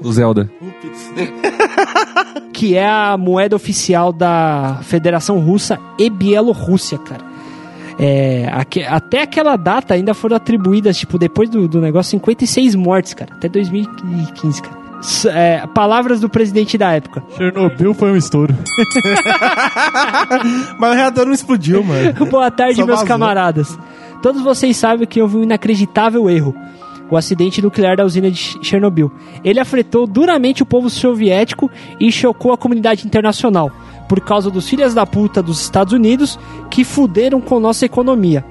do 0.01 0.12
Zelda. 0.13 0.49
que 2.53 2.75
é 2.75 2.88
a 2.88 3.17
moeda 3.17 3.56
oficial 3.56 4.12
da 4.12 4.80
Federação 4.84 5.39
Russa 5.39 5.77
e 5.99 6.10
Bielorrússia, 6.10 6.97
cara. 6.97 7.23
É, 8.00 8.48
aque- 8.54 8.84
até 8.84 9.24
aquela 9.24 9.56
data 9.56 9.94
ainda 9.96 10.14
foram 10.14 10.36
atribuídas, 10.36 10.98
tipo, 10.98 11.18
depois 11.18 11.50
do, 11.50 11.68
do 11.68 11.82
negócio, 11.82 12.12
56 12.12 12.76
mortes, 12.76 13.14
cara. 13.14 13.34
Até 13.34 13.50
2015, 13.50 14.62
cara. 14.62 14.78
S- 15.02 15.28
é, 15.30 15.66
palavras 15.74 16.20
do 16.20 16.30
presidente 16.30 16.78
da 16.78 16.92
época. 16.94 17.24
Chernobyl 17.38 17.94
foi 17.94 18.12
um 18.12 18.16
estouro. 18.16 18.56
Mas 20.80 20.92
o 20.92 20.96
reator 20.96 21.26
não 21.26 21.34
explodiu, 21.34 21.84
mano. 21.84 22.14
Boa 22.30 22.52
tarde, 22.52 22.76
Só 22.76 22.86
meus 22.86 23.00
vazou. 23.00 23.08
camaradas. 23.08 23.78
Todos 24.22 24.42
vocês 24.42 24.76
sabem 24.78 25.08
que 25.08 25.22
houve 25.22 25.38
um 25.38 25.44
inacreditável 25.44 26.30
erro. 26.30 26.56
O 27.10 27.16
acidente 27.16 27.62
nuclear 27.62 27.96
da 27.96 28.04
usina 28.04 28.30
de 28.30 28.38
Ch- 28.38 28.58
Chernobyl. 28.62 29.12
Ele 29.44 29.60
afetou 29.60 30.06
duramente 30.06 30.62
o 30.62 30.66
povo 30.66 30.90
soviético 30.90 31.72
e 32.00 32.12
chocou 32.12 32.52
a 32.52 32.58
comunidade 32.58 33.06
internacional. 33.08 33.72
Por 34.08 34.22
causa 34.22 34.50
dos 34.50 34.67
filhas 34.70 34.93
da 34.93 35.06
puta 35.06 35.41
dos 35.41 35.62
Estados 35.62 35.93
Unidos 35.93 36.39
que 36.70 36.84
fuderam 36.84 37.41
com 37.41 37.60
nossa 37.60 37.86
economia. 37.86 38.43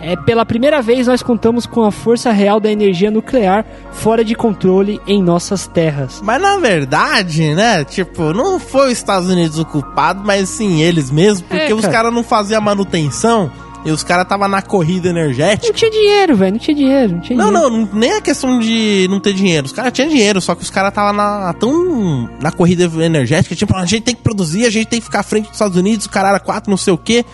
É, 0.00 0.14
pela 0.14 0.46
primeira 0.46 0.80
vez 0.80 1.08
nós 1.08 1.24
contamos 1.24 1.66
com 1.66 1.82
a 1.82 1.90
força 1.90 2.30
real 2.30 2.60
da 2.60 2.70
energia 2.70 3.10
nuclear 3.10 3.64
fora 3.90 4.24
de 4.24 4.32
controle 4.36 5.00
em 5.08 5.20
nossas 5.20 5.66
terras. 5.66 6.20
Mas 6.22 6.40
na 6.40 6.56
verdade, 6.58 7.52
né, 7.52 7.82
tipo, 7.84 8.32
não 8.32 8.60
foi 8.60 8.86
os 8.86 8.92
Estados 8.92 9.28
Unidos 9.28 9.58
o 9.58 9.64
culpado, 9.64 10.22
mas 10.24 10.48
sim 10.50 10.80
eles 10.82 11.10
mesmos, 11.10 11.42
porque 11.42 11.72
É, 11.72 11.74
os 11.74 11.80
cara. 11.80 11.92
caras 11.92 12.14
não 12.14 12.22
faziam 12.22 12.60
manutenção 12.60 13.50
e 13.88 13.92
os 13.92 14.02
caras 14.04 14.26
tava 14.28 14.46
na 14.46 14.60
corrida 14.62 15.12
Não 15.12 15.20
energética. 15.20 15.72
tinha 15.72 15.90
dinheiro, 15.90 16.36
velho. 16.36 16.52
Não 16.52 16.58
tinha 16.58 16.74
dinheiro. 16.76 17.12
Não, 17.14 17.20
tinha 17.20 17.36
Não, 17.38 17.46
dinheiro. 17.50 17.70
não, 17.70 17.78
não- 17.86 17.88
nem 17.94 18.12
a 18.12 18.20
questão 18.20 18.58
de 18.60 19.06
não 19.10 19.18
ter 19.20 19.32
dinheiro. 19.32 19.66
Os 19.66 19.72
caras 19.72 19.92
tinham 19.92 20.08
dinheiro, 20.08 20.40
só 20.40 20.54
que 20.54 20.62
os 20.62 20.70
caras 20.70 20.92
tava 20.92 21.12
na, 21.12 21.52
tão 21.54 22.28
na 22.40 22.52
corrida 22.52 22.84
energética, 23.04 23.54
tipo, 23.56 23.74
a 23.74 23.84
gente 23.86 24.02
tem 24.02 24.14
que 24.14 24.22
produzir, 24.22 24.66
a 24.66 24.70
gente 24.70 24.86
tem 24.86 24.98
que 25.00 25.06
ficar 25.06 25.20
à 25.20 25.22
frente 25.22 25.44
dos 25.46 25.54
Estados 25.54 25.76
Unidos, 25.76 26.06
o 26.06 26.10
cara 26.10 26.28
era 26.30 26.40
quatro, 26.40 26.70
não 26.70 26.76
sei 26.76 26.92
o 26.92 26.98
quê, 26.98 27.24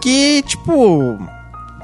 que, 0.00 0.42
tipo, 0.46 1.18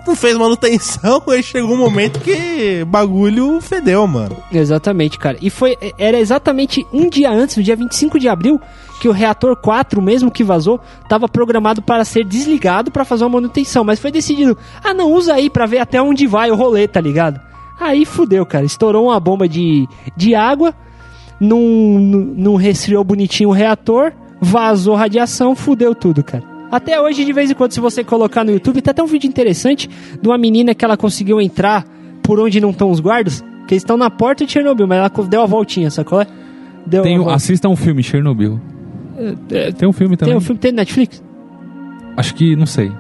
não 0.07 0.15
fez 0.15 0.37
manutenção, 0.37 1.23
aí 1.29 1.43
chegou 1.43 1.73
um 1.75 1.79
momento 1.79 2.21
que 2.21 2.85
bagulho 2.87 3.61
fedeu, 3.61 4.07
mano. 4.07 4.37
Exatamente, 4.53 5.19
cara. 5.19 5.39
E 5.41 5.49
foi 5.51 5.77
era 5.99 6.19
exatamente 6.19 6.87
um 6.93 7.09
dia 7.09 7.31
antes, 7.31 7.57
no 7.57 7.63
dia 7.63 7.77
25 7.77 8.19
de 8.19 8.29
abril, 8.29 8.61
que 9.01 9.09
o 9.09 9.13
reator 9.13 9.57
4, 9.57 10.01
mesmo 10.03 10.31
que 10.31 10.45
vazou, 10.45 10.79
estava 11.03 11.27
programado 11.27 11.81
para 11.81 12.05
ser 12.05 12.23
desligado 12.23 12.91
para 12.91 13.05
fazer 13.05 13.25
uma 13.25 13.41
manutenção, 13.41 13.83
mas 13.83 13.99
foi 13.99 14.13
decidido, 14.13 14.57
ah, 14.85 14.93
não 14.93 15.11
usa 15.11 15.35
aí 15.35 15.49
para 15.49 15.65
ver 15.65 15.79
até 15.79 16.01
onde 16.01 16.27
vai 16.27 16.51
o 16.51 16.55
rolê, 16.55 16.87
tá 16.87 17.01
ligado? 17.01 17.41
Aí 17.81 18.05
fudeu, 18.05 18.45
cara. 18.45 18.65
Estourou 18.65 19.07
uma 19.07 19.19
bomba 19.19 19.49
de, 19.49 19.89
de 20.15 20.35
água, 20.35 20.75
não, 21.41 21.59
não, 21.59 22.57
resfriou 22.57 23.03
bonitinho 23.03 23.49
o 23.49 23.53
reator, 23.53 24.13
vazou 24.39 24.95
radiação, 24.95 25.57
fudeu 25.57 25.95
tudo, 25.95 26.23
cara. 26.23 26.45
Até 26.71 27.01
hoje, 27.01 27.25
de 27.25 27.33
vez 27.33 27.51
em 27.51 27.55
quando, 27.55 27.73
se 27.73 27.81
você 27.81 28.05
colocar 28.05 28.45
no 28.45 28.53
YouTube, 28.53 28.83
tem 28.83 28.91
até 28.91 29.03
um 29.03 29.07
vídeo 29.07 29.27
interessante 29.27 29.89
de 30.21 30.29
uma 30.29 30.37
menina 30.37 30.75
que 30.75 30.85
ela 30.85 30.97
conseguiu 30.97 31.41
entrar 31.41 31.85
por 32.23 32.39
onde 32.39 32.61
não 32.61 32.71
estão 32.71 32.91
os 32.91 33.01
guardas, 33.01 33.43
que 33.67 33.73
eles 33.73 33.83
estão 33.83 33.97
na 33.97 34.11
porta 34.11 34.45
de 34.45 34.53
Chernobyl, 34.53 34.87
mas 34.87 34.99
ela 34.99 35.27
deu 35.27 35.41
a 35.41 35.47
voltinha, 35.47 35.91
sacou? 35.91 36.25
Deu 36.87 37.03
Tem, 37.03 37.17
assista 37.31 37.69
um 37.69 37.75
filme, 37.75 38.03
Chernobyl. 38.03 38.61
É, 39.51 39.73
Tem 39.73 39.89
um 39.89 39.93
filme 39.93 40.17
também. 40.17 40.33
Tem 40.33 40.39
um 40.39 40.41
filme, 40.41 40.59
tem 40.61 40.73
no 40.73 40.77
Netflix? 40.77 41.23
Acho 42.17 42.35
que, 42.35 42.57
não 42.57 42.67
sei. 42.67 42.91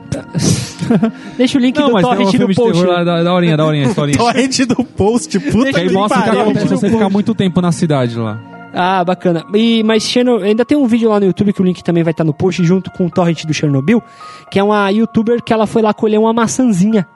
Deixa 1.36 1.58
o 1.58 1.60
link 1.60 1.76
Não, 1.78 1.88
do 1.88 1.92
mas 1.94 2.02
tem 2.04 2.12
um 2.12 2.16
torrent 2.16 2.30
filme 2.30 2.46
no 2.46 2.50
de 2.50 2.56
post. 2.56 2.80
terror 2.80 3.04
da, 3.04 3.22
da 3.22 3.34
horinha, 3.34 3.56
da 3.56 3.64
horinha, 3.64 3.86
historinha. 3.86 4.16
Torrent 4.18 4.58
do 4.66 4.84
post, 4.84 5.38
puta 5.40 5.72
Que 5.72 5.80
aí 5.80 5.88
que 5.88 5.92
mostra 5.94 6.20
o 6.20 6.22
que 6.22 6.30
pariu. 6.36 6.60
se 6.60 6.68
você 6.68 6.90
ficar 6.90 7.08
muito 7.10 7.34
tempo 7.34 7.60
na 7.60 7.72
cidade 7.72 8.16
lá. 8.18 8.38
Ah, 8.72 9.04
bacana. 9.04 9.44
E, 9.54 9.82
mas 9.82 10.04
Cherno- 10.04 10.38
ainda 10.38 10.64
tem 10.64 10.78
um 10.78 10.86
vídeo 10.86 11.10
lá 11.10 11.18
no 11.18 11.26
YouTube 11.26 11.52
que 11.52 11.60
o 11.60 11.64
link 11.64 11.82
também 11.82 12.02
vai 12.04 12.12
estar 12.12 12.22
no 12.24 12.32
post 12.32 12.62
junto 12.64 12.90
com 12.92 13.06
o 13.06 13.10
torrent 13.10 13.44
do 13.44 13.52
Chernobyl, 13.52 14.00
que 14.50 14.58
é 14.58 14.62
uma 14.62 14.88
youtuber 14.90 15.42
que 15.42 15.52
ela 15.52 15.66
foi 15.66 15.82
lá 15.82 15.92
colher 15.92 16.18
uma 16.18 16.32
maçãzinha 16.32 17.06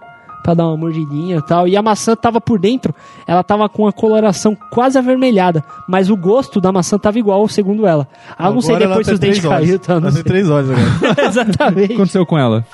pra 0.44 0.52
dar 0.54 0.66
uma 0.68 0.76
mordidinha 0.76 1.38
e 1.38 1.42
tal. 1.42 1.66
E 1.66 1.76
a 1.76 1.82
maçã 1.82 2.14
tava 2.14 2.40
por 2.40 2.58
dentro, 2.60 2.94
ela 3.26 3.42
tava 3.42 3.68
com 3.68 3.86
a 3.88 3.92
coloração 3.92 4.54
quase 4.70 4.98
avermelhada, 4.98 5.64
mas 5.88 6.10
o 6.10 6.16
gosto 6.16 6.60
da 6.60 6.70
maçã 6.70 6.98
tava 6.98 7.18
igual, 7.18 7.48
segundo 7.48 7.86
ela. 7.86 8.06
Ah, 8.38 8.50
não 8.50 8.60
sei 8.60 8.76
depois 8.76 9.06
se 9.06 9.14
os 9.14 9.18
dentes 9.18 9.40
caiu, 9.44 9.78
tá? 9.78 9.94
Não 9.94 10.08
Ela 10.08 10.12
tem 10.12 10.22
sei. 10.22 10.22
três 10.24 10.50
olhos 10.50 10.70
agora. 10.70 10.84
O 11.10 11.14
que 11.14 11.20
Exatamente. 11.22 11.92
aconteceu 11.94 12.26
com 12.26 12.38
ela? 12.38 12.64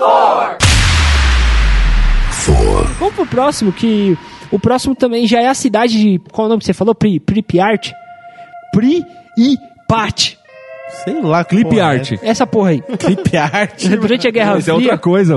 Vamos 2.98 3.14
pro 3.14 3.26
próximo, 3.26 3.72
que 3.72 4.18
o 4.50 4.58
próximo 4.58 4.94
também 4.94 5.26
já 5.26 5.40
é 5.40 5.46
a 5.46 5.54
cidade 5.54 5.98
de. 5.98 6.18
Qual 6.32 6.44
é 6.44 6.46
o 6.46 6.48
nome 6.50 6.60
que 6.60 6.66
você 6.66 6.72
falou? 6.72 6.94
Pri, 6.94 7.20
Pripyat? 7.20 7.92
Pripyat. 8.72 10.38
Sei 11.04 11.20
lá, 11.22 11.44
Clip 11.44 11.70
porra 11.70 11.84
art. 11.84 12.12
Essa 12.22 12.46
porra 12.46 12.70
aí. 12.70 12.82
É. 12.88 12.96
Clip 12.96 13.36
art. 13.36 13.86
Durante 13.86 14.26
a 14.26 14.30
Guerra 14.30 14.58
é 14.58 14.60
Fria. 14.60 14.74
outra 14.74 14.98
coisa. 14.98 15.36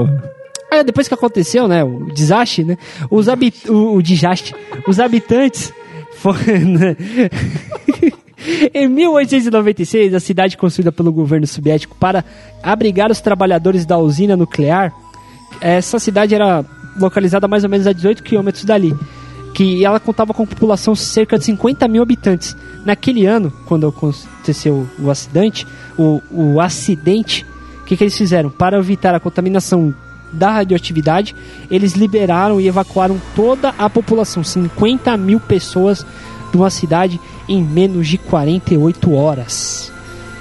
Ah, 0.76 0.82
depois 0.82 1.08
que 1.08 1.14
aconteceu, 1.14 1.68
né, 1.68 1.84
o 1.84 2.12
desastre, 2.12 2.64
né, 2.64 2.78
os 3.12 3.30
habit 3.30 3.70
o, 3.70 3.94
o 3.94 4.02
desastre, 4.02 4.56
os 4.88 5.00
habitantes 5.00 5.72
foram, 6.16 6.40
né, 6.66 6.98
em 8.74 8.88
1896, 8.88 10.16
a 10.16 10.20
cidade 10.20 10.58
construída 10.58 10.92
pelo 10.92 11.14
governo 11.14 11.46
soviético 11.46 11.96
para 11.96 12.26
abrigar 12.64 13.12
os 13.12 13.22
trabalhadores 13.22 13.86
da 13.86 14.00
usina 14.00 14.36
nuclear, 14.36 14.92
essa 15.62 16.00
cidade 16.00 16.34
era 16.34 16.66
localizada 17.00 17.48
mais 17.48 17.64
ou 17.64 17.70
menos 17.70 17.86
a 17.86 17.94
18 17.94 18.24
quilômetros 18.24 18.66
dali, 18.66 18.98
que 19.54 19.86
ela 19.86 20.00
contava 20.00 20.34
com 20.34 20.44
população 20.44 20.96
cerca 20.96 21.38
de 21.38 21.46
50 21.46 21.88
mil 21.88 22.02
habitantes. 22.02 22.58
Naquele 22.84 23.28
ano, 23.28 23.54
quando 23.68 23.88
aconteceu 23.88 24.90
o 24.98 25.12
acidente, 25.12 25.68
o, 26.00 26.20
o 26.32 26.60
acidente, 26.60 27.46
o 27.82 27.86
que, 27.86 27.96
que 27.96 28.04
eles 28.04 28.18
fizeram? 28.18 28.50
Para 28.50 28.80
evitar 28.80 29.14
a 29.14 29.20
contaminação 29.20 29.94
da 30.34 30.52
radioatividade, 30.52 31.36
eles 31.70 31.94
liberaram 31.94 32.60
e 32.60 32.68
evacuaram 32.68 33.22
toda 33.36 33.74
a 33.78 33.90
população, 33.90 34.44
50 34.44 35.16
mil 35.18 35.40
pessoas 35.40 36.06
de 36.52 36.58
uma 36.58 36.70
cidade 36.70 37.20
em 37.48 37.64
menos 37.64 38.08
de 38.08 38.18
48 38.18 39.14
horas. 39.14 39.92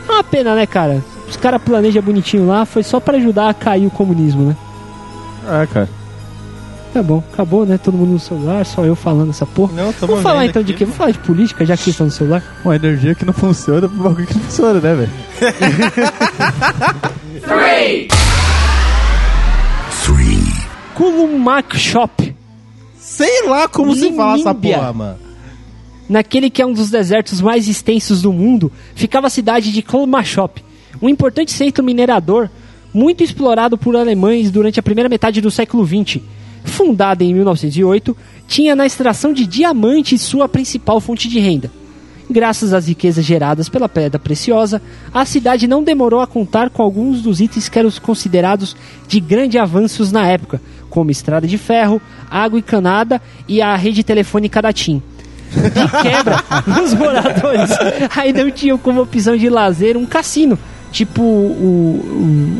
É 0.08 0.12
uma 0.12 0.24
pena, 0.24 0.54
né, 0.54 0.66
cara? 0.66 1.02
Os 1.28 1.36
caras 1.36 1.62
planejam 1.62 2.02
bonitinho 2.02 2.46
lá, 2.46 2.64
foi 2.64 2.82
só 2.82 3.00
para 3.00 3.16
ajudar 3.16 3.48
a 3.48 3.54
cair 3.54 3.86
o 3.86 3.90
comunismo, 3.90 4.48
né? 4.48 4.56
É, 5.62 5.66
cara. 5.66 5.88
Tá 6.92 7.02
bom, 7.02 7.22
acabou, 7.32 7.64
né? 7.64 7.78
Todo 7.78 7.96
mundo 7.96 8.12
no 8.12 8.20
celular, 8.20 8.66
só 8.66 8.84
eu 8.84 8.94
falando 8.94 9.30
essa 9.30 9.46
porra. 9.46 9.72
Não, 9.72 9.92
Vamos 9.92 10.20
falar 10.20 10.44
então 10.44 10.62
de 10.62 10.72
aqui. 10.72 10.80
quê? 10.80 10.84
Vamos 10.84 10.98
falar 10.98 11.10
de 11.12 11.18
política, 11.20 11.64
já 11.64 11.74
que 11.74 11.84
vocês 11.84 11.94
estão 11.94 12.06
no 12.06 12.12
celular? 12.12 12.42
Uma 12.62 12.76
energia 12.76 13.14
que 13.14 13.24
não 13.24 13.32
funciona 13.32 13.88
pro 13.88 14.02
bagulho 14.02 14.26
que 14.26 14.34
não 14.34 14.42
funciona, 14.42 14.78
né, 14.78 14.94
velho? 14.94 15.10
Kulumak 20.94 21.76
Shop. 21.78 22.34
Sei 22.98 23.48
lá 23.48 23.68
como 23.68 23.94
se 23.94 24.12
fala 24.12 24.38
essa 24.38 24.54
porra, 24.54 24.92
mano. 24.92 25.18
Naquele 26.08 26.50
que 26.50 26.60
é 26.60 26.66
um 26.66 26.72
dos 26.72 26.90
desertos 26.90 27.40
mais 27.40 27.68
extensos 27.68 28.22
do 28.22 28.32
mundo, 28.32 28.70
ficava 28.94 29.26
a 29.26 29.30
cidade 29.30 29.72
de 29.72 29.82
Kolmashop, 29.82 30.62
um 31.00 31.08
importante 31.08 31.52
centro 31.52 31.82
minerador 31.82 32.50
muito 32.92 33.24
explorado 33.24 33.78
por 33.78 33.96
alemães 33.96 34.50
durante 34.50 34.78
a 34.78 34.82
primeira 34.82 35.08
metade 35.08 35.40
do 35.40 35.50
século 35.50 35.86
XX. 35.86 36.20
Fundada 36.64 37.24
em 37.24 37.32
1908, 37.34 38.16
tinha 38.46 38.76
na 38.76 38.86
extração 38.86 39.32
de 39.32 39.46
diamante 39.46 40.18
sua 40.18 40.48
principal 40.48 41.00
fonte 41.00 41.28
de 41.28 41.40
renda. 41.40 41.70
Graças 42.30 42.72
às 42.72 42.86
riquezas 42.86 43.24
geradas 43.24 43.68
pela 43.68 43.88
pedra 43.88 44.18
preciosa, 44.18 44.80
a 45.12 45.24
cidade 45.24 45.66
não 45.66 45.82
demorou 45.82 46.20
a 46.20 46.26
contar 46.26 46.70
com 46.70 46.82
alguns 46.82 47.20
dos 47.20 47.40
itens 47.40 47.68
que 47.68 47.78
eram 47.78 47.90
considerados 48.02 48.76
de 49.08 49.20
grandes 49.20 49.60
avanços 49.60 50.12
na 50.12 50.26
época, 50.26 50.60
como 50.92 51.10
estrada 51.10 51.46
de 51.46 51.56
ferro, 51.56 52.00
água 52.30 52.58
encanada 52.58 53.20
e 53.48 53.62
a 53.62 53.74
rede 53.74 54.04
telefônica 54.04 54.60
da 54.60 54.72
TIM. 54.74 55.02
De 55.50 56.02
quebra, 56.02 56.36
os 56.84 56.92
moradores 56.94 57.70
ainda 58.14 58.44
não 58.44 58.50
tinham 58.50 58.76
como 58.76 59.00
opção 59.00 59.36
de 59.36 59.48
lazer 59.48 59.96
um 59.96 60.04
cassino, 60.04 60.58
tipo 60.90 61.22
o, 61.22 61.24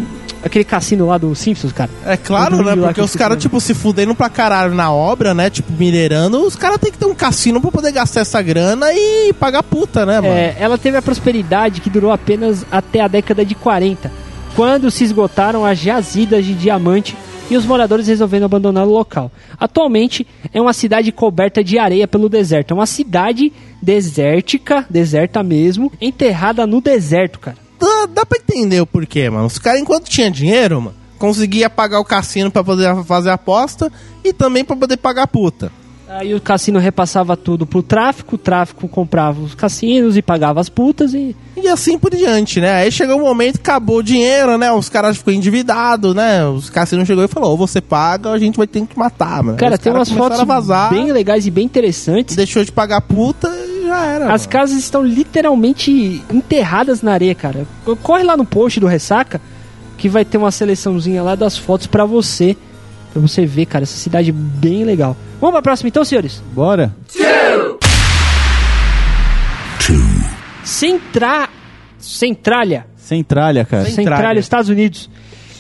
o- 0.05 0.23
aquele 0.45 0.65
cassino 0.65 1.07
lá 1.07 1.17
do 1.19 1.35
Simpsons, 1.35 1.73
cara. 1.73 1.91
É 2.05 2.17
claro, 2.17 2.57
né? 2.65 2.75
Porque 2.75 2.95
que 2.95 3.01
os 3.01 3.15
caras, 3.15 3.39
tipo, 3.41 3.61
se 3.61 3.75
fudendo 3.75 4.15
pra 4.15 4.29
caralho 4.29 4.75
na 4.75 4.91
obra, 4.93 5.33
né? 5.35 5.49
Tipo, 5.51 5.73
minerando, 5.73 6.41
os 6.45 6.57
caras 6.57 6.79
têm 6.79 6.91
que 6.91 6.99
ter 6.99 7.07
um 7.07 7.15
cassino 7.15 7.61
pra 7.61 7.71
poder 7.71 7.93
gastar 7.93 8.21
essa 8.23 8.43
grana 8.43 8.87
e 8.93 9.33
pagar 9.35 9.63
puta, 9.63 10.05
né, 10.05 10.21
mano? 10.21 10.33
É, 10.35 10.57
ela 10.59 10.77
teve 10.77 10.97
a 10.97 11.03
prosperidade 11.03 11.81
que 11.81 11.89
durou 11.89 12.11
apenas 12.11 12.67
até 12.73 13.01
a 13.01 13.09
década 13.09 13.45
de 13.45 13.55
40, 13.55 14.11
quando 14.57 14.91
se 14.91 15.05
esgotaram 15.05 15.65
as 15.65 15.79
jazidas 15.79 16.45
de 16.45 16.55
diamante 16.55 17.17
e 17.53 17.57
os 17.57 17.67
moradores 17.67 18.07
resolveram 18.07 18.47
abandonar 18.47 18.87
o 18.87 18.91
local. 18.91 19.31
Atualmente 19.61 20.27
é 20.55 20.61
uma 20.61 20.73
cidade 20.73 21.13
coberta 21.13 21.63
de 21.63 21.79
areia 21.79 22.09
pelo 22.09 22.27
deserto. 22.27 22.71
É 22.71 22.75
uma 22.75 22.87
cidade 22.87 23.53
desértica, 23.83 24.87
deserta 24.89 25.43
mesmo, 25.43 25.93
enterrada 26.01 26.67
no 26.67 26.81
deserto, 26.81 27.39
cara. 27.39 27.59
Dá, 27.79 28.07
dá 28.07 28.27
pra 28.27 28.39
entender 28.39 28.81
o 28.81 28.87
porquê, 28.87 29.29
mano. 29.29 29.45
Os 29.45 29.59
caras, 29.59 29.83
enquanto 29.83 30.09
tinha 30.09 30.31
dinheiro, 30.31 30.81
mano, 30.81 30.97
conseguia 31.19 31.69
pagar 31.69 32.01
o 32.01 32.05
cassino 32.07 32.51
pra 32.51 32.65
poder 32.65 33.05
fazer 33.05 33.31
aposta 33.31 33.93
e 34.25 34.33
também 34.33 34.65
pra 34.65 34.75
poder 34.75 34.97
pagar 34.97 35.27
puta. 35.27 35.71
Aí 36.19 36.35
o 36.35 36.41
cassino 36.41 36.79
repassava 36.79 37.37
tudo 37.37 37.67
pro 37.67 37.83
tráfico, 37.83 38.35
o 38.35 38.39
tráfico 38.39 38.87
comprava 38.87 39.41
os 39.41 39.55
cassinos 39.55 40.15
e 40.17 40.21
pagava 40.21 40.61
as 40.61 40.69
putas 40.69 41.15
e 41.15 41.35
E 41.57 41.67
assim 41.69 41.99
por 41.99 42.15
diante, 42.15 42.61
né? 42.61 42.75
Aí 42.75 42.93
chegou 42.93 43.17
um 43.17 43.23
momento, 43.23 43.57
acabou 43.57 43.99
o 43.99 44.03
dinheiro, 44.03 44.59
né? 44.59 44.71
Os 44.73 44.89
caras 44.91 45.17
ficou 45.17 45.33
endividados, 45.33 46.15
né? 46.15 46.45
Os 46.47 46.69
cassinos 46.69 47.07
chegou 47.07 47.25
e 47.25 47.29
falou, 47.29 47.53
ou 47.53 47.57
você 47.57 47.81
paga 47.81 48.31
a 48.31 48.39
gente 48.39 48.57
vai 48.57 48.67
ter 48.67 48.85
que 48.87 48.99
matar, 48.99 49.43
mano. 49.43 49.57
Cara, 49.57 49.75
Os 49.75 49.81
tem 49.81 49.93
umas 49.93 50.11
fotos 50.11 50.39
bem 50.91 51.11
legais 51.13 51.47
e 51.47 51.51
bem 51.51 51.65
interessantes. 51.65 52.37
deixou 52.37 52.63
de 52.63 52.71
pagar 52.73 53.01
puta 53.01 53.49
e 53.49 53.87
já 53.87 54.05
era, 54.05 54.25
As 54.33 54.43
mano. 54.43 54.49
casas 54.53 54.77
estão 54.79 55.03
literalmente 55.03 56.23
enterradas 56.31 57.01
na 57.01 57.13
areia, 57.13 57.35
cara. 57.35 57.67
Corre 58.03 58.23
lá 58.23 58.37
no 58.37 58.45
post 58.45 58.79
do 58.79 58.87
Ressaca 58.87 59.41
que 59.97 60.09
vai 60.09 60.25
ter 60.25 60.37
uma 60.37 60.51
seleçãozinha 60.51 61.23
lá 61.23 61.35
das 61.35 61.57
fotos 61.57 61.87
pra 61.87 62.05
você. 62.05 62.57
Pra 63.13 63.21
você 63.21 63.45
ver, 63.45 63.67
cara, 63.67 63.83
essa 63.83 63.97
cidade 63.97 64.33
bem 64.33 64.85
legal. 64.85 65.17
Vamos 65.41 65.53
pra 65.53 65.63
próxima 65.63 65.89
então, 65.89 66.05
senhores? 66.05 66.43
Bora? 66.53 66.95
Centra... 70.65 71.49
Centralia. 71.99 72.87
Centralha, 72.97 73.65
cara. 73.65 73.85
Centralia, 73.85 74.41
Estados 74.41 74.69
Unidos. 74.69 75.11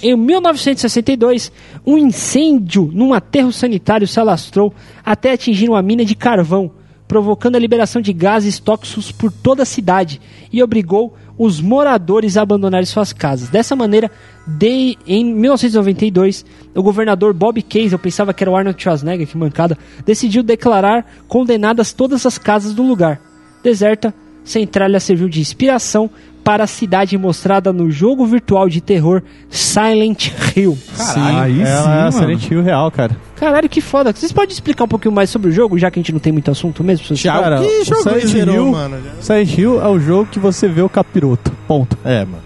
Em 0.02 0.16
1962, 0.16 1.52
um 1.86 1.96
incêndio 1.96 2.90
num 2.92 3.14
aterro 3.14 3.52
sanitário 3.52 4.08
se 4.08 4.18
alastrou 4.18 4.74
até 5.04 5.32
atingir 5.32 5.68
uma 5.68 5.80
mina 5.80 6.04
de 6.04 6.16
carvão, 6.16 6.72
provocando 7.12 7.56
a 7.56 7.58
liberação 7.58 8.00
de 8.00 8.10
gases 8.10 8.58
tóxicos 8.58 9.12
por 9.12 9.30
toda 9.30 9.64
a 9.64 9.66
cidade 9.66 10.18
e 10.50 10.62
obrigou 10.62 11.14
os 11.36 11.60
moradores 11.60 12.38
a 12.38 12.42
abandonarem 12.42 12.86
suas 12.86 13.12
casas. 13.12 13.50
Dessa 13.50 13.76
maneira, 13.76 14.10
de, 14.46 14.96
em 15.06 15.22
1992, 15.22 16.42
o 16.74 16.82
governador 16.82 17.34
Bob 17.34 17.60
Case, 17.60 17.92
eu 17.92 17.98
pensava 17.98 18.32
que 18.32 18.42
era 18.42 18.50
o 18.50 18.56
Arnold 18.56 18.82
Schwarzenegger, 18.82 19.26
que 19.26 19.36
mancada, 19.36 19.76
decidiu 20.06 20.42
declarar 20.42 21.04
condenadas 21.28 21.92
todas 21.92 22.24
as 22.24 22.38
casas 22.38 22.72
do 22.72 22.82
lugar. 22.82 23.20
Deserta, 23.62 24.14
Centralia 24.42 24.98
serviu 24.98 25.28
de 25.28 25.38
inspiração 25.38 26.08
para 26.42 26.64
a 26.64 26.66
cidade 26.66 27.16
mostrada 27.16 27.72
no 27.72 27.90
jogo 27.90 28.26
virtual 28.26 28.68
de 28.68 28.80
terror 28.80 29.22
Silent 29.48 30.30
Hill. 30.56 30.76
Caralho, 30.96 31.38
aí 31.38 31.54
sim, 31.54 31.62
é 31.62 31.80
mano. 31.86 32.12
Silent 32.12 32.50
Hill 32.50 32.62
real, 32.62 32.90
cara. 32.90 33.16
Caralho, 33.36 33.68
que 33.68 33.80
foda. 33.80 34.12
Vocês 34.12 34.32
podem 34.32 34.52
explicar 34.52 34.84
um 34.84 34.88
pouquinho 34.88 35.12
mais 35.14 35.30
sobre 35.30 35.48
o 35.48 35.52
jogo, 35.52 35.78
já 35.78 35.90
que 35.90 35.98
a 35.98 36.02
gente 36.02 36.12
não 36.12 36.20
tem 36.20 36.32
muito 36.32 36.50
assunto 36.50 36.82
mesmo? 36.82 37.14
Thiago, 37.16 37.42
Cara, 37.42 37.58
que 37.60 37.66
o 37.66 37.84
jogo 37.84 38.02
Silent 38.02 38.26
zerou, 38.26 38.54
Hill- 38.54 38.72
mano? 38.72 38.96
Silent 39.20 39.58
Hill 39.58 39.82
é 39.82 39.88
o 39.88 39.98
jogo 40.00 40.26
que 40.30 40.38
você 40.38 40.68
vê 40.68 40.82
o 40.82 40.88
capiroto. 40.88 41.52
Ponto. 41.66 41.96
É, 42.04 42.24
mano. 42.24 42.42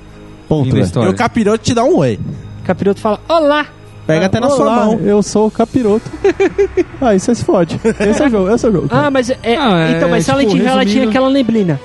Ponto. 0.49 0.77
História. 0.79 1.09
E 1.09 1.13
o 1.13 1.17
capiroto 1.17 1.59
te 1.65 1.75
dá 1.75 1.85
um 1.85 1.97
oi. 1.97 2.19
Capiroto 2.65 3.01
fala: 3.01 3.21
Olá! 3.29 3.67
Pega 4.07 4.27
até 4.27 4.39
na 4.39 4.49
sua 4.49 4.67
Olá, 4.67 4.77
mão. 4.87 5.01
Eu 5.01 5.21
sou 5.23 5.49
o 5.49 5.51
capiroto. 5.51 6.09
Aí 7.01 7.19
você 7.19 7.35
se 7.35 7.45
fode. 7.45 7.81
Esse 7.99 8.23
é 8.23 8.27
o 8.27 8.31
jogo, 8.31 8.55
esse 8.55 8.65
é 8.65 8.69
o 8.69 8.73
jogo. 8.73 8.89
Ah, 8.91 9.11
mas 9.11 9.31
é. 9.31 9.37
Ah, 9.59 9.89
é, 9.89 9.97
então, 9.97 10.09
mas 10.09 10.25
tipo, 10.25 10.39
Silent 10.39 10.55
Hill 10.57 10.69
ela 10.69 10.85
tinha 10.87 11.09
aquela 11.09 11.29
neblina. 11.29 11.81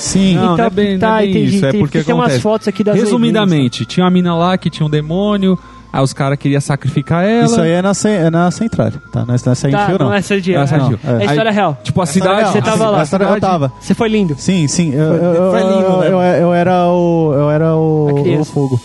Sim. 0.00 0.34
Não, 0.34 0.56
não 0.56 0.64
é 0.64 0.70
bem, 0.70 0.96
não 0.98 1.14
é 1.16 1.20
bem 1.20 1.30
entendi, 1.30 1.56
isso, 1.56 1.66
é 1.66 1.72
porque 1.74 2.02
tem 2.02 2.14
umas 2.14 2.24
acontece. 2.26 2.42
fotos 2.42 2.66
aqui 2.68 2.82
das 2.82 2.96
Resumidamente, 2.96 3.84
tinha 3.84 4.04
uma 4.04 4.10
mina 4.10 4.34
lá 4.34 4.56
que 4.56 4.70
tinha 4.70 4.86
um 4.86 4.90
demônio, 4.90 5.58
aí 5.92 6.02
os 6.02 6.12
caras 6.14 6.38
queriam 6.38 6.60
sacrificar 6.60 7.22
ela. 7.24 7.44
Isso 7.44 7.60
aí 7.60 7.70
é 7.72 7.82
na, 7.82 7.92
ce- 7.92 8.08
é 8.08 8.30
na 8.30 8.50
central, 8.50 8.90
tá? 9.12 9.20
Não 9.26 9.28
é 9.28 9.32
nessa 9.32 9.68
Tá, 9.70 9.86
Fio, 9.86 9.98
não 9.98 10.06
não. 10.06 10.14
é 10.14 10.18
essa 10.18 10.40
de 10.40 10.54
É 10.54 10.58
essa 10.58 10.76
é, 10.76 10.78
de- 10.78 10.94
é 10.94 11.24
história 11.26 11.50
Aí, 11.50 11.54
real. 11.54 11.78
Tipo, 11.82 12.00
a 12.00 12.04
Essa 12.04 12.18
era 12.18 12.28
cidade. 12.36 12.52
Você 12.52 12.62
tava 12.62 12.84
A 12.86 12.90
lá. 12.90 13.04
cidade 13.04 13.24
eu 13.34 13.40
tava. 13.40 13.72
Você 13.78 13.92
foi 13.94 14.08
lindo. 14.08 14.34
Sim, 14.38 14.66
sim. 14.68 14.94
Eu, 14.94 15.02
eu, 15.02 15.34
eu, 15.34 15.50
Foi 15.50 15.60
lindo, 15.60 15.84
eu, 15.84 15.98
né? 16.18 16.36
eu, 16.38 16.42
eu 16.42 16.54
era 16.54 16.86
o. 16.88 17.32
Eu 17.34 17.50
era 17.50 17.76
o, 17.76 18.08
A 18.08 18.40
o 18.40 18.44
fogo. 18.44 18.80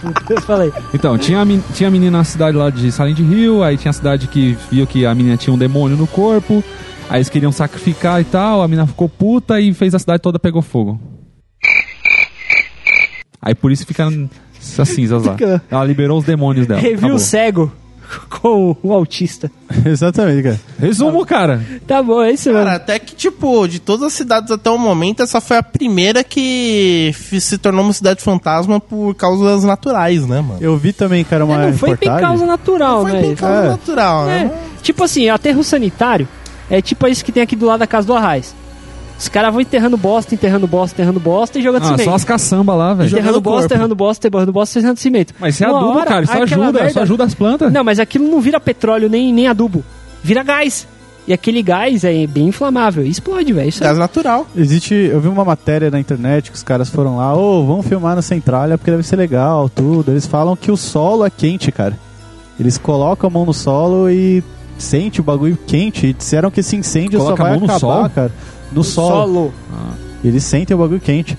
Puta. 0.00 0.32
Eu 0.34 0.40
falei. 0.42 0.72
Então, 0.94 1.16
tinha 1.18 1.40
a, 1.42 1.46
tinha 1.72 1.88
a 1.88 1.90
menina 1.90 2.18
na 2.18 2.24
cidade 2.24 2.56
lá 2.56 2.70
de 2.70 2.90
Silent 2.90 3.18
Hill, 3.18 3.62
aí 3.62 3.76
tinha 3.76 3.90
a 3.90 3.92
cidade 3.92 4.26
que 4.26 4.56
viu 4.70 4.86
que 4.86 5.04
a 5.06 5.14
menina 5.14 5.36
tinha 5.36 5.52
um 5.54 5.58
demônio 5.58 5.96
no 5.96 6.06
corpo, 6.06 6.62
aí 7.08 7.16
eles 7.18 7.28
queriam 7.28 7.52
sacrificar 7.52 8.20
e 8.20 8.24
tal, 8.24 8.62
a 8.62 8.68
menina 8.68 8.86
ficou 8.86 9.08
puta 9.08 9.60
e 9.60 9.72
fez 9.74 9.94
a 9.94 9.98
cidade 9.98 10.20
toda 10.22 10.38
pegou 10.38 10.62
fogo. 10.62 11.00
Aí 13.40 13.54
por 13.54 13.70
isso 13.72 13.86
fica 13.86 14.08
essas 14.60 14.88
cinzas 14.88 15.24
lá. 15.24 15.36
Ela 15.70 15.84
liberou 15.84 16.18
os 16.18 16.24
demônios 16.24 16.66
dela. 16.66 16.80
Review 16.80 16.98
Acabou. 16.98 17.18
cego 17.18 17.72
com 18.28 18.76
o 18.82 18.92
autista. 18.92 19.50
Exatamente, 19.86 20.42
cara. 20.42 20.60
Resumo, 20.78 21.24
cara. 21.24 21.62
Tá 21.86 22.02
bom, 22.02 22.20
é 22.22 22.32
isso 22.32 22.50
Cara, 22.52 22.74
até 22.74 22.98
que, 22.98 23.14
tipo, 23.14 23.66
de 23.68 23.78
todas 23.78 24.06
as 24.08 24.12
cidades 24.14 24.50
até 24.50 24.68
o 24.70 24.76
momento, 24.78 25.22
essa 25.22 25.40
foi 25.40 25.56
a 25.58 25.62
primeira 25.62 26.24
que 26.24 27.14
se 27.40 27.58
tornou 27.58 27.84
uma 27.84 27.92
cidade 27.92 28.20
fantasma 28.22 28.80
por 28.80 29.14
causas 29.14 29.62
naturais, 29.64 30.26
né, 30.26 30.40
mano? 30.40 30.58
Eu 30.60 30.76
vi 30.76 30.92
também, 30.92 31.22
cara, 31.24 31.44
uma 31.44 31.62
É, 31.62 31.66
não 31.70 31.78
foi 31.78 31.90
bem 31.90 32.08
reportagem. 32.08 32.20
causa 32.28 32.46
natural, 32.46 33.02
Foi 33.02 33.12
né? 33.12 33.20
bem 33.20 33.34
causa 33.34 33.54
É. 33.64 33.68
natural, 33.68 34.28
É, 34.28 34.44
né? 34.44 34.58
tipo 34.82 35.04
assim, 35.04 35.28
aterro 35.28 35.62
sanitário 35.62 36.26
é 36.70 36.80
tipo 36.82 37.06
isso 37.06 37.24
que 37.24 37.32
tem 37.32 37.42
aqui 37.42 37.56
do 37.56 37.66
lado 37.66 37.80
da 37.80 37.86
casa 37.86 38.06
do 38.06 38.14
Arraiz. 38.14 38.54
Os 39.18 39.28
caras 39.28 39.50
vão 39.52 39.60
enterrando 39.60 39.96
bosta, 39.96 40.32
enterrando 40.34 40.66
bosta, 40.68 40.94
enterrando 40.94 41.18
bosta 41.18 41.58
e 41.58 41.62
jogando 41.62 41.82
Ah, 41.82 41.86
cimento. 41.86 42.04
só 42.04 42.14
as 42.14 42.22
caçamba 42.24 42.74
lá, 42.76 42.94
velho. 42.94 43.08
Enterrando 43.10 43.40
bosta, 43.40 43.64
enterrando 43.66 43.94
bosta, 43.96 44.28
enterrando 44.28 44.52
bosta, 44.52 44.78
enterrando 44.78 45.00
cimento. 45.00 45.34
Mas 45.40 45.54
isso 45.56 45.64
é 45.64 45.68
Uma 45.68 45.78
adubo, 45.80 45.98
hora, 45.98 46.06
cara. 46.08 46.24
Isso 46.24 46.32
ajuda. 46.34 46.72
merda- 46.72 46.86
Isso 46.88 47.00
ajuda 47.00 47.24
as 47.24 47.34
plantas. 47.34 47.72
Não, 47.72 47.82
mas 47.82 47.98
aquilo 47.98 48.28
não 48.28 48.40
vira 48.40 48.60
petróleo 48.60 49.08
nem, 49.08 49.32
nem 49.32 49.48
adubo. 49.48 49.82
Vira 50.22 50.44
gás. 50.44 50.86
E 51.26 51.32
aquele 51.32 51.62
gás 51.64 52.04
é 52.04 52.26
bem 52.28 52.46
inflamável. 52.46 53.04
E 53.04 53.08
explode, 53.10 53.52
velho. 53.52 53.68
Isso 53.68 53.82
é- 53.82 53.86
Gás 53.88 53.98
natural. 53.98 54.46
Existe, 54.56 54.94
eu 54.94 55.20
vi 55.20 55.26
uma 55.26 55.44
matéria 55.44 55.90
na 55.90 55.98
internet 55.98 56.50
que 56.52 56.56
os 56.56 56.62
caras 56.62 56.88
foram 56.88 57.16
lá, 57.16 57.36
ô, 57.36 57.66
vamos 57.66 57.86
filmar 57.88 58.14
na 58.14 58.22
Centralha 58.22 58.78
porque 58.78 58.90
deve 58.92 59.02
ser 59.02 59.16
legal, 59.16 59.68
tudo. 59.68 60.12
Eles 60.12 60.26
falam 60.28 60.54
que 60.54 60.70
o 60.70 60.76
solo 60.76 61.26
é 61.26 61.30
quente, 61.30 61.72
cara. 61.72 61.98
Eles 62.58 62.78
colocam 62.78 63.28
a 63.28 63.32
mão 63.32 63.44
no 63.44 63.52
solo 63.52 64.08
e 64.08 64.42
sente 64.78 65.20
o 65.20 65.24
bagulho 65.24 65.58
quente. 65.66 66.06
E 66.06 66.12
disseram 66.12 66.50
que 66.50 66.60
esse 66.60 66.76
incêndio 66.76 67.18
Coloca 67.18 67.36
só 67.36 67.42
vai 67.42 67.50
mão 67.52 67.60
no 67.60 67.64
acabar, 67.66 67.78
sol? 67.80 68.10
cara. 68.10 68.32
No, 68.72 68.84
solo. 68.84 69.10
solo. 69.10 69.54
Eles 70.24 70.44
sentem 70.44 70.74
o 70.74 70.78
bagulho 70.80 71.00
quente. 71.00 71.36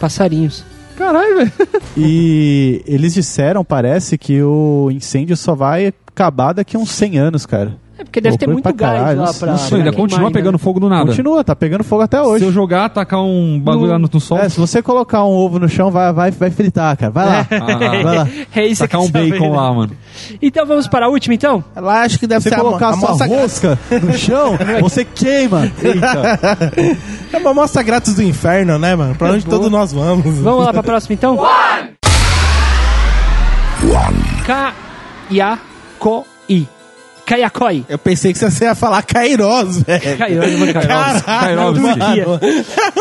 Passarinhos. 0.00 0.64
Caralho, 0.96 1.36
velho. 1.36 1.52
E 1.96 2.82
eles 2.86 3.14
disseram, 3.14 3.64
parece, 3.64 4.16
que 4.18 4.42
o 4.42 4.90
incêndio 4.90 5.36
só 5.36 5.54
vai 5.54 5.92
acabar 6.08 6.52
daqui 6.52 6.76
a 6.76 6.80
uns 6.80 6.90
100 6.90 7.18
anos, 7.18 7.46
cara. 7.46 7.76
É 8.04 8.06
porque 8.06 8.20
deve 8.20 8.36
ter 8.36 8.46
muito 8.46 8.62
pra 8.62 8.72
gás 8.72 8.98
caralho, 9.00 9.20
lá 9.20 9.32
pra. 9.34 9.54
Isso 9.54 9.68
sei, 9.68 9.78
ainda 9.78 9.90
pra 9.90 10.00
continua 10.00 10.18
queimar 10.18 10.32
pegando 10.32 10.48
ainda. 10.54 10.58
fogo 10.58 10.78
do 10.80 10.88
nada. 10.88 11.06
Continua, 11.06 11.42
tá 11.42 11.56
pegando 11.56 11.82
fogo 11.84 12.02
até 12.02 12.18
Se 12.18 12.22
hoje. 12.28 12.44
eu 12.44 12.52
jogar, 12.52 12.88
tacar 12.90 13.20
um 13.22 13.58
bagulho 13.58 13.86
No- 13.86 13.92
lá 13.92 13.98
no, 13.98 14.08
no 14.12 14.20
sol, 14.20 14.38
É, 14.38 14.48
se 14.48 14.60
você 14.60 14.82
colocar 14.82 15.24
um 15.24 15.30
ovo 15.32 15.58
no 15.58 15.68
chão, 15.68 15.90
vai, 15.90 16.12
vai, 16.12 16.30
vai 16.30 16.50
fritar, 16.50 16.96
cara. 16.96 17.10
Vai 17.10 17.26
lá. 17.26 17.46
Ah, 17.50 17.78
Vai 18.04 18.16
lá. 18.18 18.28
É 18.54 18.66
isso 18.66 18.82
tacar 18.82 19.00
que 19.00 19.06
um 19.06 19.10
você 19.10 19.12
bacon 19.30 19.44
sabe, 19.44 19.56
lá, 19.56 19.70
né? 19.70 19.76
mano. 19.76 19.92
Então 20.42 20.66
vamos 20.66 20.86
para 20.86 21.06
a 21.06 21.08
última, 21.08 21.34
então? 21.34 21.64
Lá 21.74 22.02
acho 22.02 22.18
que 22.18 22.26
deve 22.26 22.42
Se 22.42 22.48
você 22.50 22.54
ser 22.54 22.60
colocar 22.60 22.88
a 22.88 22.90
a 22.90 22.96
sua 22.96 23.26
rosca 23.26 23.78
no 24.02 24.12
chão, 24.18 24.56
você 24.80 25.04
queima. 25.04 25.70
Eita. 25.82 26.40
É 27.32 27.38
uma 27.38 27.50
amostra 27.50 27.82
grátis 27.82 28.14
do 28.14 28.22
inferno, 28.22 28.78
né, 28.78 28.94
mano? 28.94 29.14
Pra 29.14 29.30
onde 29.32 29.44
boa. 29.44 29.56
todos 29.56 29.70
nós 29.72 29.92
vamos. 29.92 30.24
Vamos 30.38 30.64
lá 30.64 30.70
para 30.72 30.80
a 30.80 30.84
próxima, 30.84 31.14
então? 31.14 31.38
Kayakoi. 35.28 36.68
Kayakoi. 37.26 37.84
Eu 37.88 37.98
pensei 37.98 38.32
que 38.32 38.38
você 38.38 38.64
ia 38.64 38.74
falar 38.74 39.02
Kairos, 39.02 39.78
velho. 39.84 40.18
Kairos, 40.18 40.52
mano, 40.58 40.72
Kairos. 40.72 41.22
Kairovski. 41.22 41.82
mano. 41.82 42.40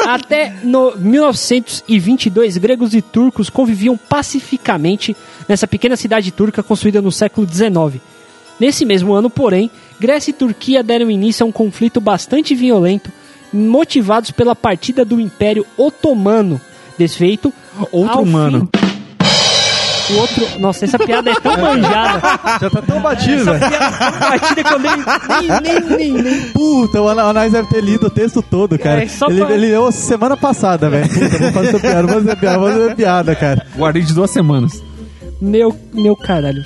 Até 0.07 0.53
no 0.63 0.93
1922, 0.97 2.57
gregos 2.57 2.93
e 2.93 3.01
turcos 3.01 3.49
conviviam 3.49 3.97
pacificamente 3.97 5.15
nessa 5.47 5.67
pequena 5.67 5.95
cidade 5.95 6.31
turca 6.31 6.63
construída 6.63 7.01
no 7.01 7.11
século 7.11 7.47
XIX. 7.47 8.01
Nesse 8.59 8.85
mesmo 8.85 9.13
ano, 9.13 9.29
porém, 9.29 9.69
Grécia 9.99 10.31
e 10.31 10.33
Turquia 10.33 10.83
deram 10.83 11.09
início 11.09 11.43
a 11.43 11.47
um 11.47 11.51
conflito 11.51 11.99
bastante 11.99 12.53
violento, 12.55 13.11
motivados 13.51 14.31
pela 14.31 14.55
partida 14.55 15.03
do 15.03 15.19
Império 15.19 15.65
Otomano. 15.77 16.59
Desfeito. 16.97 17.51
Outro 17.91 18.21
humano. 18.21 18.69
fim- 18.75 18.92
O 20.09 20.17
outro. 20.17 20.59
Nossa, 20.59 20.85
essa 20.85 20.99
piada 20.99 21.31
é 21.31 21.35
tão 21.35 21.57
manjada. 21.57 22.21
Já 22.61 22.69
tá 22.69 22.81
tão 22.81 22.99
batido, 23.01 23.41
Essa 23.41 23.53
velho. 23.53 23.69
piada 23.71 23.95
é 23.95 24.09
tão 24.09 24.29
batida 24.29 24.63
que 24.63 24.73
eu 24.73 24.79
nem, 24.79 24.91
nem, 25.61 25.97
nem, 26.13 26.23
nem, 26.23 26.41
Puta, 26.51 27.01
o 27.01 27.07
Ana- 27.07 27.25
o 27.25 27.29
Anais 27.29 27.51
deve 27.53 27.67
ter 27.69 27.81
lido 27.81 28.07
o 28.07 28.09
texto 28.09 28.41
todo, 28.41 28.77
cara. 28.77 29.03
É, 29.03 29.07
só 29.07 29.27
ele, 29.27 29.45
pra- 29.45 29.53
ele 29.55 29.67
leu 29.67 29.91
semana 29.91 30.35
passada, 30.35 30.89
velho. 30.89 31.07
Puta, 31.07 31.37
vou 31.37 31.51
fazer 31.51 31.79
piada, 31.79 32.01
vou 32.07 32.13
fazer 32.21 32.35
piada, 32.35 32.59
vou 32.59 32.69
fazer 32.71 32.95
piada, 32.95 33.35
cara. 33.35 33.65
Guardei 33.77 34.01
de 34.03 34.13
duas 34.13 34.29
semanas. 34.31 34.83
Meu, 35.41 35.75
meu 35.93 36.15
caralho. 36.15 36.63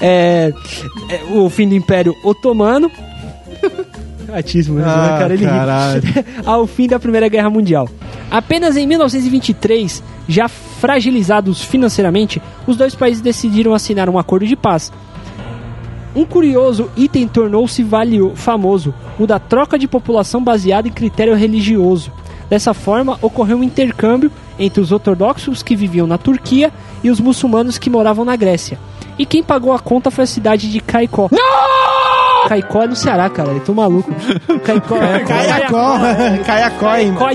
É, 0.00 0.52
é, 1.08 1.20
o 1.30 1.48
fim 1.48 1.68
do 1.68 1.74
Império 1.74 2.14
Otomano. 2.24 2.90
Atismo, 4.32 4.78
né? 4.78 4.84
Ah, 4.86 5.16
cara, 5.18 5.32
ele 5.34 5.46
caralho. 5.46 6.02
Ao 6.44 6.66
fim 6.66 6.86
da 6.86 6.98
Primeira 6.98 7.28
Guerra 7.28 7.48
Mundial. 7.48 7.88
Apenas 8.30 8.76
em 8.76 8.86
1923, 8.86 10.02
já 10.28 10.48
fragilizados 10.78 11.62
financeiramente, 11.62 12.40
os 12.66 12.76
dois 12.76 12.94
países 12.94 13.20
decidiram 13.20 13.74
assinar 13.74 14.08
um 14.08 14.18
acordo 14.18 14.46
de 14.46 14.56
paz. 14.56 14.92
Um 16.14 16.24
curioso 16.24 16.90
item 16.96 17.28
tornou-se 17.28 17.84
famoso, 18.34 18.94
o 19.18 19.26
da 19.26 19.38
troca 19.38 19.78
de 19.78 19.86
população 19.86 20.42
baseada 20.42 20.88
em 20.88 20.92
critério 20.92 21.34
religioso. 21.34 22.10
Dessa 22.48 22.72
forma, 22.72 23.18
ocorreu 23.20 23.58
um 23.58 23.62
intercâmbio 23.62 24.30
entre 24.58 24.80
os 24.80 24.90
ortodoxos 24.90 25.62
que 25.62 25.76
viviam 25.76 26.06
na 26.06 26.16
Turquia 26.16 26.72
e 27.04 27.10
os 27.10 27.20
muçulmanos 27.20 27.76
que 27.78 27.90
moravam 27.90 28.24
na 28.24 28.36
Grécia. 28.36 28.78
E 29.18 29.26
quem 29.26 29.42
pagou 29.42 29.72
a 29.72 29.78
conta 29.78 30.10
foi 30.10 30.24
a 30.24 30.26
cidade 30.26 30.70
de 30.70 30.80
Caicó. 30.80 31.28
Caicó 32.48 32.84
é 32.84 32.86
no 32.86 32.96
Ceará, 32.96 33.28
cara. 33.28 33.50
Eu 33.50 33.60
tô 33.60 33.74
maluco. 33.74 34.10
Caicó, 34.64 34.96
Caiacó. 35.26 35.98
Caiacó, 36.46 36.96
hein? 36.96 37.14
Caicó, 37.14 37.30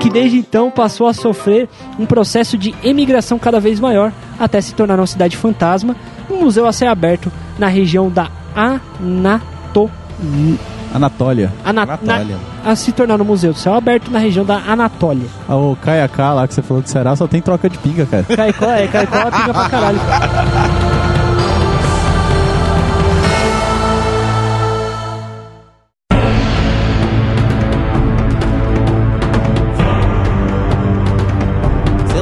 que 0.00 0.10
desde 0.10 0.36
então 0.38 0.70
passou 0.70 1.06
a 1.06 1.12
sofrer 1.14 1.68
um 1.98 2.04
processo 2.06 2.58
de 2.58 2.74
emigração 2.82 3.38
cada 3.38 3.58
vez 3.60 3.80
maior, 3.80 4.12
até 4.38 4.60
se 4.60 4.74
tornar 4.74 4.98
uma 5.00 5.06
cidade 5.06 5.36
fantasma, 5.36 5.96
um 6.30 6.36
museu 6.42 6.66
a 6.66 6.72
céu 6.72 6.90
aberto 6.90 7.30
na 7.58 7.68
região 7.68 8.10
da 8.10 8.28
Anato... 8.54 9.90
Anatólia. 10.94 11.52
Ana- 11.64 11.82
Anatólia. 11.82 12.36
na- 12.64 12.70
a 12.70 12.76
se 12.76 12.92
tornar 12.92 13.20
um 13.20 13.24
museu 13.24 13.52
de 13.52 13.58
céu 13.58 13.74
aberto 13.74 14.10
na 14.12 14.18
região 14.20 14.44
da 14.44 14.56
Anatólia. 14.58 15.26
Ah, 15.48 15.56
O 15.56 15.76
Kayaka 15.76 16.32
lá 16.32 16.46
que 16.46 16.54
você 16.54 16.62
falou 16.62 16.82
de 16.82 16.88
Ceará 16.90 17.16
só 17.16 17.26
tem 17.26 17.40
troca 17.42 17.68
de 17.68 17.76
pinga, 17.78 18.06
cara. 18.06 18.22
Caicó, 18.24 18.66
é, 18.66 18.86
Caicó 18.86 19.16
é 19.16 19.30
pica 19.30 19.52
pra 19.52 19.68
caralho. 19.68 19.98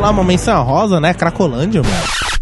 lá, 0.02 0.10
uma 0.10 0.24
menção 0.24 0.62
rosa, 0.64 1.00
né? 1.00 1.14
Cracolândia, 1.14 1.80
mano. 1.82 1.94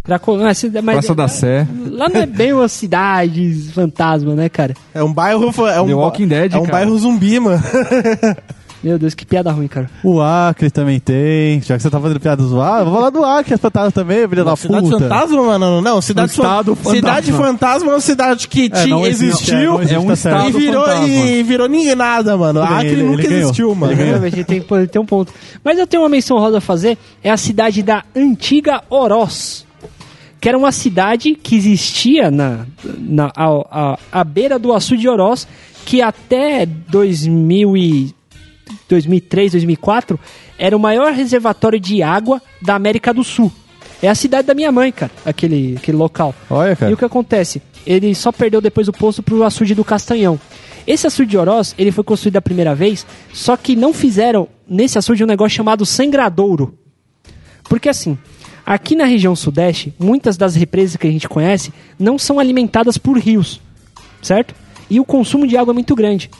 Cracolândia, 0.02 0.70
mas, 0.72 0.82
mas 0.84 0.94
Praça 0.96 1.14
da 1.14 1.28
Sé. 1.28 1.66
lá 1.90 2.08
não 2.08 2.20
é 2.22 2.26
bem 2.26 2.52
uma 2.54 2.68
cidade 2.68 3.52
fantasma, 3.74 4.34
né, 4.34 4.48
cara? 4.48 4.74
É 4.94 5.02
um 5.02 5.12
bairro. 5.12 5.52
É 5.68 5.80
um, 5.80 5.86
The 5.86 5.94
Walking 5.94 6.26
Dead, 6.26 6.52
É 6.54 6.56
um 6.56 6.62
cara. 6.62 6.72
bairro 6.72 6.98
zumbi, 6.98 7.38
mano. 7.38 7.62
Meu 8.82 8.98
Deus, 8.98 9.12
que 9.12 9.26
piada 9.26 9.52
ruim, 9.52 9.68
cara. 9.68 9.90
O 10.02 10.22
Acre 10.22 10.70
também 10.70 10.98
tem. 10.98 11.60
Já 11.60 11.76
que 11.76 11.82
você 11.82 11.90
tá 11.90 12.00
fazendo 12.00 12.18
piada 12.18 12.42
do 12.42 12.60
Acre, 12.62 12.84
vou 12.86 12.94
falar 12.94 13.10
do 13.10 13.22
Acre, 13.22 13.52
as 13.52 13.60
fantasmas 13.60 13.92
também, 13.92 14.26
filha 14.26 14.42
da 14.42 14.56
Cidade 14.56 14.82
puta. 14.88 14.98
fantasma, 15.00 15.42
mano? 15.42 15.82
Não, 15.82 16.00
cidade, 16.00 16.30
Um 16.30 16.34
estado 16.42 16.74
fan- 16.76 16.90
cidade 16.92 17.26
fantasma. 17.30 17.46
fantasma 17.52 17.90
é 17.90 17.94
uma 17.94 18.00
cidade 18.00 18.48
que 18.48 18.64
É, 18.64 18.68
tinha, 18.70 18.86
não 18.86 19.06
existe, 19.06 19.26
existiu 19.52 19.72
não 19.74 19.82
existe, 19.82 19.94
é 19.94 19.98
um 20.00 20.10
estado 20.12 20.48
e 20.48 20.52
virou, 20.52 20.84
fantasma. 20.86 21.06
e 21.08 21.42
virou 21.42 21.68
ninguém 21.68 21.94
nada, 21.94 22.36
mano. 22.38 22.60
Tudo 22.60 22.72
A 22.72 22.78
bem, 22.78 22.78
Acre 22.78 22.88
ele- 22.92 23.02
nunca 23.02 23.20
ele 23.20 23.28
ganhou. 23.28 23.42
existiu, 23.42 23.74
mano. 23.74 23.92
Ele. 23.92 24.14
A 24.14 24.28
gente 24.30 24.44
tem, 24.44 24.60
que- 24.62 24.86
tem 24.86 25.02
um 25.02 25.06
ponto. 25.06 25.30
Mas 25.62 25.78
eu 25.78 25.86
tenho 25.86 26.02
uma 26.02 26.08
menção 26.08 26.38
rosa 26.38 26.56
a 26.56 26.60
fazer. 26.62 26.96
É 27.22 27.30
a 27.30 27.36
cidade 27.36 27.82
da 27.82 28.02
antiga 28.16 28.82
Oroz. 28.88 29.66
Que 30.40 30.48
era 30.48 30.56
uma 30.56 30.72
cidade 30.72 31.34
que 31.34 31.54
existia 31.54 32.30
na, 32.30 32.60
na, 32.98 33.30
ao- 33.36 33.68
a, 33.70 33.98
à 34.10 34.24
beira 34.24 34.58
do 34.58 34.72
açude 34.72 35.02
de 35.02 35.08
Oroz. 35.08 35.46
Que 35.84 36.00
até 36.00 36.64
2000 36.64 37.76
e 37.76 38.14
2003, 38.90 39.52
2004 39.52 40.18
era 40.58 40.76
o 40.76 40.80
maior 40.80 41.12
reservatório 41.12 41.80
de 41.80 42.02
água 42.02 42.42
da 42.60 42.74
América 42.74 43.14
do 43.14 43.24
Sul. 43.24 43.50
É 44.02 44.08
a 44.08 44.14
cidade 44.14 44.46
da 44.46 44.54
minha 44.54 44.72
mãe, 44.72 44.90
cara, 44.90 45.12
aquele, 45.24 45.76
aquele 45.76 45.96
local. 45.96 46.34
Olha, 46.48 46.74
cara. 46.74 46.90
E 46.90 46.94
o 46.94 46.96
que 46.96 47.04
acontece? 47.04 47.62
Ele 47.86 48.14
só 48.14 48.32
perdeu 48.32 48.60
depois 48.60 48.88
o 48.88 48.92
posto 48.92 49.22
pro 49.22 49.42
açude 49.44 49.74
do 49.74 49.84
Castanhão. 49.84 50.40
Esse 50.86 51.06
açude 51.06 51.30
de 51.30 51.38
Oroz, 51.38 51.74
ele 51.78 51.92
foi 51.92 52.02
construído 52.02 52.36
a 52.36 52.42
primeira 52.42 52.74
vez, 52.74 53.06
só 53.32 53.56
que 53.56 53.76
não 53.76 53.92
fizeram 53.92 54.48
nesse 54.68 54.98
açude 54.98 55.22
um 55.22 55.26
negócio 55.26 55.56
chamado 55.56 55.84
sangradouro. 55.84 56.78
Porque 57.68 57.88
assim, 57.88 58.18
aqui 58.64 58.96
na 58.96 59.04
região 59.04 59.36
sudeste, 59.36 59.94
muitas 59.98 60.36
das 60.36 60.54
represas 60.54 60.96
que 60.96 61.06
a 61.06 61.10
gente 61.10 61.28
conhece 61.28 61.72
não 61.98 62.18
são 62.18 62.38
alimentadas 62.38 62.96
por 62.96 63.18
rios, 63.18 63.60
certo? 64.22 64.54
E 64.88 64.98
o 64.98 65.04
consumo 65.04 65.46
de 65.46 65.56
água 65.56 65.72
é 65.72 65.74
muito 65.74 65.94
grande. 65.94 66.30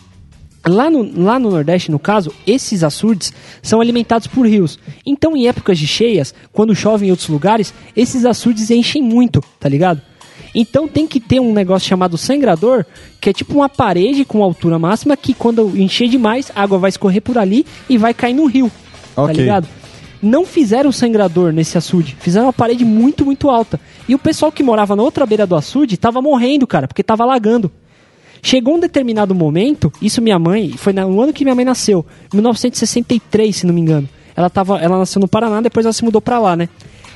Lá 0.67 0.91
no, 0.91 1.23
lá 1.23 1.39
no 1.39 1.51
Nordeste, 1.51 1.91
no 1.91 1.99
caso, 1.99 2.33
esses 2.47 2.85
açudes 2.85 3.33
são 3.63 3.81
alimentados 3.81 4.27
por 4.27 4.47
rios. 4.47 4.79
Então, 5.07 5.37
em 5.37 5.49
épocas 5.49 5.79
de 5.79 5.87
cheias, 5.87 6.35
quando 6.53 6.75
chove 6.75 7.07
em 7.07 7.11
outros 7.11 7.29
lugares, 7.29 7.73
esses 7.97 8.25
açudes 8.27 8.71
enchem 8.71 9.03
muito, 9.03 9.43
tá 9.59 9.69
ligado? 9.69 10.03
Então 10.55 10.89
tem 10.89 11.07
que 11.07 11.21
ter 11.21 11.41
um 11.41 11.53
negócio 11.53 11.89
chamado 11.89 12.19
sangrador, 12.19 12.85
que 13.21 13.31
é 13.31 13.33
tipo 13.33 13.55
uma 13.55 13.69
parede 13.69 14.25
com 14.25 14.43
altura 14.43 14.79
máxima 14.79 15.17
que 15.17 15.33
quando 15.33 15.77
encher 15.81 16.09
demais, 16.09 16.51
a 16.55 16.63
água 16.63 16.77
vai 16.79 16.89
escorrer 16.89 17.23
por 17.23 17.39
ali 17.39 17.65
e 17.89 17.97
vai 17.97 18.13
cair 18.13 18.35
no 18.35 18.47
rio. 18.47 18.71
Tá 19.15 19.23
Ok. 19.23 19.35
ligado? 19.37 19.69
Não 20.21 20.45
fizeram 20.45 20.93
sangrador 20.93 21.53
nesse 21.53 21.79
açude, 21.79 22.17
fizeram 22.21 22.47
uma 22.47 22.53
parede 22.53 22.85
muito, 22.85 23.25
muito 23.25 23.49
alta. 23.49 23.81
E 24.09 24.15
o 24.15 24.19
pessoal 24.19 24.53
que 24.53 24.63
morava 24.63 24.95
na 24.95 25.03
outra 25.03 25.25
beira 25.25 25.47
do 25.47 25.55
açude 25.55 25.97
tava 25.97 26.21
morrendo, 26.21 26.67
cara, 26.67 26.87
porque 26.87 27.03
tava 27.03 27.23
alagando. 27.23 27.71
Chegou 28.43 28.77
um 28.77 28.81
determinado 28.81 29.35
momento, 29.35 29.93
isso 30.01 30.23
minha 30.23 30.39
mãe, 30.39 30.71
foi 30.77 30.93
no 30.93 31.21
ano 31.21 31.33
que 31.33 31.45
minha 31.45 31.55
mãe 31.55 31.65
nasceu, 31.65 32.05
1963, 32.33 33.55
se 33.57 33.67
não 33.67 33.75
me 33.75 33.81
engano. 33.81 34.09
Ela, 34.37 34.49
tava, 34.49 34.79
ela 34.79 34.99
nasceu 34.99 35.21
no 35.21 35.29
Paraná, 35.29 35.61
depois 35.61 35.85
ela 35.85 35.93
se 35.93 36.05
mudou 36.05 36.21
pra 36.21 36.39
lá, 36.39 36.57
né? 36.57 36.69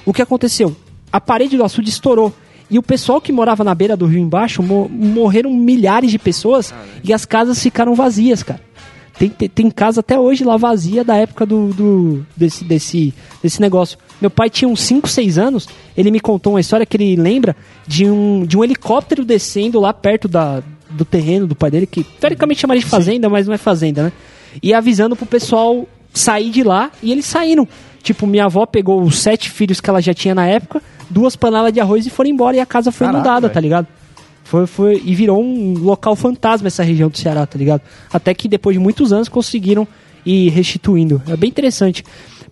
O 0.04 0.12
que 0.12 0.20
aconteceu? 0.22 0.74
A 1.10 1.20
parede 1.20 1.56
do 1.56 1.64
açude 1.64 1.88
estourou. 1.88 2.32
E 2.70 2.78
o 2.78 2.82
pessoal 2.82 3.20
que 3.20 3.30
morava 3.32 3.62
na 3.62 3.74
beira 3.74 3.96
do 3.96 4.06
rio 4.06 4.20
embaixo, 4.20 4.62
mo- 4.62 4.88
morreram 4.90 5.52
milhares 5.52 6.10
de 6.10 6.18
pessoas 6.18 6.74
e 7.02 7.12
as 7.12 7.24
casas 7.24 7.62
ficaram 7.62 7.94
vazias, 7.94 8.42
cara. 8.42 8.60
Tem, 9.18 9.28
tem, 9.28 9.48
tem 9.48 9.70
casa 9.70 10.00
até 10.00 10.18
hoje 10.18 10.42
lá 10.44 10.56
vazia 10.56 11.04
da 11.04 11.14
época 11.14 11.46
do, 11.46 11.68
do- 11.68 12.26
desse, 12.36 12.64
desse, 12.64 13.14
desse 13.42 13.60
negócio. 13.60 13.96
Meu 14.20 14.30
pai 14.30 14.50
tinha 14.50 14.68
uns 14.68 14.80
5, 14.80 15.06
6 15.08 15.38
anos, 15.38 15.68
ele 15.96 16.10
me 16.10 16.18
contou 16.18 16.54
uma 16.54 16.60
história 16.60 16.84
que 16.84 16.96
ele 16.96 17.14
lembra 17.16 17.54
de 17.86 18.10
um, 18.10 18.44
de 18.44 18.56
um 18.58 18.64
helicóptero 18.64 19.24
descendo 19.24 19.78
lá 19.78 19.92
perto 19.92 20.26
da, 20.26 20.62
do 20.94 21.04
terreno 21.04 21.46
do 21.46 21.54
pai 21.54 21.70
dele, 21.70 21.86
que 21.86 22.02
teoricamente 22.02 22.60
chamaria 22.60 22.82
de 22.82 22.88
fazenda, 22.88 23.28
mas 23.28 23.46
não 23.46 23.54
é 23.54 23.58
fazenda, 23.58 24.04
né? 24.04 24.12
E 24.62 24.72
avisando 24.72 25.16
pro 25.16 25.26
pessoal 25.26 25.86
sair 26.12 26.50
de 26.50 26.62
lá 26.62 26.90
e 27.02 27.10
eles 27.12 27.24
saíram. 27.26 27.66
Tipo, 28.02 28.26
minha 28.26 28.44
avó 28.44 28.66
pegou 28.66 29.02
os 29.02 29.18
sete 29.18 29.50
filhos 29.50 29.80
que 29.80 29.88
ela 29.90 30.00
já 30.00 30.12
tinha 30.14 30.34
na 30.34 30.46
época, 30.46 30.82
duas 31.10 31.34
panelas 31.36 31.72
de 31.72 31.80
arroz 31.80 32.06
e 32.06 32.10
foram 32.10 32.30
embora 32.30 32.56
e 32.56 32.60
a 32.60 32.66
casa 32.66 32.92
foi 32.92 33.06
Caraca, 33.06 33.18
inundada, 33.18 33.40
velho. 33.48 33.54
tá 33.54 33.60
ligado? 33.60 33.86
Foi, 34.44 34.66
foi, 34.66 35.02
e 35.04 35.14
virou 35.14 35.42
um 35.42 35.72
local 35.78 36.14
fantasma 36.14 36.68
essa 36.68 36.82
região 36.82 37.08
do 37.08 37.16
Ceará, 37.16 37.46
tá 37.46 37.58
ligado? 37.58 37.80
Até 38.12 38.34
que 38.34 38.46
depois 38.46 38.74
de 38.74 38.80
muitos 38.80 39.12
anos 39.12 39.28
conseguiram 39.28 39.88
ir 40.24 40.50
restituindo. 40.50 41.20
É 41.26 41.36
bem 41.36 41.48
interessante. 41.48 42.04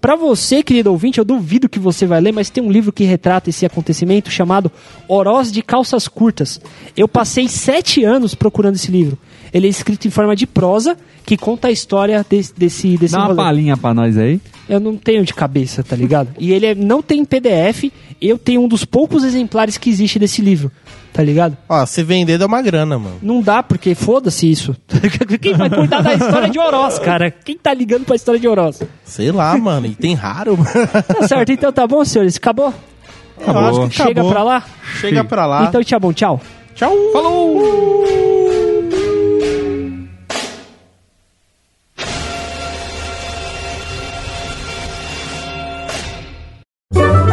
Pra 0.02 0.16
você, 0.16 0.64
querido 0.64 0.90
ouvinte, 0.90 1.18
eu 1.20 1.24
duvido 1.24 1.68
que 1.68 1.78
você 1.78 2.06
vai 2.06 2.20
ler, 2.20 2.32
mas 2.32 2.50
tem 2.50 2.60
um 2.60 2.72
livro 2.72 2.92
que 2.92 3.04
retrata 3.04 3.48
esse 3.48 3.64
acontecimento 3.64 4.32
chamado 4.32 4.70
Oroz 5.06 5.52
de 5.52 5.62
Calças 5.62 6.08
Curtas. 6.08 6.60
Eu 6.96 7.06
passei 7.06 7.48
sete 7.48 8.02
anos 8.02 8.34
procurando 8.34 8.74
esse 8.74 8.90
livro. 8.90 9.16
Ele 9.54 9.68
é 9.68 9.70
escrito 9.70 10.08
em 10.08 10.10
forma 10.10 10.34
de 10.34 10.44
prosa, 10.44 10.96
que 11.24 11.36
conta 11.36 11.68
a 11.68 11.70
história 11.70 12.26
desse, 12.28 12.52
desse, 12.52 12.96
desse 12.98 13.12
Dá 13.12 13.20
uma 13.20 13.26
rolê. 13.26 13.36
palhinha 13.36 13.76
pra 13.76 13.94
nós 13.94 14.18
aí. 14.18 14.40
Eu 14.68 14.80
não 14.80 14.96
tenho 14.96 15.24
de 15.24 15.32
cabeça, 15.32 15.84
tá 15.84 15.94
ligado? 15.94 16.30
E 16.36 16.50
ele 16.52 16.66
é- 16.66 16.74
não 16.74 17.00
tem 17.00 17.24
PDF. 17.24 17.92
Eu 18.20 18.36
tenho 18.36 18.60
um 18.62 18.66
dos 18.68 18.84
poucos 18.84 19.22
exemplares 19.22 19.78
que 19.78 19.88
existe 19.88 20.18
desse 20.18 20.42
livro, 20.42 20.72
tá 21.12 21.22
ligado? 21.22 21.56
Ó, 21.68 21.84
se 21.86 22.02
vender 22.02 22.38
dá 22.38 22.46
uma 22.46 22.62
grana, 22.62 22.98
mano. 22.98 23.16
Não 23.22 23.40
dá, 23.42 23.62
porque 23.62 23.94
foda-se 23.94 24.50
isso. 24.50 24.74
Quem 25.40 25.54
vai 25.54 25.68
cuidar 25.70 26.02
da 26.02 26.14
história 26.14 26.48
de 26.48 26.58
Oroz, 26.58 26.98
cara? 26.98 27.30
Quem 27.30 27.56
tá 27.58 27.72
ligando 27.74 28.04
pra 28.04 28.16
história 28.16 28.40
de 28.40 28.48
Oroz? 28.48 28.82
Sei 29.04 29.30
lá, 29.30 29.56
mano. 29.56 29.86
E 29.86 29.94
tem 29.94 30.14
raro, 30.14 30.56
mano. 30.56 30.70
Tá 31.06 31.28
certo, 31.28 31.52
então 31.52 31.72
tá 31.72 31.86
bom, 31.86 32.04
senhores? 32.04 32.36
Acabou? 32.36 32.72
Eu 33.46 33.58
acho 33.58 33.88
que 33.88 33.96
Chega 33.96 34.10
acabou. 34.12 34.30
pra 34.30 34.42
lá? 34.42 34.64
Chega 35.00 35.24
pra 35.24 35.46
lá. 35.46 35.64
Então 35.64 35.82
tchau, 35.82 36.00
bom, 36.00 36.12
tchau. 36.12 36.40
Tchau. 36.74 36.92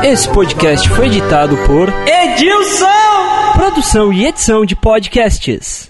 Esse 0.03 0.29
podcast 0.29 0.89
foi 0.91 1.07
editado 1.07 1.57
por 1.67 1.89
Edilson! 2.07 2.87
Produção 3.53 4.13
e 4.13 4.25
edição 4.25 4.65
de 4.65 4.73
podcasts. 4.73 5.88